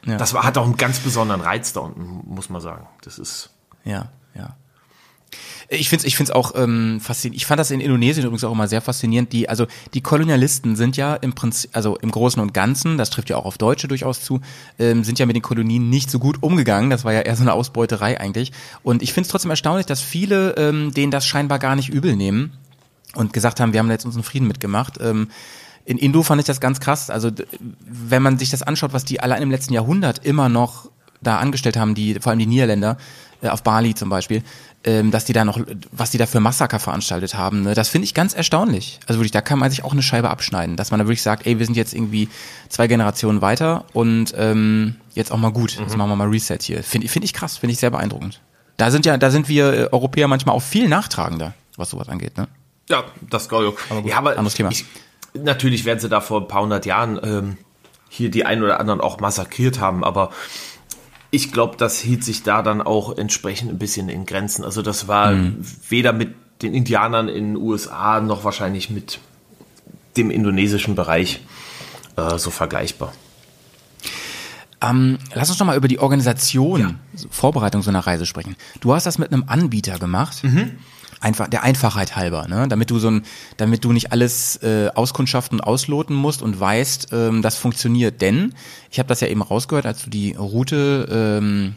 [0.05, 0.19] Ja.
[0.19, 2.87] Das hat auch einen ganz besonderen Reiz da unten, muss man sagen.
[3.03, 3.51] Das ist.
[3.85, 4.57] Ja, ja.
[5.69, 7.37] Ich finde es ich find's auch ähm, faszinierend.
[7.37, 9.33] Ich fand das in Indonesien übrigens auch immer sehr faszinierend.
[9.33, 13.31] Die, also die Kolonialisten sind ja im Prinzip, also im Großen und Ganzen, das trifft
[13.31, 14.41] ja auch auf Deutsche durchaus zu,
[14.79, 16.91] ähm, sind ja mit den Kolonien nicht so gut umgegangen.
[16.91, 18.53] Das war ja eher so eine Ausbeuterei eigentlich.
[18.83, 22.14] Und ich finde es trotzdem erstaunlich, dass viele ähm, denen das scheinbar gar nicht übel
[22.14, 22.53] nehmen
[23.14, 24.99] und gesagt haben, wir haben jetzt unseren Frieden mitgemacht.
[25.01, 25.29] Ähm,
[25.85, 27.11] in Indo fand ich das ganz krass.
[27.11, 27.31] Also
[27.81, 30.91] wenn man sich das anschaut, was die allein im letzten Jahrhundert immer noch
[31.23, 32.99] da angestellt haben, die vor allem die Niederländer
[33.41, 34.43] äh, auf Bali zum Beispiel,
[34.87, 35.61] ähm, dass die da noch,
[35.91, 39.01] was die da für Massaker veranstaltet haben, ne, das finde ich ganz erstaunlich.
[39.07, 41.47] Also wirklich, da kann man sich auch eine Scheibe abschneiden, dass man da wirklich sagt,
[41.47, 42.28] ey, wir sind jetzt irgendwie
[42.68, 46.82] zwei Generationen weiter und ähm, jetzt auch mal gut, jetzt machen wir mal Reset hier.
[46.82, 48.41] Finde finde ich krass, finde ich sehr beeindruckend.
[48.76, 52.37] Da sind ja, da sind wir äh, Europäer manchmal auch viel nachtragender, was sowas angeht,
[52.37, 52.49] ne?
[52.89, 53.91] Ja, das glaube ich.
[53.91, 54.70] Aber gut, ja, aber anderes Thema.
[54.70, 54.84] Ich,
[55.34, 57.57] natürlich werden sie da vor ein paar hundert Jahren ähm,
[58.09, 60.30] hier die einen oder anderen auch massakriert haben, aber
[61.31, 64.64] ich glaube, das hielt sich da dann auch entsprechend ein bisschen in Grenzen.
[64.64, 65.64] Also das war Mhm.
[65.89, 69.18] weder mit den Indianern in den USA noch wahrscheinlich mit
[70.16, 71.41] dem indonesischen Bereich
[72.16, 73.12] äh, so vergleichbar.
[74.81, 76.99] Ähm, lass uns doch mal über die Organisation,
[77.31, 78.57] Vorbereitung so einer Reise sprechen.
[78.81, 80.43] Du hast das mit einem Anbieter gemacht.
[81.27, 82.68] Einfach, der Einfachheit halber, ne?
[82.68, 83.24] Damit du so ein,
[83.57, 88.20] damit du nicht alles äh, auskundschaften und ausloten musst und weißt, ähm, das funktioniert.
[88.20, 88.55] Denn
[88.93, 91.74] ich habe das ja eben rausgehört, als du die Route ähm,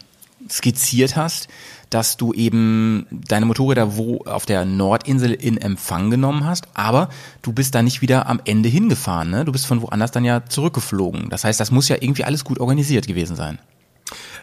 [0.47, 1.47] skizziert hast,
[1.89, 7.09] dass du eben deine Motorräder wo auf der Nordinsel in Empfang genommen hast, aber
[7.41, 9.45] du bist da nicht wieder am Ende hingefahren, ne?
[9.45, 11.31] Du bist von woanders dann ja zurückgeflogen.
[11.31, 13.57] Das heißt, das muss ja irgendwie alles gut organisiert gewesen sein.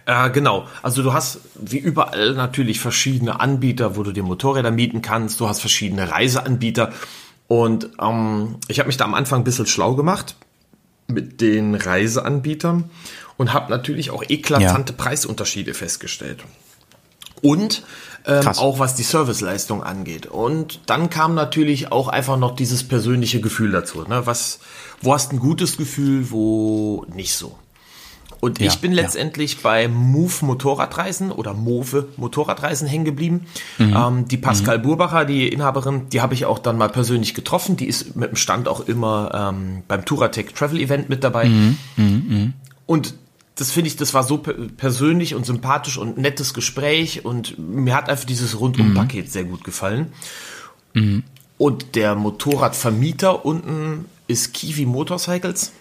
[0.06, 0.66] Äh, genau.
[0.82, 5.40] Also du hast wie überall natürlich verschiedene Anbieter, wo du dir Motorräder mieten kannst.
[5.40, 6.92] Du hast verschiedene Reiseanbieter.
[7.48, 10.36] Und ähm, ich habe mich da am Anfang ein bisschen schlau gemacht
[11.08, 12.90] mit den Reiseanbietern
[13.36, 16.42] und habe natürlich auch eklatante Preisunterschiede festgestellt.
[17.42, 17.82] Und
[18.26, 20.26] ähm, auch was die Serviceleistung angeht.
[20.26, 24.02] Und dann kam natürlich auch einfach noch dieses persönliche Gefühl dazu.
[24.02, 24.26] Ne?
[24.26, 24.60] Was,
[25.02, 27.58] wo hast du ein gutes Gefühl, wo nicht so.
[28.40, 29.02] Und Ja, ich bin ja.
[29.02, 33.46] letztendlich bei Move Motorradreisen oder Move Motorradreisen hängen geblieben.
[33.78, 37.76] Ähm, die Pascal Burbacher, die Inhaberin, die habe ich auch dann mal persönlich getroffen.
[37.76, 41.50] Die ist mit dem Stand auch immer ähm, beim Touratech Travel Event mit dabei.
[42.86, 43.14] Und
[43.56, 47.94] das finde ich, das war so per persönlich und sympathisch und nettes Gespräch und mir
[47.96, 50.12] hat einfach dieses Rundum-Paket sehr gut gefallen.
[51.58, 55.72] Und der Motorradvermieter unten ist Kiwi Motorcycles.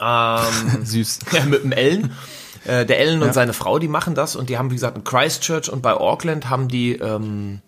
[0.00, 1.20] Ähm, Süß.
[1.32, 2.12] ja, mit dem Ellen.
[2.64, 5.04] Äh, der Ellen und seine Frau, die machen das und die haben, wie gesagt, in
[5.04, 7.60] Christchurch und bei Auckland haben die, ähm,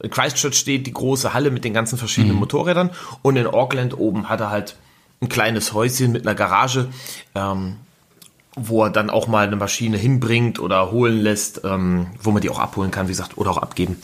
[0.00, 2.90] in Christchurch steht die große Halle mit den ganzen verschiedenen Motorrädern
[3.22, 4.76] und in Auckland oben hat er halt
[5.20, 6.88] ein kleines Häuschen mit einer Garage,
[7.34, 7.76] ähm,
[8.56, 12.50] wo er dann auch mal eine Maschine hinbringt oder holen lässt, ähm, wo man die
[12.50, 14.00] auch abholen kann, wie gesagt, oder auch abgeben.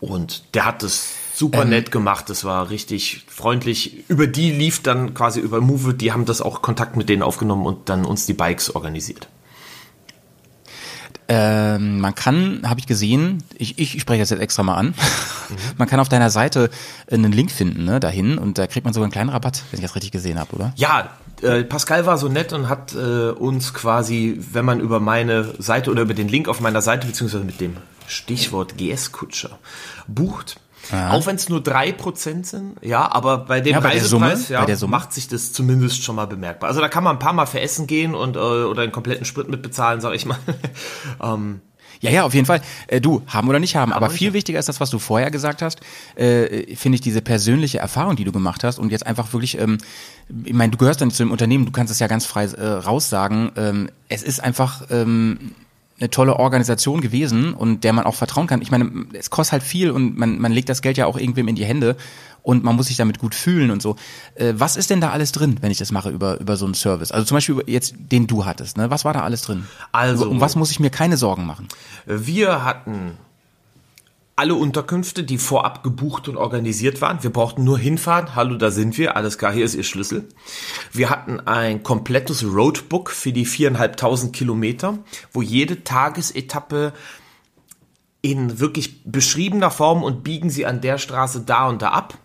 [0.00, 4.08] Und der hat das super nett gemacht, das war richtig freundlich.
[4.08, 7.66] Über die lief dann quasi über Move, die haben das auch Kontakt mit denen aufgenommen
[7.66, 9.28] und dann uns die Bikes organisiert.
[11.28, 14.94] Ähm, man kann, habe ich gesehen, ich, ich spreche das jetzt extra mal an,
[15.76, 16.70] man kann auf deiner Seite
[17.10, 19.84] einen Link finden, ne, dahin und da kriegt man sogar einen kleinen Rabatt, wenn ich
[19.84, 20.72] das richtig gesehen habe, oder?
[20.76, 21.10] Ja,
[21.42, 25.90] äh, Pascal war so nett und hat äh, uns quasi, wenn man über meine Seite
[25.90, 27.76] oder über den Link auf meiner Seite, beziehungsweise mit dem
[28.06, 29.58] Stichwort GS-Kutscher
[30.06, 30.60] bucht,
[30.92, 34.46] auch wenn es nur drei Prozent sind, ja, aber bei dem Ja, bei der Reisepreis
[34.46, 36.68] Summe, ja, bei macht sich das zumindest schon mal bemerkbar.
[36.68, 39.24] Also da kann man ein paar Mal für Essen gehen und äh, oder einen kompletten
[39.24, 40.38] Sprit mitbezahlen, sag ich mal.
[41.22, 41.60] ähm,
[42.00, 42.60] Ja, ja, auf jeden Fall.
[42.88, 43.92] Äh, du, haben oder nicht haben.
[43.92, 45.80] Aber nicht viel wichtiger ist das, was du vorher gesagt hast.
[46.14, 49.78] Äh, Finde ich diese persönliche Erfahrung, die du gemacht hast und jetzt einfach wirklich, ähm,
[50.44, 52.66] ich meine, du gehörst dann zu dem Unternehmen, du kannst es ja ganz frei äh,
[52.66, 53.52] raussagen.
[53.56, 55.52] Ähm, es ist einfach ähm,
[55.98, 58.60] eine tolle Organisation gewesen und der man auch vertrauen kann.
[58.60, 61.48] Ich meine, es kostet halt viel und man, man legt das Geld ja auch irgendwem
[61.48, 61.96] in die Hände
[62.42, 63.96] und man muss sich damit gut fühlen und so.
[64.34, 66.74] Äh, was ist denn da alles drin, wenn ich das mache über, über so einen
[66.74, 67.12] Service?
[67.12, 68.90] Also zum Beispiel über jetzt, den du hattest, ne?
[68.90, 69.66] Was war da alles drin?
[69.92, 71.66] Also- um was muss ich mir keine Sorgen machen?
[72.04, 73.12] Wir hatten
[74.38, 77.22] alle Unterkünfte, die vorab gebucht und organisiert waren.
[77.22, 78.34] Wir brauchten nur hinfahren.
[78.34, 79.16] Hallo, da sind wir.
[79.16, 80.28] Alles klar, hier ist Ihr Schlüssel.
[80.92, 84.98] Wir hatten ein komplettes Roadbook für die viereinhalbtausend Kilometer,
[85.32, 86.92] wo jede Tagesetappe
[88.20, 92.18] in wirklich beschriebener Form und biegen Sie an der Straße da und da ab.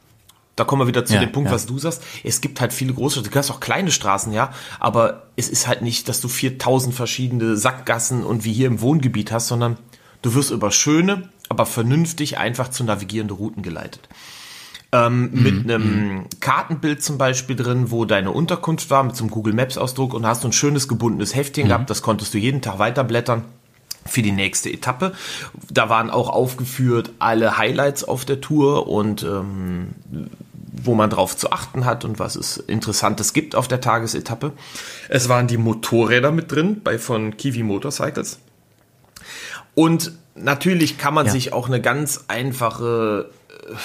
[0.57, 1.55] Da kommen wir wieder zu Ja, dem Punkt, ja.
[1.55, 2.03] was du sagst.
[2.25, 4.51] Es gibt halt viele große, du kannst auch kleine Straßen, ja,
[4.81, 9.31] aber es ist halt nicht, dass du 4000 verschiedene Sackgassen und wie hier im Wohngebiet
[9.31, 9.77] hast, sondern
[10.21, 14.07] du wirst über schöne, aber vernünftig einfach zu navigierende Routen geleitet.
[14.93, 19.53] Ähm, mit einem Kartenbild zum Beispiel drin, wo deine Unterkunft war, mit so einem Google
[19.53, 22.79] Maps Ausdruck und hast du ein schönes gebundenes Heftchen gehabt, das konntest du jeden Tag
[22.79, 23.43] weiterblättern
[24.05, 25.11] für die nächste Etappe.
[25.69, 29.89] Da waren auch aufgeführt alle Highlights auf der Tour und ähm,
[30.71, 34.53] wo man drauf zu achten hat und was es Interessantes gibt auf der Tagesetappe.
[35.09, 38.39] Es waren die Motorräder mit drin bei von Kiwi Motorcycles.
[39.75, 41.31] Und natürlich kann man Ja.
[41.31, 43.29] sich auch eine ganz einfache
[43.69, 43.75] äh,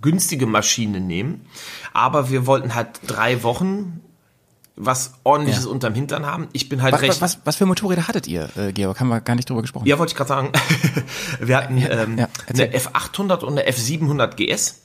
[0.00, 1.46] günstige Maschine nehmen,
[1.92, 4.00] aber wir wollten halt drei Wochen
[4.76, 5.70] was ordentliches Ja.
[5.70, 6.48] unterm Hintern haben.
[6.52, 8.98] Ich bin halt Was, recht was, was für Motorräder hattet ihr, äh, Georg?
[8.98, 9.86] Haben wir gar nicht drüber gesprochen.
[9.86, 10.52] ja, wollte ich gerade sagen.
[11.40, 14.80] Wir hatten ähm, ja, eine F800 und eine F700 GS.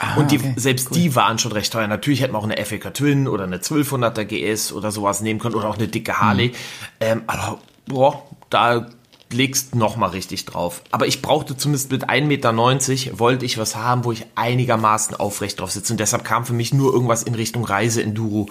[0.00, 0.96] Ah, und die, okay, selbst cool.
[0.98, 1.86] die waren schon recht teuer.
[1.86, 5.54] Natürlich hätten wir auch eine FK Twin oder eine 1200er GS oder sowas nehmen können
[5.54, 6.48] oder auch eine dicke Harley.
[6.48, 6.54] Mhm.
[7.00, 8.86] Ähm, aber boah, da
[9.30, 10.82] legst noch mal richtig drauf.
[10.90, 15.60] Aber ich brauchte zumindest mit 1,90 Meter, wollte ich was haben, wo ich einigermaßen aufrecht
[15.60, 15.92] drauf sitze.
[15.92, 18.48] Und deshalb kam für mich nur irgendwas in Richtung Reise-Enduro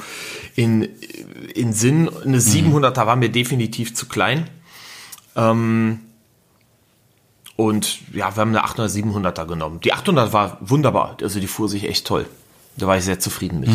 [0.56, 0.88] in,
[1.56, 2.10] in Sinn.
[2.24, 4.48] Eine 700er war mir definitiv zu klein.
[5.36, 6.00] Ähm,
[7.56, 9.80] und ja, wir haben eine 800er, 700er genommen.
[9.82, 11.18] Die 800 war wunderbar.
[11.22, 12.28] Also die fuhr sich echt toll.
[12.78, 13.70] Da war ich sehr zufrieden mit.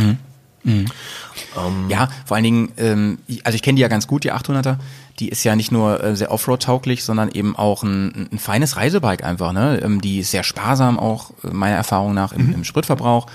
[1.88, 4.76] Ja, vor allen Dingen, ähm, also ich kenne die ja ganz gut, die 800er.
[5.18, 9.24] Die ist ja nicht nur äh, sehr Offroad-tauglich, sondern eben auch ein, ein feines Reisebike
[9.24, 9.52] einfach.
[9.52, 9.80] Ne?
[9.82, 13.26] Ähm, die ist sehr sparsam auch, äh, meiner Erfahrung nach, im, im Spritverbrauch.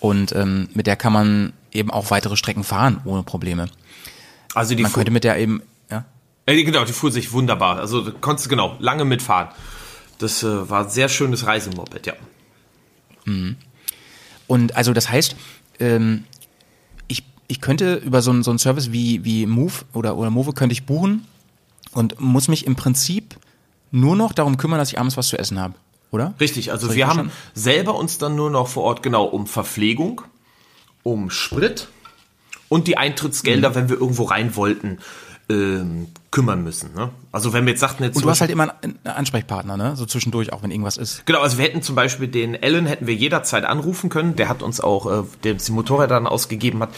[0.00, 3.68] Und ähm, mit der kann man eben auch weitere Strecken fahren, ohne Probleme.
[4.54, 6.04] Also die Man könnte mit der eben, ja,
[6.46, 7.78] äh, genau, die fuhr sich wunderbar.
[7.78, 9.48] Also du konntest genau lange mitfahren.
[10.18, 12.14] Das äh, war ein sehr schönes Reisemoped, ja.
[14.46, 15.36] Und also das heißt,
[15.80, 16.24] ähm,
[17.52, 20.72] ich, könnte über so einen, so einen Service wie, wie Move oder, oder Move könnte
[20.72, 21.26] ich buchen
[21.92, 23.36] und muss mich im Prinzip
[23.90, 25.74] nur noch darum kümmern, dass ich abends was zu essen habe,
[26.10, 26.34] oder?
[26.40, 30.22] Richtig, also wir haben selber uns dann nur noch vor Ort genau um Verpflegung,
[31.02, 31.88] um Sprit
[32.68, 33.74] und die Eintrittsgelder, Mhm.
[33.74, 34.98] wenn wir irgendwo rein wollten,
[35.50, 36.94] ähm, kümmern müssen.
[36.94, 37.10] Ne?
[37.32, 39.96] Also wenn wir jetzt sagten jetzt Und du hast halt immer einen einen Ansprechpartner, ne?
[39.96, 41.26] So zwischendurch, auch wenn irgendwas ist.
[41.26, 44.36] Genau, also wir hätten zum Beispiel den Alan hätten wir jederzeit anrufen können.
[44.36, 46.90] Der hat uns auch, äh, der uns die Motorräder dann ausgegeben hat.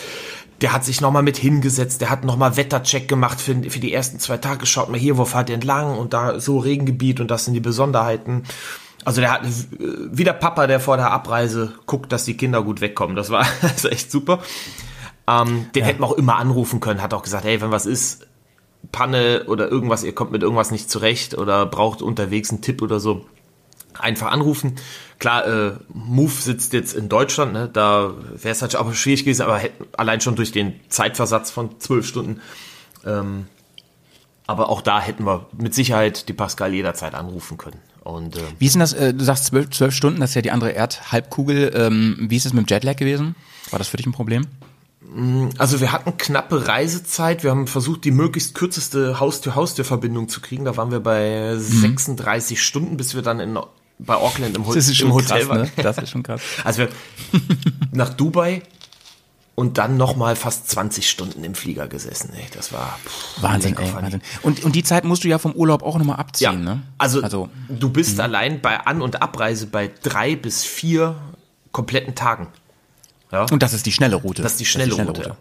[0.60, 4.18] Der hat sich nochmal mit hingesetzt, der hat nochmal Wettercheck gemacht für, für die ersten
[4.18, 4.66] zwei Tage.
[4.66, 7.60] Schaut mal hier, wo fahrt ihr entlang und da so Regengebiet und das sind die
[7.60, 8.44] Besonderheiten.
[9.05, 9.48] Also der hat, äh,
[10.10, 13.16] wie der Papa, der vor der Abreise guckt, dass die Kinder gut wegkommen.
[13.16, 14.40] Das war also echt super.
[15.26, 18.26] Ähm, den hätten wir auch immer anrufen können, hat auch gesagt, hey, wenn was ist,
[18.93, 23.01] Panne oder irgendwas, ihr kommt mit irgendwas nicht zurecht oder braucht unterwegs einen Tipp oder
[23.01, 23.24] so,
[23.99, 24.75] einfach anrufen.
[25.19, 27.71] Klar, äh, Move sitzt jetzt in Deutschland, ne?
[27.73, 31.81] da wäre es halt aber schwierig gewesen, aber hätten, allein schon durch den Zeitversatz von
[31.81, 32.41] zwölf Stunden.
[33.07, 33.47] Ähm,
[34.47, 37.79] aber auch da hätten wir mit Sicherheit die Pascal jederzeit anrufen können.
[38.03, 40.43] Und äh, Wie ist denn das, äh, du sagst zwölf, zwölf Stunden, das ist ja
[40.43, 41.73] die andere Erdhalbkugel.
[41.75, 43.35] Ähm, wie ist es mit dem Jetlag gewesen?
[43.71, 44.47] War das für dich ein Problem?
[45.59, 47.45] Also wir hatten knappe Reisezeit.
[47.45, 50.65] Wir haben versucht, die möglichst kürzeste Haustür-Haustür-Verbindung zu kriegen.
[50.65, 53.59] Da waren wir bei 36 Stunden, bis wir dann in,
[53.99, 55.83] bei Auckland im, Ho Das ist schon im Hotel krass, ne?
[55.83, 56.41] Das ist schon krass.
[56.65, 56.89] Also wir
[57.93, 58.62] nach Dubai
[59.55, 62.33] und dann nochmal fast 20 Stunden im Flieger gesessen.
[62.35, 63.95] Ey, das war pff, Wahnsinn, ey.
[63.95, 64.21] Wahnsinn.
[64.43, 66.83] Und, und die Zeit musst du ja vom Urlaub auch nochmal Ja, abziehen, ne?
[66.99, 71.15] also, also du bist allein bei An- und Abreise bei drei bis vier
[71.71, 72.49] kompletten Tagen.
[73.31, 74.43] Ja, und das ist die schnelle Route.
[74.43, 75.37] das ist die schnelle, Route.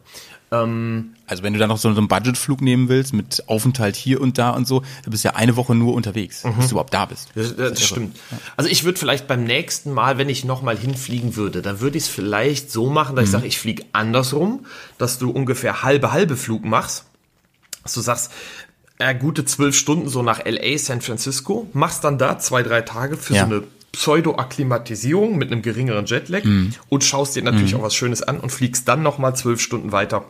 [1.25, 4.37] Also wenn du dann noch so, so einen Budgetflug nehmen willst mit Aufenthalt hier und
[4.37, 7.29] da und so, du bist ja eine Woche nur unterwegs, bis du überhaupt da bist.
[7.35, 8.17] Das, das stimmt.
[8.55, 12.03] Also ich würde vielleicht beim nächsten Mal, wenn ich nochmal hinfliegen würde, dann würde ich
[12.03, 14.65] es vielleicht so machen, dass ich sage, ich fliege andersrum,
[14.97, 17.05] dass du ungefähr halbe halbe Flug machst.
[17.83, 18.31] Dass du sagst,
[18.99, 23.17] äh, gute zwölf Stunden so nach LA, San Francisco, machst dann da zwei, drei Tage
[23.17, 23.47] für Ja.
[23.47, 26.43] so eine Pseudo-Akklimatisierung mit einem geringeren Jetlag
[26.89, 30.25] und schaust dir natürlich auch was Schönes an und fliegst dann nochmal zwölf Stunden weiter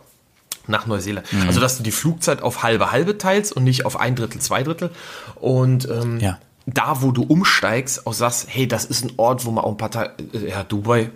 [0.67, 1.27] nach Neuseeland.
[1.47, 4.63] Also, dass du die Flugzeit auf halbe halbe teilst und nicht auf ein Drittel, zwei
[4.63, 4.91] Drittel.
[5.35, 6.39] Und ähm, Ja.
[6.65, 9.77] da, wo du umsteigst, auch sagst, hey, das ist ein Ort, wo man auch ein
[9.77, 11.09] paar Tage, äh, ja, Dubai,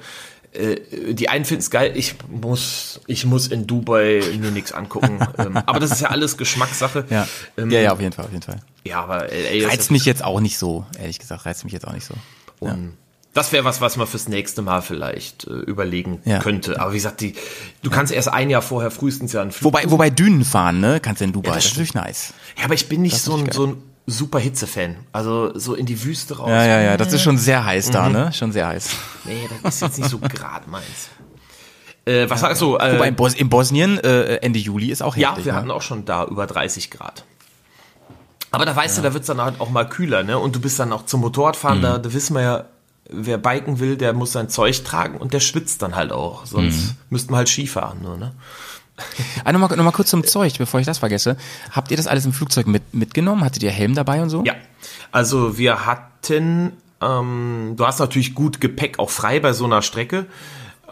[0.54, 5.20] äh, die einen finden es geil, ich muss, ich muss in Dubai mir nichts angucken.
[5.38, 7.06] ähm, aber das ist ja alles Geschmackssache.
[7.10, 7.28] Ja.
[7.58, 8.60] Ähm, ja, ja, auf jeden Fall, auf jeden Fall.
[8.84, 11.94] ja, aber ist Reizt mich jetzt auch nicht so, ehrlich gesagt, reizt mich jetzt auch
[11.94, 12.16] nicht so.
[12.60, 12.98] Und
[13.38, 16.40] das wäre was, was man fürs nächste Mal vielleicht äh, überlegen Ja.
[16.40, 16.80] könnte.
[16.82, 17.34] Aber wie gesagt, die,
[17.84, 19.74] du kannst erst ein Jahr vorher frühestens ja einen Flug.
[19.74, 22.34] Wobei, wobei Dünen fahren, ne, kannst du in Dubai, das das, ist natürlich nice.
[22.58, 24.96] ja, aber ich bin nicht so ein, so ein super Hitze-Fan.
[25.14, 26.50] Also so in die Wüste raus.
[26.50, 28.90] Ja, ja, ja, das ist schon sehr heiß da, ne, schon sehr heiß.
[29.26, 31.10] Nee, das ist jetzt nicht so gerade meins.
[32.06, 32.78] Äh, was sagst du?
[32.78, 35.46] Äh, Wobei in, Bos in Bosnien äh, Ende Juli ist auch ja, heftig.
[35.46, 35.60] wir ne?
[35.60, 37.26] hatten auch schon da über 30 Grad.
[38.52, 40.40] Aber da weißt du, da wird's dann halt auch mal kühler, ne?
[40.40, 41.84] Und du bist dann auch zum Motorradfahren, Mhm.
[41.84, 42.66] da, da wissen wir ja,
[43.10, 46.46] wer biken will, der muss sein Zeug tragen und der schwitzt dann halt auch.
[46.46, 46.96] Sonst Mhm.
[47.10, 48.34] müssten wir halt Skifahren nur, ne?
[49.46, 51.38] Ah, nochmal noch mal kurz zum Zeug, bevor ich das vergesse.
[51.72, 53.44] Habt ihr das alles im Flugzeug mit, mitgenommen?
[53.44, 54.44] Hattet ihr Helm dabei und so?
[54.44, 54.56] Ja,
[55.12, 60.26] also wir hatten, ähm, du hast natürlich gut Gepäck auch frei bei so einer Strecke.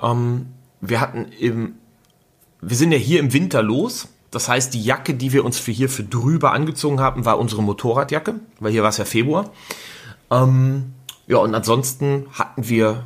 [0.01, 0.47] Ähm,
[0.81, 1.75] wir hatten im,
[2.61, 4.07] wir sind ja hier im Winter los.
[4.31, 7.63] Das heißt, die Jacke, die wir uns für hier für drüber angezogen haben, war unsere
[7.63, 9.49] Motorradjacke, weil hier war es ja Februar.
[10.29, 10.93] Ähm,
[11.27, 13.05] ja, und ansonsten hatten wir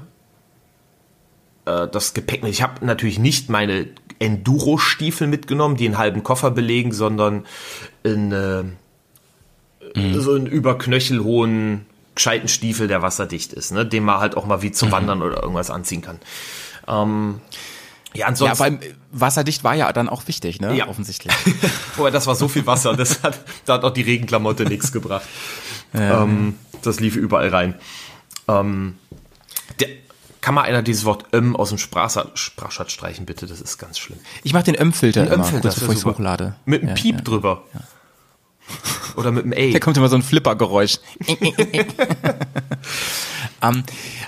[1.65, 2.43] äh, das Gepäck.
[2.45, 3.87] Ich habe natürlich nicht meine
[4.19, 7.45] Enduro-Stiefel mitgenommen, die einen halben Koffer belegen, sondern
[8.03, 8.63] in, äh,
[10.17, 11.85] so einen überknöchelhohen,
[12.15, 13.85] gescheiten Stiefel, der wasserdicht ist, ne?
[13.85, 16.19] den man halt auch mal wie zum Wandern oder irgendwas anziehen kann.
[16.87, 17.39] Ähm,
[18.13, 18.57] ja, Ja, ansonsten.
[18.61, 18.79] aber im-
[19.11, 20.75] wasserdicht war ja dann auch wichtig, ne?
[20.75, 20.87] Ja.
[20.89, 21.33] Offensichtlich.
[21.95, 25.25] Wobei, das war so viel Wasser, das hat, da hat auch die Regenklamotte nichts gebracht.
[25.91, 27.73] Ähm, das lief überall rein.
[28.49, 28.97] Ähm,
[29.80, 29.89] der,
[30.41, 33.45] kann mal einer dieses Wort ähm aus dem Sprachschatz streichen, bitte?
[33.45, 34.19] Das ist ganz schlimm.
[34.43, 36.55] Ich mache den Öm-Filter immer, Öm-Filter, kurz das bevor ich es hochlade.
[36.65, 37.21] Mit einem ja, Piep ja.
[37.21, 37.63] drüber.
[39.15, 39.73] Oder mit einem A.
[39.73, 40.97] Da kommt immer so ein Flippergeräusch.
[43.61, 43.84] ähm,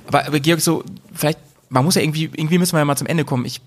[0.07, 0.83] aber, aber Georg, so,
[1.13, 1.39] vielleicht,
[1.69, 3.45] man muss ja irgendwie, irgendwie müssen wir ja mal zum Ende kommen.
[3.45, 3.61] Ich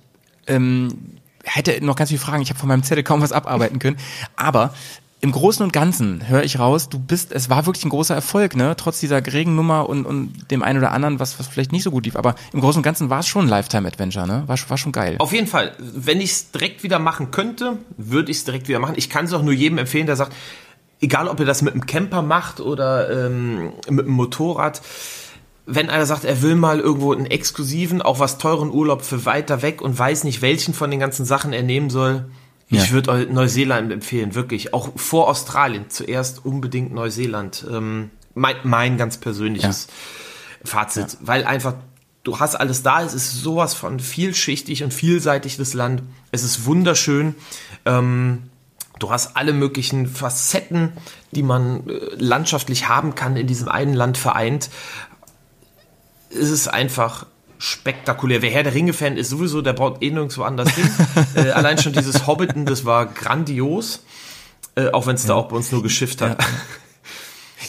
[0.46, 2.42] ähm, hätte noch ganz viele Fragen.
[2.42, 3.96] Ich habe von meinem Zettel kaum was abarbeiten können.
[4.36, 4.74] Aber
[5.24, 8.56] im Großen und Ganzen höre ich raus, du bist, es war wirklich ein großer Erfolg,
[8.56, 8.76] ne?
[8.76, 12.04] Trotz dieser Regennummer und, und dem einen oder anderen, was, was vielleicht nicht so gut
[12.04, 12.16] lief.
[12.16, 14.42] Aber im Großen und Ganzen war es schon ein Lifetime-Adventure, ne?
[14.46, 15.16] War, war schon geil.
[15.20, 18.80] Auf jeden Fall, wenn ich es direkt wieder machen könnte, würde ich es direkt wieder
[18.80, 18.96] machen.
[18.98, 20.34] Ich kann es auch nur jedem empfehlen, der sagt,
[21.00, 24.82] egal ob ihr das mit einem Camper macht oder ähm, mit einem Motorrad,
[25.64, 29.62] wenn einer sagt, er will mal irgendwo einen exklusiven, auch was teuren Urlaub für weiter
[29.62, 32.26] weg und weiß nicht, welchen von den ganzen Sachen er nehmen soll,
[32.68, 32.82] Ja.
[32.82, 34.72] ich würde Neuseeland empfehlen, wirklich.
[34.72, 35.86] Auch vor Australien.
[35.88, 37.66] Zuerst unbedingt Neuseeland.
[37.70, 39.88] Ähm, mein, mein ganz persönliches
[40.64, 41.18] Fazit.
[41.20, 41.74] Weil einfach,
[42.22, 43.02] du hast alles da.
[43.02, 46.02] Es ist sowas von vielschichtig und vielseitig, das Land.
[46.32, 47.34] Es ist wunderschön.
[47.84, 48.44] Ähm,
[48.98, 50.92] du hast alle möglichen Facetten,
[51.32, 54.70] die man äh, landschaftlich haben kann, in diesem einen Land vereint.
[56.30, 57.26] Es ist einfach
[57.58, 58.42] spektakulär.
[58.42, 60.88] Wer Herr der Ringe-Fan ist sowieso, der braucht eh nirgendwo anders hin.
[61.34, 64.04] äh, allein schon dieses Hobbiten, das war grandios.
[64.76, 66.40] Äh, auch wenn es da auch bei uns nur geschifft hat.
[66.42, 66.48] Ja,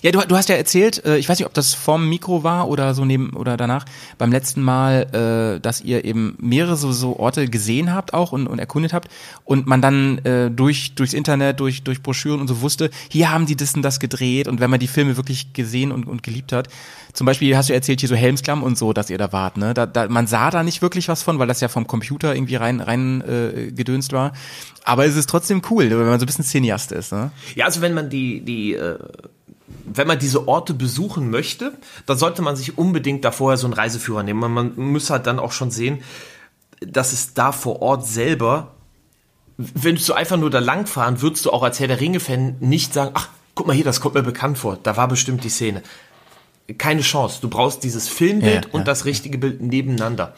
[0.01, 2.93] du, du hast ja erzählt, äh, ich weiß nicht, ob das vorm Mikro war oder
[2.93, 3.85] so neben oder danach,
[4.17, 8.47] beim letzten Mal, äh, dass ihr eben mehrere so, so Orte gesehen habt auch und,
[8.47, 9.09] und erkundet habt
[9.43, 13.45] und man dann äh, durch durchs Internet, durch durch Broschüren und so wusste, hier haben
[13.45, 16.51] die das und das gedreht und wenn man die Filme wirklich gesehen und, und geliebt
[16.51, 16.67] hat,
[17.13, 19.73] zum Beispiel hast du erzählt hier so Helmsklamm und so, dass ihr da wart, ne?
[19.73, 22.55] Da, da, man sah da nicht wirklich was von, weil das ja vom Computer irgendwie
[22.55, 24.33] rein rein äh, gedönst war,
[24.83, 27.31] aber es ist trotzdem cool, wenn man so ein bisschen Cineast ist, ne?
[27.55, 28.97] Ja, also wenn man die, die, äh,
[29.67, 31.73] wenn man diese Orte besuchen möchte,
[32.05, 34.39] dann sollte man sich unbedingt da vorher so einen Reiseführer nehmen.
[34.39, 36.03] Man, man muss halt dann auch schon sehen,
[36.81, 38.75] dass es da vor Ort selber,
[39.57, 43.11] wenn du einfach nur da langfahren, würdest du auch als Herr der Ringe-Fan nicht sagen,
[43.13, 45.81] ach, guck mal hier, das kommt mir bekannt vor, da war bestimmt die Szene.
[46.77, 47.39] Keine Chance.
[47.41, 50.35] Du brauchst dieses Filmbild Ja, und ja, das richtige Bild nebeneinander.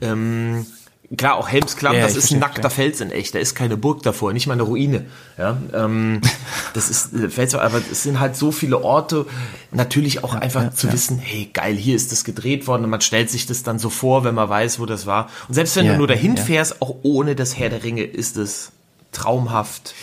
[0.00, 0.66] Ähm,
[1.16, 3.34] klar, auch Helmsklamm, Ja, das ist ein nackter Fels in echt.
[3.34, 5.06] Da ist keine Burg davor, nicht mal eine Ruine.
[5.38, 6.20] Ja, ähm,
[6.74, 9.26] das ist äh, Fels, aber es sind halt so viele Orte.
[9.70, 10.92] Natürlich auch einfach ja, zu ja.
[10.92, 13.90] wissen, hey, geil, hier ist das gedreht worden und man stellt sich das dann so
[13.90, 15.30] vor, wenn man weiß, wo das war.
[15.48, 16.42] Und selbst wenn Ja, du nur dahin ja.
[16.42, 18.72] fährst, auch ohne das Herr der Ringe, ist es
[19.12, 19.94] traumhaft.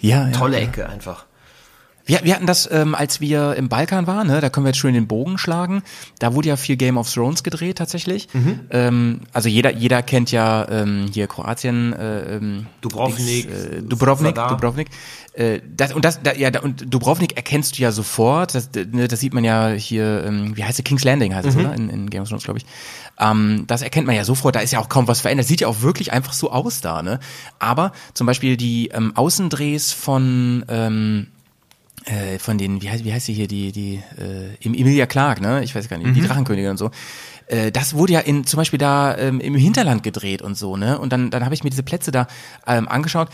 [0.00, 0.32] Ja, ja.
[0.32, 0.64] Tolle ja.
[0.64, 1.25] Ecke einfach.
[2.06, 4.78] Wir, wir hatten das, ähm, als wir im Balkan waren, ne, da können wir jetzt
[4.78, 5.82] schön den Bogen schlagen.
[6.20, 8.28] Da wurde ja viel Game of Thrones gedreht tatsächlich.
[8.32, 8.60] Mhm.
[8.70, 14.36] Ähm, also jeder, jeder kennt ja ähm, hier Kroatien, äh, ähm, Dubrovnik, Dings, äh, Dubrovnik,
[14.36, 14.50] Zadar.
[14.50, 14.88] Dubrovnik.
[15.32, 18.54] Äh, das, und das, da, ja, da, und Dubrovnik erkennst du ja sofort.
[18.54, 21.56] Das, ne, das sieht man ja hier, ähm, wie heißt es, King's Landing heißt es,
[21.56, 21.60] Mhm.
[21.60, 21.74] oder?
[21.74, 22.66] In, in Game of Thrones, glaube ich.
[23.18, 25.46] Ähm, das erkennt man ja sofort, da ist ja auch kaum was verändert.
[25.46, 27.18] Sieht ja auch wirklich einfach so aus da, ne?
[27.58, 31.26] Aber zum Beispiel die ähm, Außendrehs von ähm,
[32.06, 35.62] äh, von den, wie heißt, wie heißt sie hier, die, die, äh, Emilia Clark, ne?
[35.64, 36.90] Ich weiß gar nicht, die Drachenkönigin und so.
[37.48, 40.98] Äh, das wurde ja in, zum Beispiel da ähm, im Hinterland gedreht und so, ne?
[40.98, 42.28] Und dann, dann habe ich mir diese Plätze da
[42.66, 43.28] ähm, angeschaut.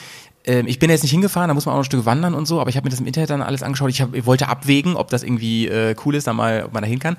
[0.44, 2.60] Ähm, ich bin jetzt nicht hingefahren, da muss man auch ein Stück wandern und so,
[2.60, 3.90] aber ich habe mir das im Internet dann alles angeschaut.
[3.90, 6.82] Ich, hab, ich wollte abwägen, ob das irgendwie äh, cool ist, da mal, ob man
[6.82, 7.16] da hin kann.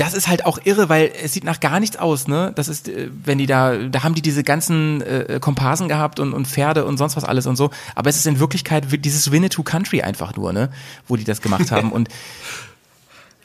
[0.00, 2.52] Das ist halt auch irre, weil es sieht nach gar nichts aus, ne?
[2.54, 6.32] Das ist, äh, wenn die da, da haben die diese ganzen äh, Komparsen gehabt und,
[6.32, 7.70] und Pferde und sonst was alles und so.
[7.94, 10.70] Aber es ist in Wirklichkeit wi- dieses Winnetou Country einfach nur, ne?
[11.06, 11.92] Wo die das gemacht haben.
[11.96, 12.08] und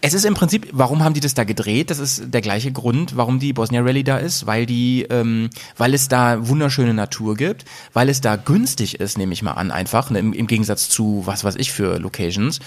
[0.02, 1.90] es ist im Prinzip, warum haben die das da gedreht?
[1.90, 5.94] Das ist der gleiche Grund, warum die Bosnia Rally da ist, weil die, ähm, weil
[5.96, 10.10] es da wunderschöne Natur gibt, weil es da günstig ist, nehme ich mal an, einfach
[10.12, 12.60] ne, im, im Gegensatz zu was weiß ich für Locations.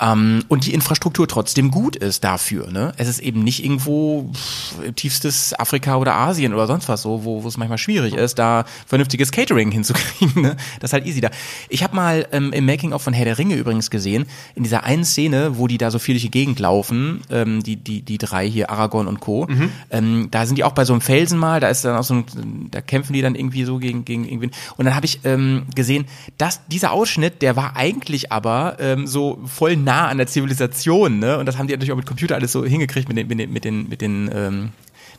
[0.00, 2.70] Ähm, und die Infrastruktur trotzdem gut ist dafür.
[2.70, 2.92] Ne?
[2.96, 7.46] Es ist eben nicht irgendwo pff, tiefstes Afrika oder Asien oder sonst was so, wo
[7.46, 10.42] es manchmal schwierig ist, da vernünftiges Catering hinzukriegen.
[10.42, 10.56] Ne?
[10.80, 11.30] Das ist halt easy da.
[11.68, 14.84] Ich habe mal ähm, im Making of von Herr der Ringe übrigens gesehen, in dieser
[14.84, 18.18] einen Szene, wo die da so viel durch die Gegend laufen, ähm, die die die
[18.18, 19.48] drei hier Aragorn und Co.
[19.90, 22.14] Ähm, da sind die auch bei so einem Felsen mal, da ist dann auch so
[22.14, 25.66] ein, da kämpfen die dann irgendwie so gegen gegen irgendwie und dann habe ich ähm,
[25.74, 26.06] gesehen,
[26.36, 31.38] dass dieser Ausschnitt, der war eigentlich aber ähm, so voll nah an der Zivilisation, ne?
[31.38, 33.52] Und das haben die natürlich auch mit Computer alles so hingekriegt mit den mit den
[33.52, 34.70] mit den mit den ähm,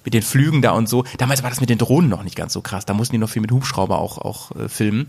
[0.06, 1.04] mit den Flügen da und so.
[1.18, 2.86] Damals war das mit den Drohnen noch nicht ganz so krass.
[2.86, 5.08] Da mussten die noch viel mit Hubschrauber auch auch äh, filmen.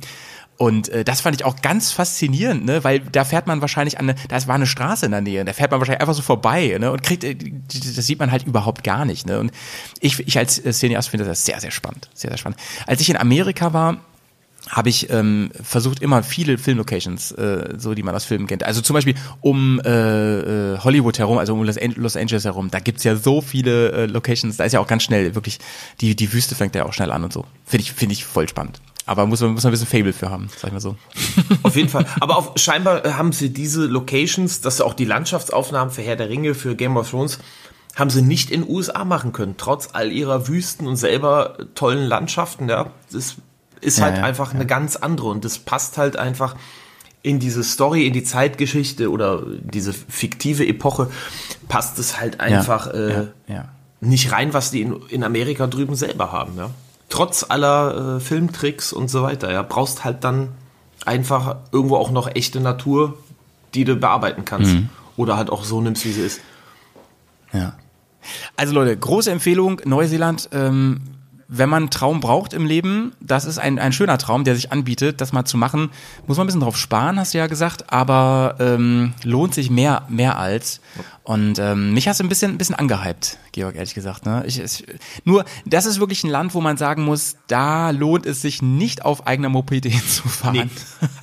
[0.56, 2.84] Und äh, das fand ich auch ganz faszinierend, ne?
[2.84, 5.54] weil da fährt man wahrscheinlich an, eine, da war eine Straße in der Nähe, da
[5.54, 6.92] fährt man wahrscheinlich einfach so vorbei ne?
[6.92, 9.26] und kriegt, äh, das sieht man halt überhaupt gar nicht.
[9.26, 9.40] Ne?
[9.40, 9.52] Und
[10.00, 12.60] ich, ich als äh, Cineast finde das sehr, sehr spannend, sehr, sehr spannend.
[12.86, 14.00] Als ich in Amerika war,
[14.68, 18.62] habe ich ähm, versucht immer viele Filmlocations, äh, so die man aus Filmen kennt.
[18.62, 22.70] Also zum Beispiel um äh, äh, Hollywood herum, also um Los, An Los Angeles herum,
[22.70, 25.58] da gibt's ja so viele äh, Locations, da ist ja auch ganz schnell wirklich,
[26.00, 27.46] die, die Wüste fängt ja auch schnell an und so.
[27.64, 28.80] Finde ich, finde ich voll spannend.
[29.06, 30.96] Aber muss man, muss man ein bisschen Fable für haben, sag ich mal so.
[31.62, 32.06] Auf jeden Fall.
[32.20, 36.28] Aber auf, scheinbar äh, haben sie diese Locations, dass auch die Landschaftsaufnahmen für Herr der
[36.28, 37.38] Ringe, für Game of Thrones,
[37.96, 42.68] haben sie nicht in USA machen können, trotz all ihrer Wüsten und selber tollen Landschaften.
[42.68, 43.36] Ja, das
[43.80, 46.56] ist Ja, halt ja, einfach eine ganz andere und das passt halt einfach
[47.22, 51.10] in diese Story, in die Zeitgeschichte oder diese fiktive Epoche,
[51.68, 53.68] passt es halt einfach äh, ja, ja.
[54.00, 56.56] nicht rein, was die in, in Amerika drüben selber haben.
[56.56, 56.70] Ja?
[57.10, 59.52] Trotz aller äh, Filmtricks und so weiter.
[59.52, 60.48] Ja, brauchst halt dann
[61.04, 63.18] einfach irgendwo auch noch echte Natur,
[63.74, 64.76] die du bearbeiten kannst.
[65.16, 66.40] Oder halt auch so nimmst, wie sie ist.
[67.52, 67.74] Ja.
[68.56, 70.48] Also Leute, große Empfehlung, Neuseeland.
[70.52, 71.02] Ähm,
[71.52, 74.70] wenn man einen Traum braucht im Leben, das ist ein, ein schöner Traum, der sich
[74.70, 75.90] anbietet, das mal zu machen.
[76.28, 80.04] Muss man ein bisschen drauf sparen, hast du ja gesagt, aber ähm, lohnt sich mehr,
[80.08, 80.80] mehr als.
[81.24, 84.26] Und ähm, mich hast du ein bisschen, ein bisschen angehypt, Georg, ehrlich gesagt.
[84.26, 84.44] Ne?
[84.46, 84.86] Ich, ich,
[85.24, 89.04] nur, das ist wirklich ein Land, wo man sagen muss, da lohnt es sich nicht
[89.04, 90.70] auf eigener Mopede hinzufahren.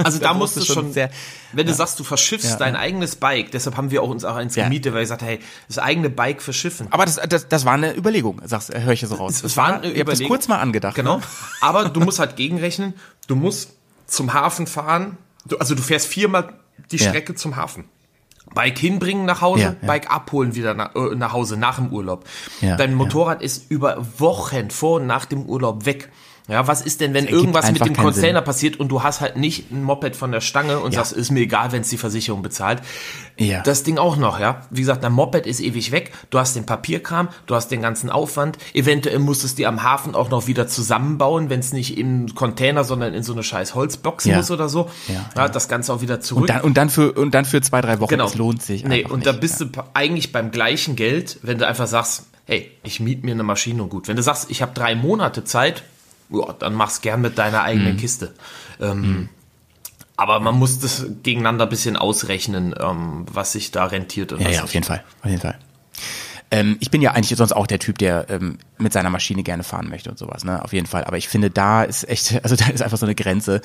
[0.04, 1.10] Also da du musst du schon, sehr-
[1.58, 4.56] wenn du sagst, du verschiffst dein eigenes Bike, deshalb haben wir auch uns auch eins
[4.56, 6.88] gemietet, weil ich sagte, hey, das eigene Bike verschiffen.
[6.92, 9.44] Aber das, das, das war eine Überlegung, sagst, höre ich ja so raus.
[9.44, 10.28] Es war eine Ihr habt das Überlegung.
[10.30, 10.96] kurz mal angedacht.
[10.96, 11.18] Genau.
[11.18, 11.24] Ne?
[11.62, 12.94] Aber du musst halt gegenrechnen,
[13.28, 13.72] du musst
[14.06, 16.54] zum Hafen fahren, du, also du fährst viermal
[16.92, 17.00] die.
[17.00, 17.86] Strecke zum Hafen.
[18.54, 19.88] Bike hinbringen nach Hause, Ja, ja.
[19.88, 22.24] Bike abholen wieder nach, äh, nach Hause nach dem Urlaub.
[22.62, 22.94] Ja, Dein.
[22.94, 26.10] Motorrad ist über Wochen vor und nach dem Urlaub weg.
[26.49, 28.45] Ja, was ist denn, wenn irgendwas mit dem Container Sinn.
[28.45, 30.99] passiert und du hast halt nicht ein Moped von der Stange und Ja.
[31.03, 32.82] sagst, ist mir egal, wenn es die Versicherung bezahlt.
[33.38, 33.61] Ja.
[33.64, 34.61] Das Ding auch noch, ja.
[34.69, 36.14] Wie gesagt, dein Moped ist ewig weg.
[36.30, 38.57] Du hast den Papierkram, du hast den ganzen Aufwand.
[38.74, 42.84] Eventuell musstest du die am Hafen auch noch wieder zusammenbauen, wenn es nicht im Container,
[42.86, 44.38] sondern in so eine scheiß Holzbox Ja.
[44.38, 44.90] muss oder so.
[45.10, 46.44] Ja, Ja, Das Ganze auch wieder zurück.
[46.44, 48.10] Und dann, und dann für und dann für zwei, drei Wochen.
[48.10, 48.24] genau.
[48.26, 48.86] Das lohnt sich.
[48.86, 49.28] Nee, und nicht.
[49.28, 53.32] da bist du eigentlich beim gleichen Geld, wenn du einfach sagst, hey, ich miet mir
[53.32, 54.07] eine Maschine und gut.
[54.07, 55.84] Wenn du sagst, ich habe drei Monate Zeit,
[56.30, 57.98] ja, dann mach's gern mit deiner eigenen Mhm.
[57.98, 58.34] Kiste.
[58.80, 59.30] Ähm,
[60.16, 64.48] Aber man muss das gegeneinander ein bisschen ausrechnen, ähm, was sich da rentiert und Ja,
[64.48, 65.04] was ja, auf jeden Fall.
[65.22, 65.58] Auf jeden Fall.
[66.49, 69.64] Ähm, ich bin ja eigentlich sonst auch der Typ, der ähm, mit seiner Maschine gerne
[69.64, 70.64] fahren möchte und sowas, ne?
[70.64, 71.04] Auf jeden Fall.
[71.04, 73.62] Aber ich finde, da ist echt, also da ist einfach so eine Grenze.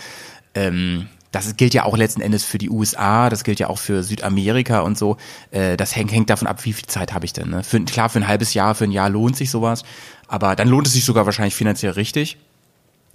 [0.54, 4.02] Ähm, das gilt ja auch letzten Endes für die USA, das gilt ja auch für
[4.02, 5.16] Südamerika und so.
[5.52, 7.48] Äh, das hängt, hängt davon ab, wie viel Zeit habe ich denn.
[7.48, 7.62] Ne?
[7.64, 9.84] Für, klar, für ein halbes Jahr, für ein Jahr lohnt sich sowas,
[10.28, 12.36] aber dann lohnt es sich sogar wahrscheinlich finanziell richtig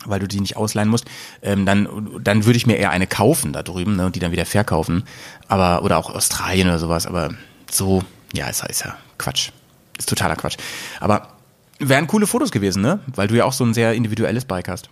[0.10, 1.06] weil du die nicht ausleihen musst,
[1.42, 1.88] ähm, dann,
[2.22, 5.04] dann würde ich mir eher eine kaufen da drüben ne, und die dann wieder verkaufen.
[5.48, 7.32] Aber, oder auch Australien oder sowas, aber
[7.70, 8.04] so,
[8.34, 9.52] ja, ist, ist ja Quatsch.
[9.98, 10.58] Ist totaler Quatsch.
[11.00, 11.30] Aber
[11.80, 13.00] wären coole Fotos gewesen, ne?
[13.08, 14.90] Weil du ja auch so ein sehr individuelles Bike hast.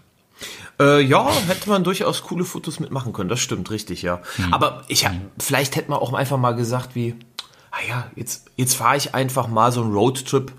[0.79, 4.21] Äh, ja, hätte man durchaus coole Fotos mitmachen können, das stimmt, richtig, ja.
[4.35, 4.53] Hm.
[4.53, 7.15] Aber ich hab, vielleicht hätte man auch einfach mal gesagt, wie,
[7.71, 10.51] ah ja, jetzt, jetzt fahre ich einfach mal so einen Roadtrip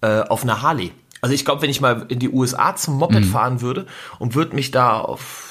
[0.00, 0.92] äh, auf einer Harley.
[1.20, 3.24] Also ich glaube, wenn ich mal in die USA zum Moped Hm.
[3.24, 3.86] fahren würde
[4.18, 5.46] und würde mich da auf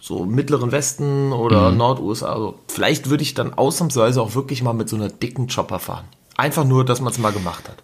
[0.00, 2.32] so mittleren Westen oder Nord-USA.
[2.32, 6.04] Also vielleicht würde ich dann ausnahmsweise auch wirklich mal mit so einer dicken Chopper fahren.
[6.36, 7.76] Einfach nur, dass man es mal gemacht hat.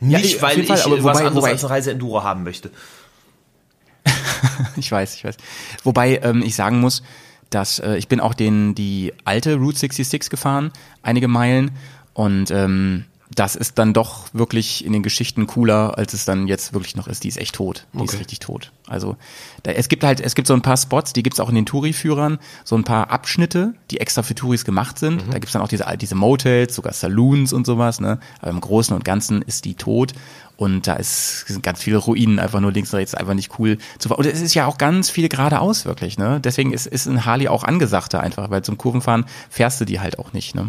[0.00, 2.42] Ja, Nicht, auf weil ich Fall, aber was wobei- anderes wobei- als eine Reise-Enduro haben
[2.44, 2.70] möchte.
[4.76, 5.36] Ich weiß, ich weiß.
[5.84, 7.02] Wobei ähm, ich sagen muss,
[7.50, 10.72] dass äh, ich bin auch den die alte Route 66 gefahren,
[11.02, 11.70] einige Meilen
[12.12, 16.72] und ähm, das ist dann doch wirklich in den Geschichten cooler, als es dann jetzt
[16.74, 17.24] wirklich noch ist.
[17.24, 17.86] Die ist echt tot.
[17.92, 18.16] Die ist Okay.
[18.18, 18.70] richtig tot.
[18.86, 19.16] Also
[19.62, 21.64] da, es gibt halt, es gibt so ein paar Spots, die gibt's auch in den
[21.66, 25.22] Touri-Führern, so ein paar Abschnitte, die extra für Touris gemacht sind.
[25.30, 27.98] Da gibt's dann auch diese, diese Motels, sogar Saloons und sowas.
[27.98, 28.20] Ne?
[28.40, 30.12] Aber im Großen und Ganzen ist die tot.
[30.56, 33.78] Und da ist, sind ganz viele Ruinen einfach nur links und rechts einfach nicht cool
[33.98, 34.18] zu fahren.
[34.18, 36.38] Und es ist ja auch ganz viel geradeaus wirklich, ne?
[36.40, 40.18] Deswegen ist, ist ein Harley auch angesagter einfach, weil zum Kurvenfahren fährst du die halt
[40.20, 40.68] auch nicht, ne?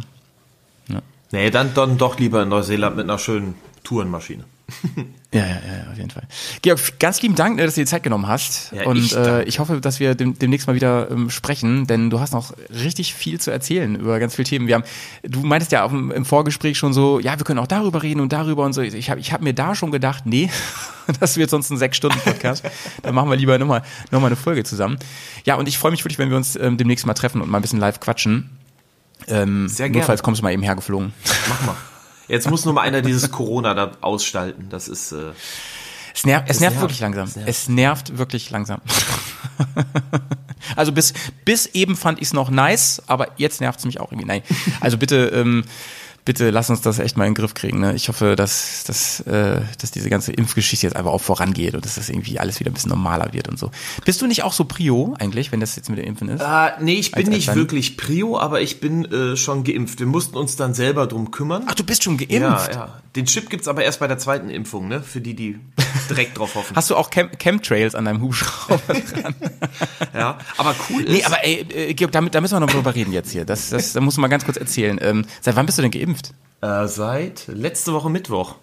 [1.31, 4.45] Nee, dann, dann doch lieber in Neuseeland mit einer schönen Tourenmaschine.
[5.35, 6.23] Ja, ja, ja, auf jeden Fall.
[6.61, 8.71] Georg, ganz lieben Dank, ne, dass du dir Zeit genommen hast.
[8.71, 12.09] Ja, und ich äh, ich hoffe, dass wir dem, demnächst mal wieder ähm, sprechen, denn
[12.09, 14.67] du hast noch richtig viel zu erzählen über ganz viele Themen.
[14.67, 14.85] Wir haben,
[15.23, 18.31] du meintest ja dem, im Vorgespräch schon so, ja, wir können auch darüber reden und
[18.31, 18.81] darüber und so.
[18.81, 20.49] Ich habe ich hab mir da schon gedacht, nee,
[21.19, 22.63] das wird sonst ein sechs Stunden Podcast.
[23.03, 24.97] Dann machen wir lieber nochmal noch mal eine Folge zusammen.
[25.43, 27.57] Ja, und ich freue mich wirklich, wenn wir uns ähm, demnächst mal treffen und mal
[27.57, 28.51] ein bisschen live quatschen.
[29.27, 29.99] Ähm, Sehr gerne.
[29.99, 31.13] Notfalls kommst du mal eben hergeflogen.
[31.49, 31.75] Mach mal.
[32.27, 34.67] Jetzt muss nur mal einer dieses Corona da ausschalten.
[34.69, 35.11] Das ist.
[35.11, 35.31] Äh,
[36.13, 36.81] Es, nervt, es nervt nervt.
[36.81, 37.27] wirklich langsam.
[37.27, 37.49] Es nervt.
[37.49, 38.81] Es nervt wirklich langsam.
[40.75, 44.11] also bis, bis eben fand ich es noch nice, aber jetzt nervt es mich auch
[44.11, 44.27] irgendwie.
[44.27, 44.41] Nein.
[44.81, 45.63] Also bitte, ähm,
[46.25, 47.79] bitte lass uns das echt mal in den Griff kriegen.
[47.79, 47.93] Ne?
[47.95, 51.95] Ich hoffe, dass, dass, äh, dass diese ganze Impfgeschichte jetzt einfach auch vorangeht und dass
[51.95, 53.71] das irgendwie alles wieder ein bisschen normaler wird und so.
[54.03, 56.41] Bist du nicht auch so Prio eigentlich, wenn das jetzt mit dem Impfen ist?
[56.41, 59.63] äh, nee, ich bin Als- als nicht dann- wirklich Prio, aber ich bin äh, schon
[59.63, 59.99] geimpft.
[59.99, 61.63] Wir mussten uns dann selber drum kümmern.
[61.67, 62.73] Ach, du bist schon ja, geimpft.
[62.75, 62.99] ja.
[63.15, 65.01] Den Chip gibt's aber erst bei der zweiten Impfung, ne?
[65.01, 65.57] Für die, die
[66.09, 66.75] direkt drauf hoffen.
[66.75, 68.81] Hast du auch Chem Chemtrails an deinem Hubschrauber?
[70.13, 70.37] ja.
[70.57, 71.11] Aber cool ist.
[71.11, 73.45] nee, aber ey, äh, Georg, da, da müssen wir noch drüber reden jetzt hier.
[73.45, 74.97] Das, das, da musst du mal ganz kurz erzählen.
[75.01, 76.14] Ähm, seit wann bist du denn geimpft?
[76.61, 78.55] Äh, seit letzte Woche Mittwoch.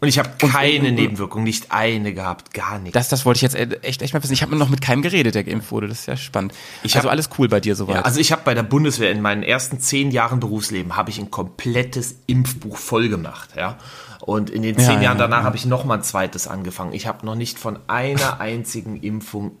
[0.00, 2.94] Und ich habe keine Nebenwirkung, nicht eine gehabt, gar nichts.
[2.94, 4.32] Das, das wollte ich jetzt e- echt, echt mal wissen.
[4.32, 5.88] Ich habe noch mit keinem geredet, der geimpft wurde.
[5.88, 6.54] Das ist ja spannend.
[6.84, 7.96] Ich also hab- alles cool bei dir soweit.
[7.96, 11.18] Ja, also ich habe bei der Bundeswehr in meinen ersten zehn Jahren Berufsleben habe ich
[11.18, 13.76] ein komplettes Impfbuch voll gemacht, ja.
[14.20, 15.44] Und in den zehn Ja, Jahren ja, danach ja.
[15.44, 16.92] habe ich noch mal ein zweites angefangen.
[16.92, 19.52] Ich habe noch nicht von einer einzigen Impfung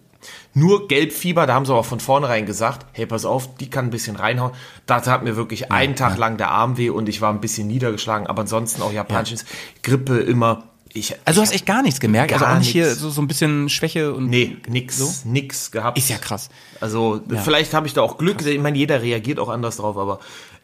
[0.54, 3.90] nur Gelbfieber, da haben sie aber von vornherein gesagt, hey, pass auf, die kann ein
[3.90, 4.52] bisschen reinhauen.
[4.86, 7.68] Da hat mir wirklich einen Tag lang der Arm weh und ich war ein bisschen
[7.68, 9.44] niedergeschlagen, aber ansonsten auch japanisches
[9.82, 10.64] Grippe immer.
[10.92, 12.32] Ich, also du ich hast echt gar nichts gemerkt.
[12.32, 14.30] Also Gar auch nicht hier so, so ein bisschen Schwäche und.
[14.30, 15.12] Nee, nix, So?
[15.24, 15.98] nix gehabt.
[15.98, 16.48] Ist ja krass.
[16.80, 18.44] Also vielleicht habe ich da auch Glück.
[18.44, 20.18] Ich meine, jeder reagiert auch anders drauf, aber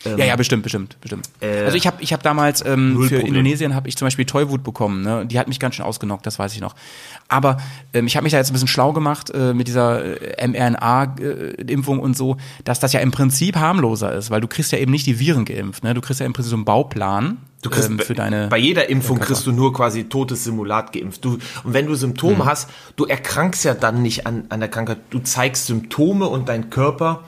[0.04, 1.28] ähm, Ja, ja, bestimmt, bestimmt, bestimmt.
[1.40, 3.26] Äh, also ich habe ich hab damals ähm, für Problem.
[3.26, 5.02] Indonesien habe ich zum Beispiel Tollwut bekommen.
[5.02, 5.26] Ne?
[5.26, 6.74] Die hat mich ganz schön ausgenockt, das weiß ich noch.
[7.28, 7.56] Aber
[7.92, 11.98] ähm, ich habe mich da jetzt ein bisschen schlau gemacht äh, mit dieser äh, mRNA-Impfung
[12.00, 15.06] und so, dass das ja im Prinzip harmloser ist, weil du kriegst ja eben nicht
[15.06, 15.84] die Viren geimpft.
[15.84, 15.94] Ne?
[15.94, 18.48] Du kriegst ja im Prinzip so einen Bauplan Du kriegst ähm, für deine.
[18.48, 21.24] bei jeder Impfung kriegst du nur quasi totes Simulat geimpft.
[21.24, 22.44] Du, und wenn du Symptome Hm.
[22.44, 24.98] hast, du erkrankst ja dann nicht an, an der Krankheit.
[25.08, 27.22] Du zeigst Symptome und dein Körper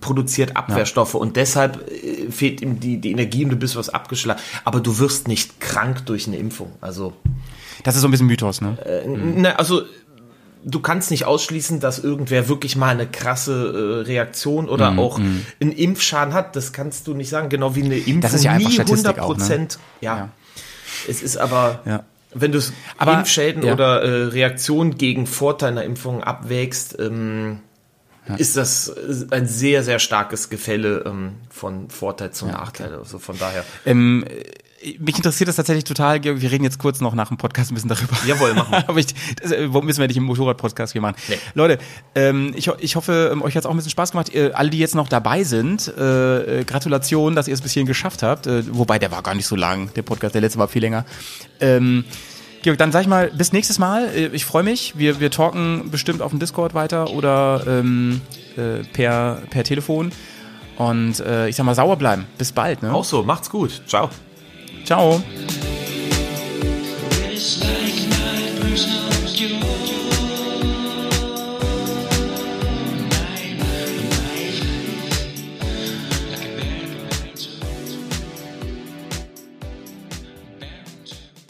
[0.00, 4.40] produziert Abwehrstoffe und deshalb äh, fehlt ihm die, die Energie und du bist was abgeschlagen.
[4.64, 6.72] Aber du wirst nicht krank durch eine Impfung.
[6.80, 7.14] Also,
[7.84, 8.76] das ist so ein bisschen Mythos, ne?
[9.36, 9.82] na, also
[10.64, 15.18] du kannst nicht ausschließen, dass irgendwer wirklich mal eine krasse äh, Reaktion oder Mhm, auch
[15.18, 16.56] einen Impfschaden hat.
[16.56, 17.48] Das kannst du nicht sagen.
[17.48, 19.34] Genau wie eine Impfung Das ist ja einfach nie Statistik 100 auch, ne?
[19.36, 19.78] Prozent.
[20.00, 20.16] Ja.
[20.16, 20.28] Ja.
[21.08, 22.04] Es ist aber, Ja.
[22.34, 22.60] wenn du
[23.00, 23.72] Impfschäden ja.
[23.72, 27.60] oder äh, Reaktionen gegen Vorteil einer Impfung abwägst, ähm,
[28.36, 32.94] ist das äh, ein sehr, sehr starkes Gefälle ähm, von Vorteil zum Nachteil.
[32.94, 33.64] Also von daher.
[33.86, 34.44] Ähm, äh,
[34.98, 36.22] mich interessiert das tatsächlich total.
[36.22, 38.16] Wir reden jetzt kurz noch nach dem Podcast ein bisschen darüber.
[38.26, 38.88] Jawohl, machen wir.
[38.88, 39.06] Aber ich,
[39.40, 41.16] das äh, müssen wir nicht im Motorrad-Podcast hier machen.
[41.28, 41.38] Nee.
[41.54, 41.78] Leute,
[42.14, 44.34] ähm, ich, ich hoffe, ähm, euch hat es auch ein bisschen Spaß gemacht.
[44.34, 48.22] Äh, alle, die jetzt noch dabei sind, äh, Gratulation, dass ihr es bis hierhin geschafft
[48.22, 48.46] habt.
[48.46, 50.34] Äh, wobei, der war gar nicht so lang, der Podcast.
[50.34, 51.04] Der letzte war viel länger.
[51.60, 52.04] Ähm,
[52.68, 54.08] Georg, dann sag ich mal, bis nächstes Mal.
[54.14, 54.98] Äh, Ich freue mich.
[54.98, 58.20] Wir, wir talken bestimmt auf dem Discord weiter oder ähm,
[58.56, 60.12] äh, per, per Telefon.
[60.76, 62.26] Und äh, ich sag mal, sauer bleiben.
[62.36, 62.82] Bis bald.
[62.82, 62.92] Ne?
[62.92, 63.82] Auch so, macht's gut.
[63.86, 64.10] Ciao.
[64.84, 65.22] Ciao.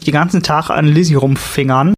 [0.09, 1.93] Den ganzen Tag an Lizzie rumfingern.